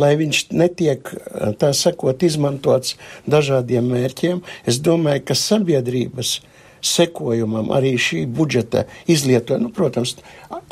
lai 0.00 0.14
viņš 0.16 0.44
netiek, 0.52 1.12
eh, 1.12 1.52
tā 1.58 1.72
sakot, 1.76 2.22
izmantots 2.22 2.96
dažādiem 3.28 3.84
mērķiem, 3.92 4.42
es 4.66 4.80
domāju, 4.80 5.24
ka 5.24 5.34
sabiedrības 5.34 6.40
sekojumam 6.82 7.70
arī 7.74 7.94
šī 8.00 8.24
budžeta 8.26 8.84
izlietojuma, 9.10 9.68
nu, 9.68 9.72
protams, 9.74 10.16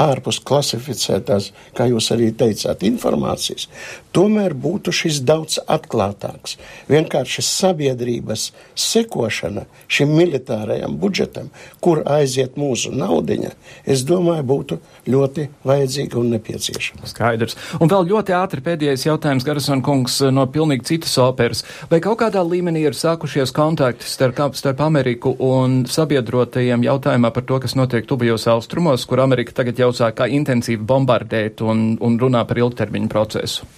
ārpus 0.01 0.41
klasificētās, 0.45 1.51
kā 1.77 1.87
jūs 1.91 2.11
arī 2.15 2.31
teicāt, 2.37 2.83
informācijas, 2.89 3.69
tomēr 4.17 4.55
būtu 4.59 4.93
šis 4.95 5.21
daudz 5.27 5.61
atklātāks. 5.71 6.57
Vienkārši 6.91 7.45
sabiedrības 7.47 8.51
sekošana 8.75 9.67
šim 9.91 10.13
militārajam 10.17 10.97
budžetam, 11.01 11.51
kur 11.85 12.03
aiziet 12.09 12.59
mūsu 12.61 12.93
naudiņa, 12.97 13.53
es 13.87 14.05
domāju, 14.09 14.47
būtu 14.51 14.81
ļoti 15.11 15.47
vajadzīga 15.69 16.19
un 16.21 16.35
nepieciešama. 16.35 17.09
Skaidrs. 17.11 17.57
Un 17.81 17.91
vēl 17.93 18.09
ļoti 18.11 18.35
ātri 18.37 18.65
pēdējais 18.65 19.07
jautājums, 19.07 19.47
Garasona 19.47 19.85
kungs, 19.85 20.21
no 20.35 20.47
pilnīgi 20.51 20.89
citas 20.93 21.17
operas. 21.23 21.65
Vai 21.91 22.01
kaut 22.05 22.21
kādā 22.23 22.43
līmenī 22.45 22.85
ir 22.89 22.97
sākušies 22.99 23.55
kontakti 23.57 24.09
starp, 24.09 24.57
starp 24.59 24.83
Ameriku 24.85 25.35
un 25.45 25.85
sabiedrotajiem 26.01 26.87
jautājumā 26.89 27.33
par 27.35 27.47
to, 27.49 27.61
kas 27.63 27.77
notiek 27.79 28.09
tuvajos 28.09 28.49
austrumos, 28.55 29.07
kur 29.09 29.23
Amerika 29.25 29.55
tagad 29.61 29.79
jau 29.81 29.93
sāk 29.97 30.25
intensīvi 30.27 30.83
bombardēt 30.87 31.63
un, 31.67 31.95
un 32.01 32.19
runā 32.21 32.47
par 32.49 32.61
ilgtermiņu 32.65 33.13
procesu? 33.13 33.69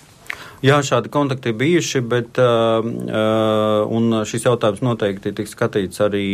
Jā, 0.62 0.76
šādi 0.86 1.10
kontakti 1.10 1.50
ir 1.50 1.56
bijuši, 1.58 2.00
bet 2.06 2.38
uh, 2.38 2.84
uh, 2.86 4.18
šis 4.30 4.44
jautājums 4.46 4.78
noteikti 4.86 5.32
tiks 5.34 5.56
skatīts 5.56 5.98
arī, 6.04 6.26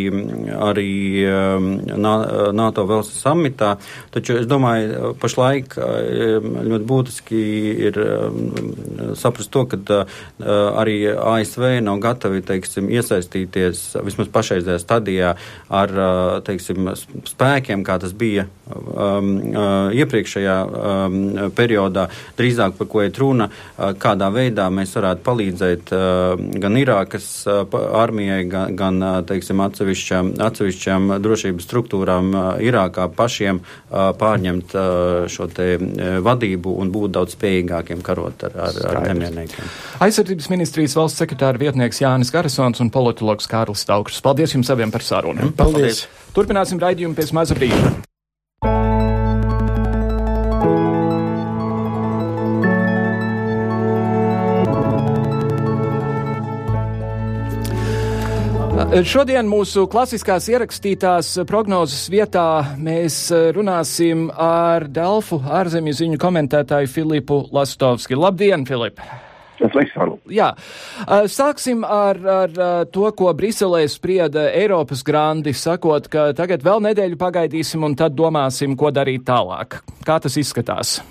arī 0.53 0.91
uh, 1.25 1.65
NATO 1.97 2.85
vēlas 2.91 3.09
samitā. 3.17 3.71
Taču 4.13 4.37
es 4.37 4.45
domāju, 4.51 5.15
pašlaik 5.23 5.79
uh, 5.81 6.45
ļoti 6.45 6.89
būtiski 6.91 7.41
ir 7.89 7.97
uh, 8.03 9.15
saprast 9.17 9.49
to, 9.55 9.65
ka 9.73 9.81
uh, 9.81 10.05
arī 10.77 10.99
ASV 11.09 11.79
nav 11.89 12.03
gatavi, 12.05 12.45
teiksim, 12.53 12.93
iesaistīties 12.93 13.97
vismaz 14.05 14.29
pašreizējā 14.37 14.85
stadijā 14.85 15.33
ar, 15.73 15.97
uh, 15.97 16.35
teiksim, 16.45 16.93
spēkiem, 17.33 17.81
kā 17.81 17.97
tas 18.05 18.13
bija 18.13 18.45
um, 18.69 19.33
uh, 19.55 19.89
iepriekšējā 19.97 20.61
um, 20.69 21.19
periodā, 21.57 22.11
drīzāk 22.37 22.77
par 22.77 22.93
ko 22.93 23.09
iet 23.09 23.25
runa, 23.25 23.49
uh, 23.49 23.97
kādā 24.19 24.29
veidā 24.35 24.67
mēs 24.75 24.95
varētu 24.97 25.23
palīdzēt 25.27 25.93
uh, 25.95 26.41
gan 26.59 26.77
Irākas 26.81 27.27
uh, 27.47 27.63
armijai, 28.01 28.43
gan, 28.51 28.75
gan 28.77 28.99
uh, 28.99 29.19
teiksim, 29.27 29.61
atsevišķām, 29.63 30.33
atsevišķām 30.43 31.15
drošības 31.23 31.67
struktūrām 31.69 32.33
Irākā 32.65 33.07
pašiem 33.15 33.61
pārņemt 33.91 34.75
šo 35.31 35.47
te 35.53 35.67
vadību 36.25 36.75
un 36.83 36.91
būt 36.93 37.15
daudz 37.17 37.37
spējīgākiem 37.37 38.03
karot 38.07 38.45
ar, 38.49 38.57
ar, 38.69 38.81
ar 38.91 39.01
nemierniekiem. 39.09 39.71
Aizsardzības 40.05 40.51
ministrijas 40.53 40.97
valsts 40.99 41.23
sekretāra 41.23 41.61
vietnieks 41.61 42.03
Jānis 42.03 42.33
Garisons 42.35 42.83
un 42.85 42.93
politologs 42.95 43.49
Kārlis 43.51 43.85
Staukšs. 43.87 44.23
Paldies 44.25 44.57
jums 44.57 44.73
abiem 44.75 44.95
par 44.95 45.07
sarunu. 45.07 45.53
Paldies! 45.59 46.07
Turpināsim 46.37 46.81
raidījumu 46.83 47.19
pēc 47.19 47.35
maza 47.37 47.59
brīža. 47.59 48.08
Šodien 58.89 59.45
mūsu 59.45 59.83
klasiskās 59.93 60.47
ierakstītās 60.49 61.35
prognozes 61.45 62.07
vietā 62.09 62.73
mēs 62.81 63.19
runāsim 63.53 64.31
ar 64.33 64.87
Delfu 64.89 65.37
ārzemju 65.45 65.93
ziņu 65.99 66.21
komentētāju 66.23 66.89
Filipu 66.89 67.43
Lastovski. 67.53 68.17
Labdien, 68.17 68.65
Filip! 68.65 69.03
Jā, 70.33 70.47
sāksim 71.29 71.85
ar, 71.85 72.23
ar 72.33 72.57
to, 72.89 73.05
ko 73.13 73.35
Briselē 73.37 73.83
sprieda 73.93 74.47
Eiropas 74.57 75.05
grandi, 75.05 75.53
sakot, 75.53 76.09
ka 76.09 76.31
tagad 76.39 76.65
vēl 76.65 76.81
nedēļu 76.89 77.21
pagaidīsim 77.21 77.85
un 77.85 77.99
tad 77.99 78.17
domāsim, 78.17 78.73
ko 78.73 78.89
darīt 78.89 79.29
tālāk. 79.29 79.83
Kā 80.09 80.17
tas 80.17 80.41
izskatās? 80.41 81.03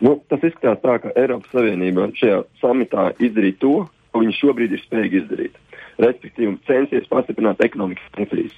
Nu, 0.00 0.16
tas 0.32 0.40
izskatās 0.40 0.80
tā, 0.80 0.96
ka 1.04 1.12
Eiropas 1.12 1.52
Savienība 1.52 2.08
šajā 2.16 2.40
samitā 2.64 3.10
izdarīja 3.20 3.60
to, 3.60 3.76
ko 4.16 4.24
viņi 4.24 4.40
šobrīd 4.40 4.72
ir 4.72 4.84
spējīgi 4.88 5.24
izdarīt 5.26 5.62
respektīvi 6.02 6.58
censies 6.68 7.08
pastiprināt 7.10 7.60
ekonomikas 7.64 8.06
sankcijas. 8.14 8.54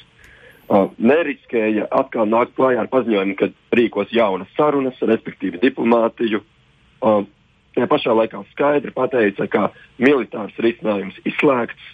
Uh, 0.69 0.91
neriskēja 1.01 1.87
atkal 1.97 2.29
nākt 2.29 2.53
klajā 2.59 2.83
ar 2.83 2.91
paziņojumu, 2.93 3.37
ka 3.41 3.49
rīkos 3.79 4.11
jaunas 4.13 4.51
sarunas, 4.57 4.99
respektīvi 5.01 5.63
diplomātiju. 5.63 6.43
Uh, 7.01 7.25
Tajā 7.79 7.87
pašā 7.87 8.15
laikā 8.17 8.41
skaidri 8.51 8.91
pateica, 8.91 9.47
ka 9.47 9.69
militārs 10.03 10.57
risinājums 10.59 11.15
izslēgts. 11.29 11.93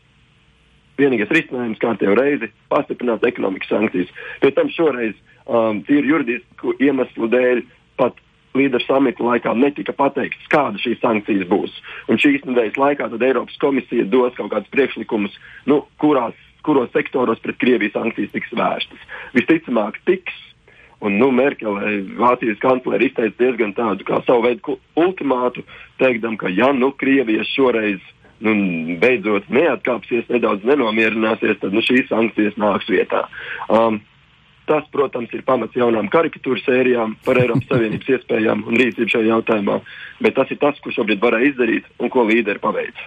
Vienīgais 0.96 1.32
risinājums 1.34 1.80
kārtējo 1.82 2.14
reizi- 2.16 2.48
pastiprināt 2.72 3.26
ekonomikas 3.28 3.68
sankcijas. 3.68 4.12
Pēc 4.40 4.54
tam 4.56 4.70
šoreiz 4.72 5.12
um, 5.44 5.82
tīri 5.84 6.08
juridisku 6.08 6.72
iemeslu 6.80 7.28
dēļ 7.28 7.60
pat 8.00 8.16
līderu 8.54 8.84
samita 8.86 9.24
laikā 9.24 9.54
netika 9.58 9.94
pateikts, 9.96 10.48
kāda 10.52 10.80
šīs 10.82 11.02
sankcijas 11.02 11.46
būs. 11.50 11.74
Un 12.10 12.20
šīs 12.22 12.46
nedēļas 12.46 12.80
laikā 12.80 13.10
Eiropas 13.18 13.58
komisija 13.62 14.06
dos 14.10 14.34
kaut 14.38 14.52
kādus 14.52 14.72
priekšlikumus, 14.74 15.36
nu, 15.70 15.82
kurās, 16.02 16.36
kuros 16.66 16.92
sektoros 16.94 17.42
pret 17.44 17.58
Krievijas 17.60 17.96
sankcijas 17.96 18.32
tiks 18.34 18.54
vērstas. 18.54 19.06
Visticamāk, 19.36 20.00
tiks. 20.08 20.40
Un, 21.04 21.18
nu, 21.20 21.28
Merkele, 21.34 21.98
Vācijas 22.16 22.60
kanclere, 22.62 23.10
izteica 23.10 23.36
diezgan 23.42 23.74
tādu 23.76 24.06
kā 24.08 24.22
savu 24.24 24.46
veidu 24.46 24.78
ultimātu, 24.96 25.64
teikdam, 26.00 26.38
ka 26.40 26.48
ja 26.48 26.70
nu 26.72 26.94
Krievija 26.96 27.44
šoreiz 27.50 28.00
nu, 28.44 28.54
beidzot 29.02 29.50
neatkāpsies, 29.52 30.30
nedaudz 30.32 30.64
nenomierināsies, 30.64 31.58
tad 31.60 31.76
nu, 31.76 31.82
šīs 31.84 32.08
sankcijas 32.08 32.56
nāks 32.60 32.88
vietā. 32.88 33.26
Um, 33.68 34.00
Tas, 34.64 34.86
protams, 34.92 35.28
ir 35.36 35.42
pamats 35.44 35.76
jaunām 35.76 36.08
karikatūru 36.12 36.62
sērijām 36.64 37.18
par 37.26 37.36
Eiropas 37.40 37.68
Savienības 37.68 38.08
iespējām 38.16 38.64
un 38.64 38.80
rīcību 38.80 39.12
šajā 39.12 39.28
jautājumā, 39.28 39.80
bet 40.24 40.38
tas 40.38 40.54
ir 40.54 40.60
tas, 40.62 40.78
ko 40.80 40.94
šobrīd 40.94 41.20
varēja 41.20 41.52
izdarīt 41.52 41.90
un 42.00 42.12
ko 42.12 42.24
līderi 42.30 42.62
paveic. 42.62 43.04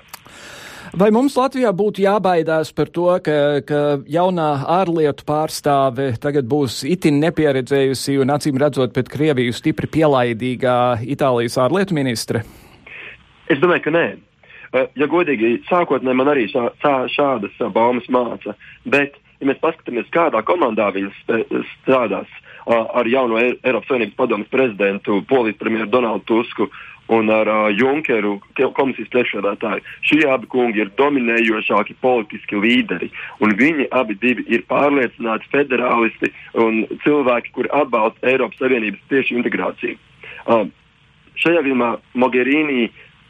Vai 0.95 1.09
mums 1.11 1.35
Latvijā 1.35 1.73
būtu 1.75 2.03
jābaidās 2.05 2.69
par 2.75 2.87
to, 2.93 3.09
ka, 3.23 3.33
ka 3.67 3.81
jaunā 4.07 4.47
ārlietu 4.77 5.25
pārstāve 5.27 6.13
tagad 6.21 6.47
būs 6.47 6.79
itin 6.87 7.19
nepieredzējusi 7.25 8.15
un 8.21 8.31
acīm 8.31 8.59
redzot 8.61 8.93
pēc 8.95 9.11
Krieviju 9.11 9.55
stipri 9.55 9.89
pielaidīgā 9.97 10.77
Itālijas 11.03 11.57
ārlietu 11.65 11.97
ministre? 11.97 12.45
Es 13.51 13.59
domāju, 13.59 13.87
ka 13.87 13.95
nē. 13.97 14.05
Eh, 14.75 14.87
ja 14.99 15.07
godīgi, 15.11 15.57
sākotnēji 15.67 16.19
man 16.19 16.31
arī 16.31 16.47
šā, 16.51 16.69
šādas 17.13 17.59
baumas 17.75 18.07
māca, 18.11 18.55
bet 18.85 19.15
ja 19.39 19.47
mēs 19.49 19.61
paskatāmies, 19.63 20.09
kādā 20.13 20.43
komandā 20.45 20.89
viņas 20.95 21.23
strādās 21.77 22.29
ar 22.67 23.07
jauno 23.07 23.39
Eiropas 23.39 23.87
Savienības 23.87 24.17
padomus 24.19 24.51
prezidentu, 24.51 25.21
polijas 25.29 25.59
premjeru 25.59 25.89
Donaldu 25.91 26.25
Tusku 26.27 26.67
un 27.07 27.29
ar 27.31 27.47
Junkeru 27.71 28.33
komisijas 28.75 29.07
priekšsēdētāju. 29.13 29.83
Šie 30.03 30.25
abi 30.27 30.49
kungi 30.51 30.83
ir 30.83 30.91
dominējošāki 30.99 31.95
politiski 32.03 32.59
līderi, 32.59 33.07
viņi 33.39 33.87
abi 33.95 34.17
ir 34.43 34.65
pārliecināti 34.67 35.47
federālisti 35.53 36.33
un 36.59 36.83
cilvēki, 37.05 37.53
kuri 37.55 37.71
atbalsta 37.71 38.27
Eiropas 38.27 38.59
Savienības 38.59 39.07
tieši 39.13 39.39
integrāciju. 39.39 39.95
Šajā 41.37 41.61
gadījumā 41.61 41.93
Mogherini 42.17 42.89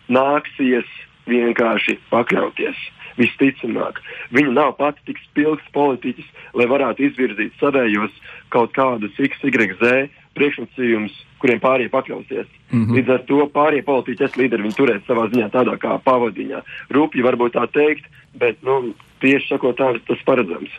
nāksies 0.09 0.89
vienkārši 1.27 1.99
pakļauties 2.09 2.77
visticamāk. 3.17 4.01
Viņa 4.35 4.53
nav 4.55 4.75
pati 4.79 5.03
tik 5.09 5.21
spilgts 5.25 5.73
politiķis, 5.75 6.27
lai 6.57 6.69
varētu 6.69 7.07
izvirzīt 7.07 7.57
savējos 7.61 8.13
kaut 8.53 8.73
kādus 8.77 9.17
XYZ 9.17 10.07
priekšnosacījumus, 10.37 11.13
kuriem 11.41 11.61
pārējie 11.61 11.93
pakļausies. 11.93 12.47
Mm 12.71 12.85
-hmm. 12.85 12.95
Līdz 12.97 13.13
ar 13.13 13.23
to 13.29 13.39
pārējie 13.53 13.85
politiķi, 13.85 14.33
līderi, 14.37 14.65
viņi 14.65 14.77
turēs 14.77 15.07
savā 15.07 15.27
ziņā 15.31 15.49
tādā 15.53 15.77
kā 15.81 15.97
pavadiņā. 16.03 16.61
Rūpīgi 16.93 17.25
varbūt 17.25 17.57
tā 17.57 17.67
teikt, 17.73 18.05
bet 18.37 18.61
nu, 18.63 18.93
tieši 19.21 19.47
sakot, 19.53 19.77
tā 19.77 19.97
tas 20.07 20.21
paredzams. 20.25 20.69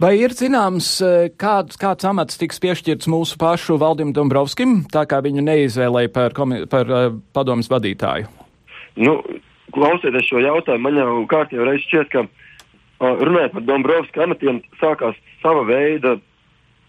Vai 0.00 0.14
ir 0.22 0.32
zināms, 0.32 0.88
e, 1.04 1.28
kāds, 1.36 1.76
kāds 1.76 2.06
amats 2.08 2.38
tiks 2.40 2.60
piešķirts 2.62 3.10
mūsu 3.12 3.36
pašu 3.40 3.76
Valdim 3.80 4.12
Dombrovskim, 4.12 4.84
tā 4.92 5.04
kā 5.10 5.20
viņu 5.20 5.42
neizvēlēja 5.44 6.12
par, 6.12 6.32
par 6.70 6.92
uh, 6.92 7.12
padomas 7.34 7.68
vadītāju? 7.68 8.30
Nu, 8.96 9.18
klausieties 9.74 10.28
šo 10.28 10.42
jautājumu, 10.42 10.86
man 10.86 11.00
jau 11.00 11.14
kārtībā 11.30 11.68
reiz 11.68 11.84
šķiet, 11.86 12.10
ka 12.12 12.26
uh, 12.26 13.22
runājot 13.22 13.56
par 13.56 13.66
Dombrovska 13.68 14.26
amatiem, 14.26 14.60
sākās 14.80 15.18
sava 15.42 15.64
veida 15.68 16.18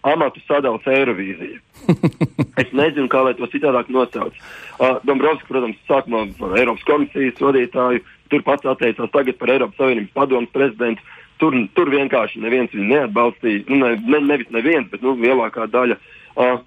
amatu 0.04 0.42
sadalījums 0.44 0.88
Eirovīzija. 0.92 1.60
es 2.62 2.72
nezinu, 2.76 3.08
kā 3.12 3.24
lai 3.24 3.34
to 3.38 3.48
citādāk 3.52 3.88
nosauc. 3.92 4.36
Uh, 4.76 5.00
Dombrovskis, 5.08 5.48
protams, 5.48 5.80
sākumā 5.88 6.26
par 6.38 6.56
Eiropas 6.60 6.84
komisijas 6.88 7.40
vadītāju, 7.40 8.04
tur 8.32 8.44
pats 8.46 8.68
atteicās 8.74 9.12
tagad 9.14 9.40
par 9.40 9.54
Eiropas 9.54 9.80
Savienības 9.80 10.16
padomus 10.16 10.52
prezidentu. 10.54 11.04
Tur, 11.42 11.56
tur 11.74 11.90
vienkārši 11.90 12.44
neviens 12.44 12.70
viņu 12.70 12.92
neatbalstīja. 12.92 13.64
Nu, 13.66 13.80
ne, 13.80 13.96
ne, 14.06 14.20
nevis 14.22 14.52
neviens, 14.54 14.86
bet 14.92 15.02
nu, 15.02 15.16
lielākā 15.18 15.66
daļa. 15.72 15.96
Uh, 16.34 16.60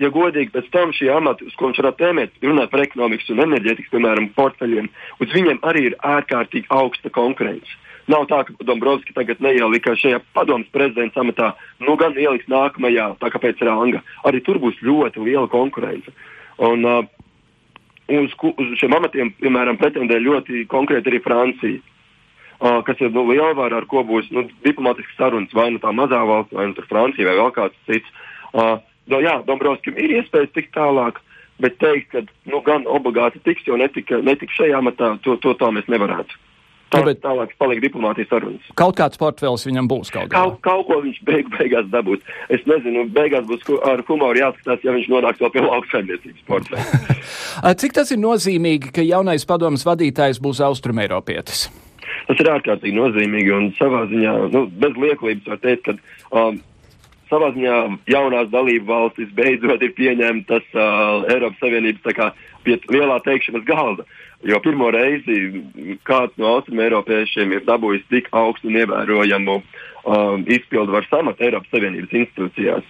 ja 0.00 0.10
godīgi, 0.14 0.52
pēc 0.54 0.70
tam 0.72 0.94
šie 0.96 1.10
amati, 1.12 1.46
uz 1.48 1.54
ko 1.58 1.68
viņš 1.68 1.82
varētu 1.82 2.00
tēmēt, 2.00 2.40
runāt 2.44 2.72
par 2.72 2.82
ekonomikas 2.84 3.30
un 3.34 3.44
enerģētikas, 3.44 3.92
piemēram, 3.92 4.30
portfeļiem, 4.38 4.88
uz 5.20 5.36
viņiem 5.36 5.62
arī 5.66 5.90
ir 5.90 5.96
ārkārtīgi 6.00 6.70
augsta 6.74 7.12
konkurence. 7.14 7.78
Nav 8.10 8.26
tā, 8.30 8.40
ka 8.46 8.66
Dombrovskis 8.66 9.14
tagad 9.14 9.42
neielika 9.44 9.94
šajā 9.98 10.18
padomus 10.34 10.70
prezidenta 10.74 11.22
amatā, 11.22 11.52
nu 11.84 11.94
gan 12.00 12.16
ieliks 12.18 12.48
nākamajā, 12.50 13.12
tā 13.20 13.30
kā 13.30 13.38
pēc 13.42 13.62
ranga. 13.68 14.00
Arī 14.26 14.40
tur 14.42 14.58
būs 14.62 14.80
ļoti 14.82 15.22
liela 15.22 15.46
konkurence. 15.52 16.10
Un, 16.58 16.82
uh, 16.88 17.04
uz, 18.10 18.34
uz 18.34 18.74
šiem 18.80 18.96
amatiem, 18.98 19.30
piemēram, 19.38 19.78
pretendē 19.78 20.18
ļoti 20.24 20.64
konkrēti 20.72 21.12
arī 21.12 21.22
Francija. 21.22 21.78
Uh, 22.60 22.80
kas 22.84 22.98
ir 23.00 23.12
nu, 23.14 23.22
lielvara, 23.30 23.78
ar 23.78 23.86
ko 23.88 24.02
būs 24.04 24.26
nu, 24.34 24.44
diplomātisks 24.66 25.14
sarunas, 25.16 25.52
vai 25.56 25.70
nu 25.72 25.78
tā 25.80 25.94
mazā 25.96 26.20
valsts, 26.28 26.56
vai 26.56 26.66
nu 26.68 26.88
Francija, 26.90 27.28
vai 27.28 27.38
vēl 27.38 27.54
kāds 27.56 27.78
cits. 27.86 28.18
Uh, 28.50 28.80
no, 29.08 29.22
jā, 29.24 29.40
Dombrovskim 29.46 29.98
ir 30.00 30.18
iespējas 30.20 30.52
tikt 30.56 30.74
tālāk, 30.76 31.22
bet 31.60 31.80
teikt, 31.80 32.12
ka 32.12 32.24
nu, 32.50 32.60
gan 32.66 32.86
obligāti 32.88 33.40
tiks, 33.44 33.66
jo 33.68 33.78
netika, 33.80 34.20
netika 34.24 34.56
šajā 34.58 34.78
amatā, 34.80 35.16
to, 35.24 35.36
to 35.40 35.56
tā 35.60 35.72
mēs 35.74 35.88
nevarētu. 35.92 36.38
Tā, 36.90 36.98
nu, 36.98 37.06
bet, 37.06 37.20
tālāk 37.22 37.52
paliek 37.60 37.78
diplomātijas 37.84 38.32
sarunas. 38.32 38.70
Kaut 38.78 38.96
kāds 38.98 39.18
portfels 39.20 39.62
viņam 39.68 39.86
būs 39.90 40.10
kaut, 40.10 40.32
kaut, 40.32 40.56
kaut 40.64 40.88
ko 40.88 40.96
viņš 41.04 41.20
beig, 41.28 41.50
beigās 41.54 41.86
dabūs. 41.92 42.24
Es 42.50 42.64
nezinu, 42.66 43.04
beigās 43.14 43.44
būs 43.46 43.62
ar 43.86 44.02
humoru 44.08 44.42
jāskatās, 44.42 44.82
ja 44.82 44.94
viņš 44.96 45.06
nonāks 45.12 45.42
vēl 45.42 45.52
pie 45.54 45.62
lauksaimniecības 45.68 46.48
portfeļa. 46.48 47.20
Cik 47.82 47.94
tas 48.00 48.10
ir 48.10 48.18
nozīmīgi, 48.18 48.90
ka 48.96 49.06
jaunais 49.06 49.46
padomas 49.46 49.86
vadītājs 49.86 50.42
būs 50.42 50.64
austrumēropietis? 50.66 51.68
Tas 52.26 52.42
ir 52.42 52.50
ārkārtīgi 52.50 52.98
nozīmīgi 52.98 53.54
un 53.54 53.70
savā 53.78 54.02
ziņā, 54.10 54.34
nu, 54.50 54.64
bez 54.82 54.98
liekulības 54.98 55.46
var 55.50 55.62
teikt, 55.62 55.86
ka 55.86 55.94
um, 56.34 56.58
savā 57.30 57.52
ziņā 57.54 57.76
jaunās 58.10 58.50
dalību 58.52 58.88
valstis 58.88 59.30
beidzot 59.36 59.82
ir 59.86 59.94
pieņemtas 59.96 60.66
uh, 60.74 61.28
Eiropas 61.30 61.62
Savienības 61.62 62.16
kā, 62.16 62.30
pie 62.66 62.78
lielā 62.90 63.20
teikšanas 63.24 63.66
galda. 63.68 64.06
Jo 64.46 64.60
pirmo 64.64 64.88
reizi 64.94 65.62
kāds 66.08 66.36
no 66.40 66.54
austrumēropiešiem 66.56 67.52
ir 67.52 67.66
dabūjis 67.66 68.06
tik 68.12 68.30
augstu 68.36 68.70
un 68.70 68.78
ievērojamu 68.80 69.58
um, 69.60 70.46
izpildu 70.48 70.96
varu 70.96 71.08
samatu 71.10 71.44
Eiropas 71.44 71.72
Savienības 71.74 72.16
institūcijās. 72.22 72.86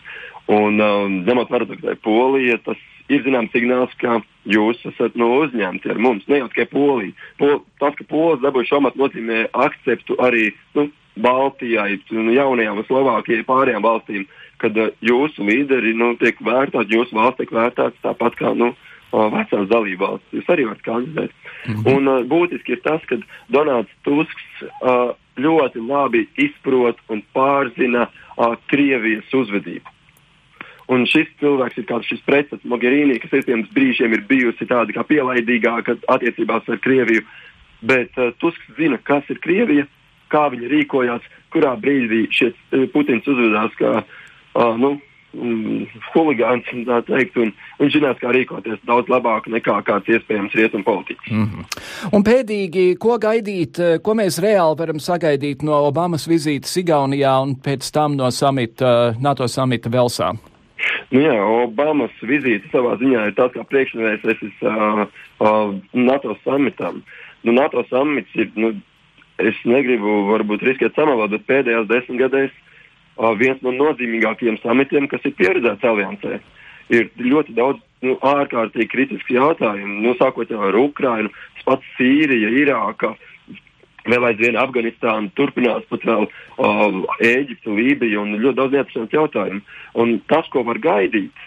Un 0.51 0.81
um, 0.83 1.21
ņemot 1.27 1.51
vērā, 1.51 1.67
ka 1.71 1.99
Polija 2.07 2.59
tas 2.65 2.79
ir 3.11 3.25
zināms 3.27 3.51
signāls, 3.55 3.93
ka 3.99 4.21
jūs 4.49 4.79
esat 4.93 5.19
no 5.19 5.33
uzņemti 5.43 5.91
ar 5.91 5.99
mums, 6.03 6.27
ne 6.31 6.41
jau 6.41 6.49
tikai 6.53 6.69
Polija. 6.71 7.15
Pol, 7.43 7.61
tas, 7.83 7.97
ka 7.99 8.07
Polijas 8.11 8.45
dabūja 8.45 8.71
šo 8.71 8.81
amatu, 8.81 9.03
nozīmē 9.03 9.43
akceptu 9.67 10.19
arī 10.23 10.51
nu, 10.79 10.87
Baltijai, 11.19 11.99
nu, 12.15 12.31
jaunajām 12.35 12.79
un 12.81 12.87
Slovākijai, 12.87 13.47
pārējām 13.49 13.83
valstīm, 13.83 14.27
kad 14.63 14.77
uh, 14.79 14.93
jūsu 15.05 15.45
līderi 15.47 15.95
nu, 15.97 16.15
tiek 16.21 16.39
vērtēti, 16.45 16.97
jūsu 16.97 17.17
valsts 17.17 17.43
tiek 17.43 17.53
vērtēts 17.55 18.05
tāpat 18.05 18.39
kā 18.39 18.53
nu, 18.55 18.71
uh, 18.75 19.27
vecās 19.35 19.69
dalībvalstis. 19.71 20.39
Jūs 20.39 20.53
arī 20.55 20.67
varat 20.69 20.83
kandidēt. 20.87 21.33
Mm 21.67 21.75
-hmm. 21.75 21.95
Un 21.95 22.09
uh, 22.09 22.27
būtiski 22.27 22.77
ir 22.77 22.83
tas, 22.85 23.03
ka 23.07 23.19
Donalds 23.49 23.91
Tusks 24.03 24.63
uh, 24.63 25.15
ļoti 25.37 25.83
labi 25.89 26.29
izprot 26.37 26.99
un 27.09 27.23
pārzina 27.35 28.07
uh, 28.07 28.57
Krievijas 28.67 29.35
uzvedību. 29.35 29.97
Un 30.91 31.07
šis 31.07 31.29
cilvēks 31.39 31.79
ir 31.79 31.87
kāds 31.87 32.09
šis 32.11 32.23
pretstats 32.27 32.65
Mogherini, 32.65 33.21
kas 33.23 33.31
iespējams 33.31 33.71
brīžiem 33.71 34.13
ir 34.13 34.25
bijusi 34.27 34.67
tāda 34.67 34.91
kā 34.93 35.05
pielaidīgāka 35.07 35.97
attiecībās 36.09 36.67
ar 36.69 36.79
Krieviju, 36.79 37.23
bet 37.81 38.19
uh, 38.19 38.33
Tusks 38.39 38.75
zina, 38.77 38.99
kas 38.99 39.23
ir 39.31 39.39
Krievija 39.39 39.87
kā 40.33 40.49
viņi 40.55 40.73
rīkojās, 40.73 41.29
kurā 41.55 41.77
brīdī 41.81 42.25
šie 42.35 42.53
e, 42.53 42.87
Putins 42.95 43.27
uzvedās 43.29 43.75
kā 43.79 43.93
uh, 44.01 44.75
nu, 44.79 44.95
um, 45.35 45.87
huligāns, 46.15 46.69
tā 46.87 47.01
teikt, 47.09 47.39
un 47.41 47.53
viņš 47.81 47.97
zinās, 47.97 48.19
kā 48.23 48.33
rīkoties 48.35 48.83
daudz 48.89 49.11
labāk 49.13 49.49
nekā 49.51 49.81
kāds 49.87 50.11
iespējams 50.11 50.55
rietumu 50.59 50.87
politiķis. 50.87 51.33
Mm 51.33 51.49
-hmm. 51.49 52.13
Un 52.17 52.27
pēdīgi, 52.27 52.97
ko 52.99 53.19
gaidīt, 53.19 53.79
e, 53.79 53.99
ko 53.99 54.15
mēs 54.15 54.41
reāli 54.43 54.79
varam 54.79 55.01
sagaidīt 55.01 55.63
no 55.63 55.83
Obamas 55.89 56.29
vizītes 56.29 56.77
Igaunijā 56.77 57.35
un 57.43 57.57
pēc 57.57 57.91
tam 57.93 58.17
no 58.17 58.31
samita, 58.31 59.15
NATO 59.21 59.49
samita 59.49 59.91
Velsā? 59.91 60.35
Nu 61.11 61.21
jā, 61.21 61.35
Obamas 61.65 62.13
vizīte 62.23 62.71
savā 62.73 62.97
ziņā 63.01 63.27
ir 63.27 63.35
tāds 63.35 63.57
kā 63.57 63.65
priekšnieks 63.65 64.63
uh, 64.63 65.07
uh, 65.41 65.75
NATO 65.93 66.37
samitam. 66.45 67.03
Nu, 67.43 67.53
NATO 67.53 67.85
samits 67.91 68.35
ir 68.35 68.51
nu, 68.55 68.75
es 69.49 69.59
negribu 69.69 70.25
varbūt 70.31 70.65
riskēt 70.67 70.97
samalot, 70.99 71.33
bet 71.35 71.47
pēdējās 71.49 71.89
desmitgadēs 71.91 72.57
viens 73.41 73.61
no 73.65 73.73
nozīmīgākajiem 73.77 74.59
samitiem, 74.63 75.09
kas 75.11 75.25
ir 75.29 75.37
pieredzēts 75.39 75.87
aliansē. 75.87 76.41
Ir 76.91 77.11
ļoti 77.23 77.55
daudz 77.55 77.83
nu, 78.03 78.17
ārkārtīgi 78.27 78.91
kritisku 78.91 79.37
jautājumu, 79.37 80.01
nu, 80.05 80.15
sākot 80.19 80.51
ar 80.57 80.79
Ukrainu, 80.81 81.31
pats 81.67 81.87
Sīrija, 81.99 82.51
Irāka, 82.63 83.13
vēl 84.09 84.27
aizvien 84.31 84.59
Afganistāna, 84.59 85.31
turpinās 85.39 85.85
pat 85.91 86.07
vēl 86.09 86.27
Ēģipte, 87.21 87.71
Lībija 87.77 88.23
un 88.23 88.39
ļoti 88.41 88.59
daudz 88.59 88.77
neatrisināts 88.77 89.17
jautājumu. 89.17 89.63
Un 90.01 90.19
tas, 90.33 90.49
ko 90.53 90.65
var 90.67 90.81
gaidīt, 90.83 91.45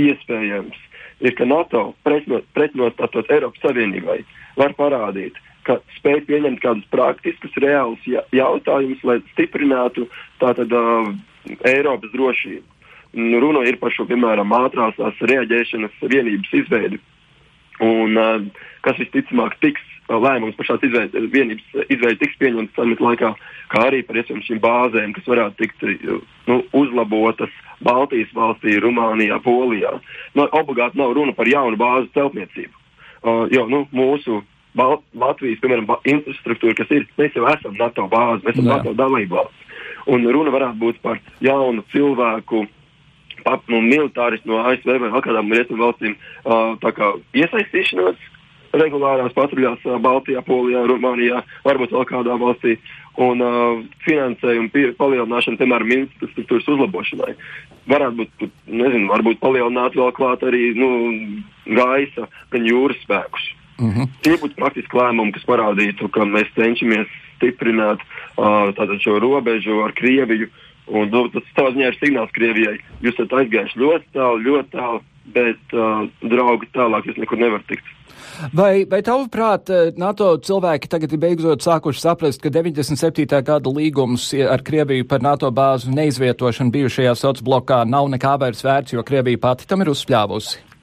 iespējams, 0.00 0.78
ir, 1.22 1.34
ka 1.38 1.46
NATO 1.46 1.92
pretnostatot 2.06 3.30
Eiropas 3.30 3.62
Savienībai 3.62 4.22
var 4.58 4.74
parādīt, 4.78 5.36
ka 5.66 5.78
spēj 5.98 6.24
pieņemt 6.28 6.60
kādus 6.62 6.86
praktiskus, 6.92 7.56
reālus 7.62 8.04
jautājumus, 8.34 9.02
lai 9.06 9.18
stiprinātu 9.32 10.06
tātad 10.42 10.72
uh, 10.74 11.10
Eiropas 11.68 12.12
drošību. 12.14 12.64
Runa 13.14 13.62
ir 13.68 13.78
par 13.78 13.94
šo, 13.94 14.08
piemēram, 14.10 14.52
ātrās 14.56 14.98
reaģēšanas 15.22 16.00
vienības 16.02 16.54
izveidi. 16.62 17.00
Un, 17.84 18.18
uh, 18.18 18.70
kas 18.86 18.98
visticamāk 19.00 19.58
tiks 19.62 19.82
lēmums 20.08 20.56
par 20.58 20.68
šādas 20.68 20.88
izveidas, 20.88 21.28
vienības 21.32 21.86
izveidi 21.88 22.20
tiks 22.20 22.38
pieņemts 22.40 22.76
samita 22.76 23.06
laikā, 23.06 23.30
kā 23.72 23.84
arī 23.88 24.02
par 24.04 24.18
iespējām 24.20 24.42
šīm 24.44 24.60
bāzēm, 24.62 25.14
kas 25.16 25.28
varētu 25.30 25.56
tikt 25.62 25.86
nu, 26.50 26.60
uzlabotas 26.76 27.52
Baltijas 27.84 28.32
valstī, 28.36 28.76
Rumānijā, 28.82 29.40
Polijā. 29.44 29.96
Nu, 30.36 30.46
obligāti 30.52 31.00
nav 31.00 31.14
runa 31.16 31.34
par 31.36 31.48
jaunu 31.48 31.80
bāzu 31.80 32.10
celtniecību. 32.14 32.76
Uh, 33.24 33.46
jo 33.52 33.64
nu, 33.72 33.86
mūsu 33.96 34.42
Bal 34.74 34.96
Latvijas 35.14 35.60
piemēram, 35.62 35.86
infrastruktūra, 36.10 36.74
kas 36.80 36.90
ir, 36.94 37.06
mēs 37.20 37.36
jau 37.36 37.46
esam 37.52 37.76
NATO 37.78 38.08
bāze, 38.10 38.42
mēs 38.42 38.56
esam 38.56 38.70
Jā. 38.70 38.78
NATO 38.78 38.94
dalībvalsts. 38.98 39.60
Un 40.10 40.26
runa 40.28 40.52
varētu 40.52 40.80
būt 40.80 41.00
par 41.04 41.20
jaunu 41.44 41.84
cilvēku 41.92 42.66
pap, 43.44 43.64
nu, 43.70 43.80
militāristu 43.84 44.50
no 44.50 44.62
ASV 44.64 44.98
vai 45.00 45.22
kādām 45.24 45.52
rietumu 45.52 45.86
valstīm 45.86 46.16
uh, 46.44 47.14
iesaistīšanos 47.36 48.30
regulārās 48.74 49.34
patruļās 49.36 49.84
uh, 49.86 49.98
Baltijā, 50.02 50.42
Polijā, 50.46 50.84
Rumānijā, 50.88 51.42
varbūt 51.66 51.94
vēl 51.94 52.06
kādā 52.10 52.36
valstī. 52.40 52.78
Un 53.24 53.42
uh, 53.44 53.82
finansējumu 54.02 54.94
palielināšana, 54.98 55.60
piemēram, 55.60 55.92
infrastruktūras 56.00 56.70
uzlabošanai. 56.72 57.36
Varētu 57.92 58.24
būt, 58.24 58.46
nezinu, 58.66 59.06
varbūt 59.12 59.38
palielināt 59.44 59.94
vēl 59.94 60.10
klāt 60.16 60.42
arī 60.48 60.72
nu, 60.74 60.88
gaisa, 61.68 62.26
gan 62.50 62.66
jūras 62.66 62.98
spēkus. 63.04 63.52
Uh 63.78 63.84
mhm. 63.84 64.00
-huh. 64.00 64.08
Tie 64.22 64.36
būtu 64.36 64.54
praktiski 64.54 64.96
lēmumi, 64.96 65.32
kas 65.32 65.46
parādītu, 65.48 66.08
ka 66.08 66.24
mēs 66.24 66.52
cenšamies 66.54 67.08
stiprināt 67.36 67.98
uh, 68.38 69.00
šo 69.02 69.18
robežu 69.18 69.82
ar 69.84 69.92
Krieviju. 69.92 70.48
Un, 70.86 71.08
nu, 71.08 71.28
tas 71.32 71.42
tādā 71.56 71.72
ziņā 71.72 71.86
ir 71.88 71.98
signāls 71.98 72.32
Krievijai. 72.36 72.78
Jūs 73.02 73.14
esat 73.16 73.32
aizgājuši 73.32 73.80
ļoti 73.80 74.04
tālu, 74.12 74.38
ļoti 74.44 74.70
tālu, 74.70 75.00
bet 75.24 75.72
uh, 75.72 76.08
draugi 76.22 76.68
tālāk 76.76 77.06
jūs 77.08 77.16
nekur 77.16 77.38
nevarat 77.38 77.66
tikt. 77.66 77.84
Vai, 78.52 78.84
vai 78.90 79.00
tavuprāt, 79.02 79.70
NATO 79.96 80.34
cilvēki 80.42 80.90
tagad 80.90 81.12
ir 81.14 81.20
beidzot 81.22 81.62
sākuši 81.62 82.02
saprast, 82.02 82.42
ka 82.42 82.50
97. 82.50 83.26
gada 83.46 83.70
līgums 83.70 84.32
ar 84.50 84.62
Krieviju 84.66 85.06
par 85.08 85.22
NATO 85.22 85.50
bāzu 85.54 85.94
neizvietošanu 85.94 86.74
bijušajā 86.74 87.14
sociālblokā 87.14 87.84
nav 87.86 88.10
nekā 88.10 88.36
vairs 88.42 88.64
vērts, 88.66 88.96
jo 88.96 89.06
Krievija 89.06 89.38
pati 89.38 89.68
tam 89.70 89.84
ir 89.84 89.92
uzspļāvusi? 89.94 90.73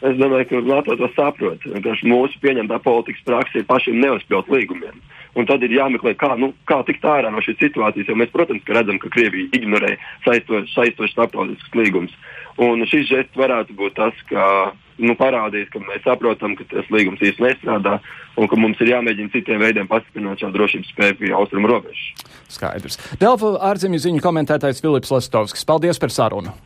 Es 0.00 0.16
domāju, 0.16 0.48
ka 0.48 0.60
NATO 0.64 0.96
to 0.96 1.08
saprot. 1.16 1.64
Mūsu 2.08 2.40
pieņemtā 2.42 2.80
politikas 2.84 3.24
praksa 3.26 3.60
ir 3.60 3.68
pašiem 3.68 4.00
neuzspļaut 4.00 4.48
līgumiem. 4.52 5.00
Un 5.38 5.46
tad 5.46 5.62
ir 5.62 5.76
jāmeklē, 5.76 6.16
kā, 6.18 6.32
nu, 6.40 6.50
kā 6.66 6.80
tikt 6.88 7.04
ārā 7.06 7.30
no 7.30 7.42
šīs 7.44 7.60
situācijas. 7.60 8.08
Jo 8.10 8.16
mēs, 8.18 8.32
protams, 8.34 8.64
redzam, 8.66 8.98
ka 8.98 9.12
Krievija 9.14 9.52
ignorē 9.60 9.94
saistošs 10.24 10.72
saistoš 10.74 11.12
starptautisks 11.14 11.76
līgums. 11.78 12.16
Un 12.60 12.82
šis 12.88 13.06
žests 13.08 13.38
varētu 13.38 13.76
būt 13.78 13.94
tas, 14.00 14.16
ka 14.28 14.72
nu, 15.00 15.14
parādīs, 15.18 15.68
ka 15.72 15.82
mēs 15.84 16.02
saprotam, 16.04 16.56
ka 16.58 16.66
tas 16.72 16.88
līgums 16.92 17.22
īsti 17.22 17.44
nestrādā 17.46 17.98
un 18.40 18.50
ka 18.50 18.58
mums 18.60 18.80
ir 18.82 18.92
jāmēģina 18.94 19.32
citiem 19.36 19.62
veidiem 19.62 19.88
pastiprināt 19.90 20.42
šo 20.42 20.50
drošības 20.56 20.90
spēju 20.94 21.20
pie 21.20 21.30
austrumu 21.36 21.70
robežas. 21.70 22.26
Skaidrs. 22.50 22.98
Delfa 23.22 23.54
ārzemju 23.70 24.02
ziņu 24.02 24.24
komentētājs 24.24 24.82
Filips 24.82 25.14
Lestovskis. 25.14 25.68
Paldies 25.68 26.02
par 26.02 26.12
sarunu! 26.14 26.56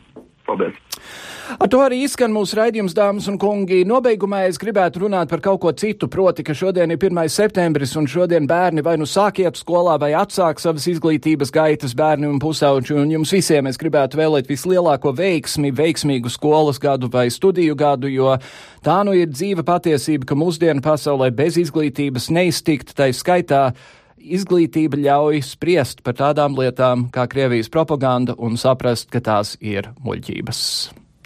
Paldies! 0.45 0.77
Ar 1.61 1.69
to 1.69 1.77
arī 1.85 1.99
izskan 2.01 2.31
mūsu 2.33 2.57
raidījums, 2.57 2.95
dāmas 2.97 3.27
un 3.29 3.35
kungi. 3.37 3.83
Nobeigumā 3.85 4.41
es 4.49 4.57
gribētu 4.57 5.03
runāt 5.03 5.29
par 5.29 5.43
kaut 5.45 5.59
ko 5.61 5.71
citu, 5.77 6.07
proti, 6.09 6.41
ka 6.45 6.55
šodien 6.57 6.89
ir 6.89 6.97
1. 6.97 7.19
septembris 7.29 7.93
un 7.99 8.07
šodien 8.09 8.47
bērni 8.49 8.81
vai 8.85 8.95
nu 8.97 9.05
sāk 9.05 9.43
iet 9.43 9.59
skolā 9.59 9.93
vai 10.01 10.15
atsāk 10.17 10.61
savas 10.61 10.87
izglītības 10.89 11.53
gaitas 11.53 11.93
bērni 11.97 12.25
un 12.31 12.39
pusauģi, 12.41 12.95
un 12.97 13.13
jums 13.13 13.33
visiem 13.37 13.69
es 13.69 13.77
gribētu 13.77 14.17
vēlēt 14.17 14.49
vislielāko 14.49 15.13
veiksmi, 15.19 15.69
veiksmīgu 15.77 16.33
skolas 16.33 16.81
gadu 16.81 17.11
vai 17.13 17.27
studiju 17.29 17.77
gadu, 17.77 18.09
jo 18.09 18.33
tā 18.85 19.03
nu 19.05 19.13
ir 19.13 19.29
dzīva 19.29 19.65
patiesība, 19.67 20.25
ka 20.31 20.39
mūsdienu 20.39 20.81
pasaulē 20.85 21.29
bez 21.29 21.61
izglītības 21.61 22.31
neiztikt, 22.33 22.95
tai 22.97 23.11
skaitā 23.13 23.67
izglītība 24.33 24.99
ļauj 25.01 25.41
spriest 25.45 26.03
par 26.05 26.17
tādām 26.17 26.57
lietām 26.57 27.07
kā 27.13 27.27
Krievijas 27.29 27.71
propaganda 27.71 28.35
un 28.37 28.57
saprast, 28.59 29.11
ka 29.13 29.21
tās 29.23 29.55
ir 29.61 29.91
muļķības. 30.05 30.61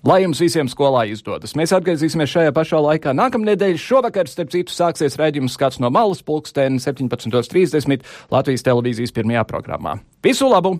Lai 0.07 0.21
jums 0.23 0.39
visiem 0.39 0.69
skolā 0.71 1.03
izdodas. 1.11 1.55
Mēs 1.59 1.73
atgriezīsimies 1.75 2.31
šajā 2.31 2.53
pašā 2.55 2.79
laikā 2.85 3.11
nākamnedēļ. 3.19 3.75
Šovakar, 3.83 4.29
starp 4.31 4.53
citu, 4.53 4.71
sāksies 4.71 5.19
raidījums 5.19 5.57
skats 5.59 5.81
no 5.83 5.91
malas 5.91 6.23
pulksteni 6.23 6.79
17.30 6.79 8.07
Latvijas 8.31 8.63
televīzijas 8.67 9.15
pirmajā 9.15 9.43
programmā. 9.49 9.99
Visu 10.23 10.47
labu! 10.51 10.77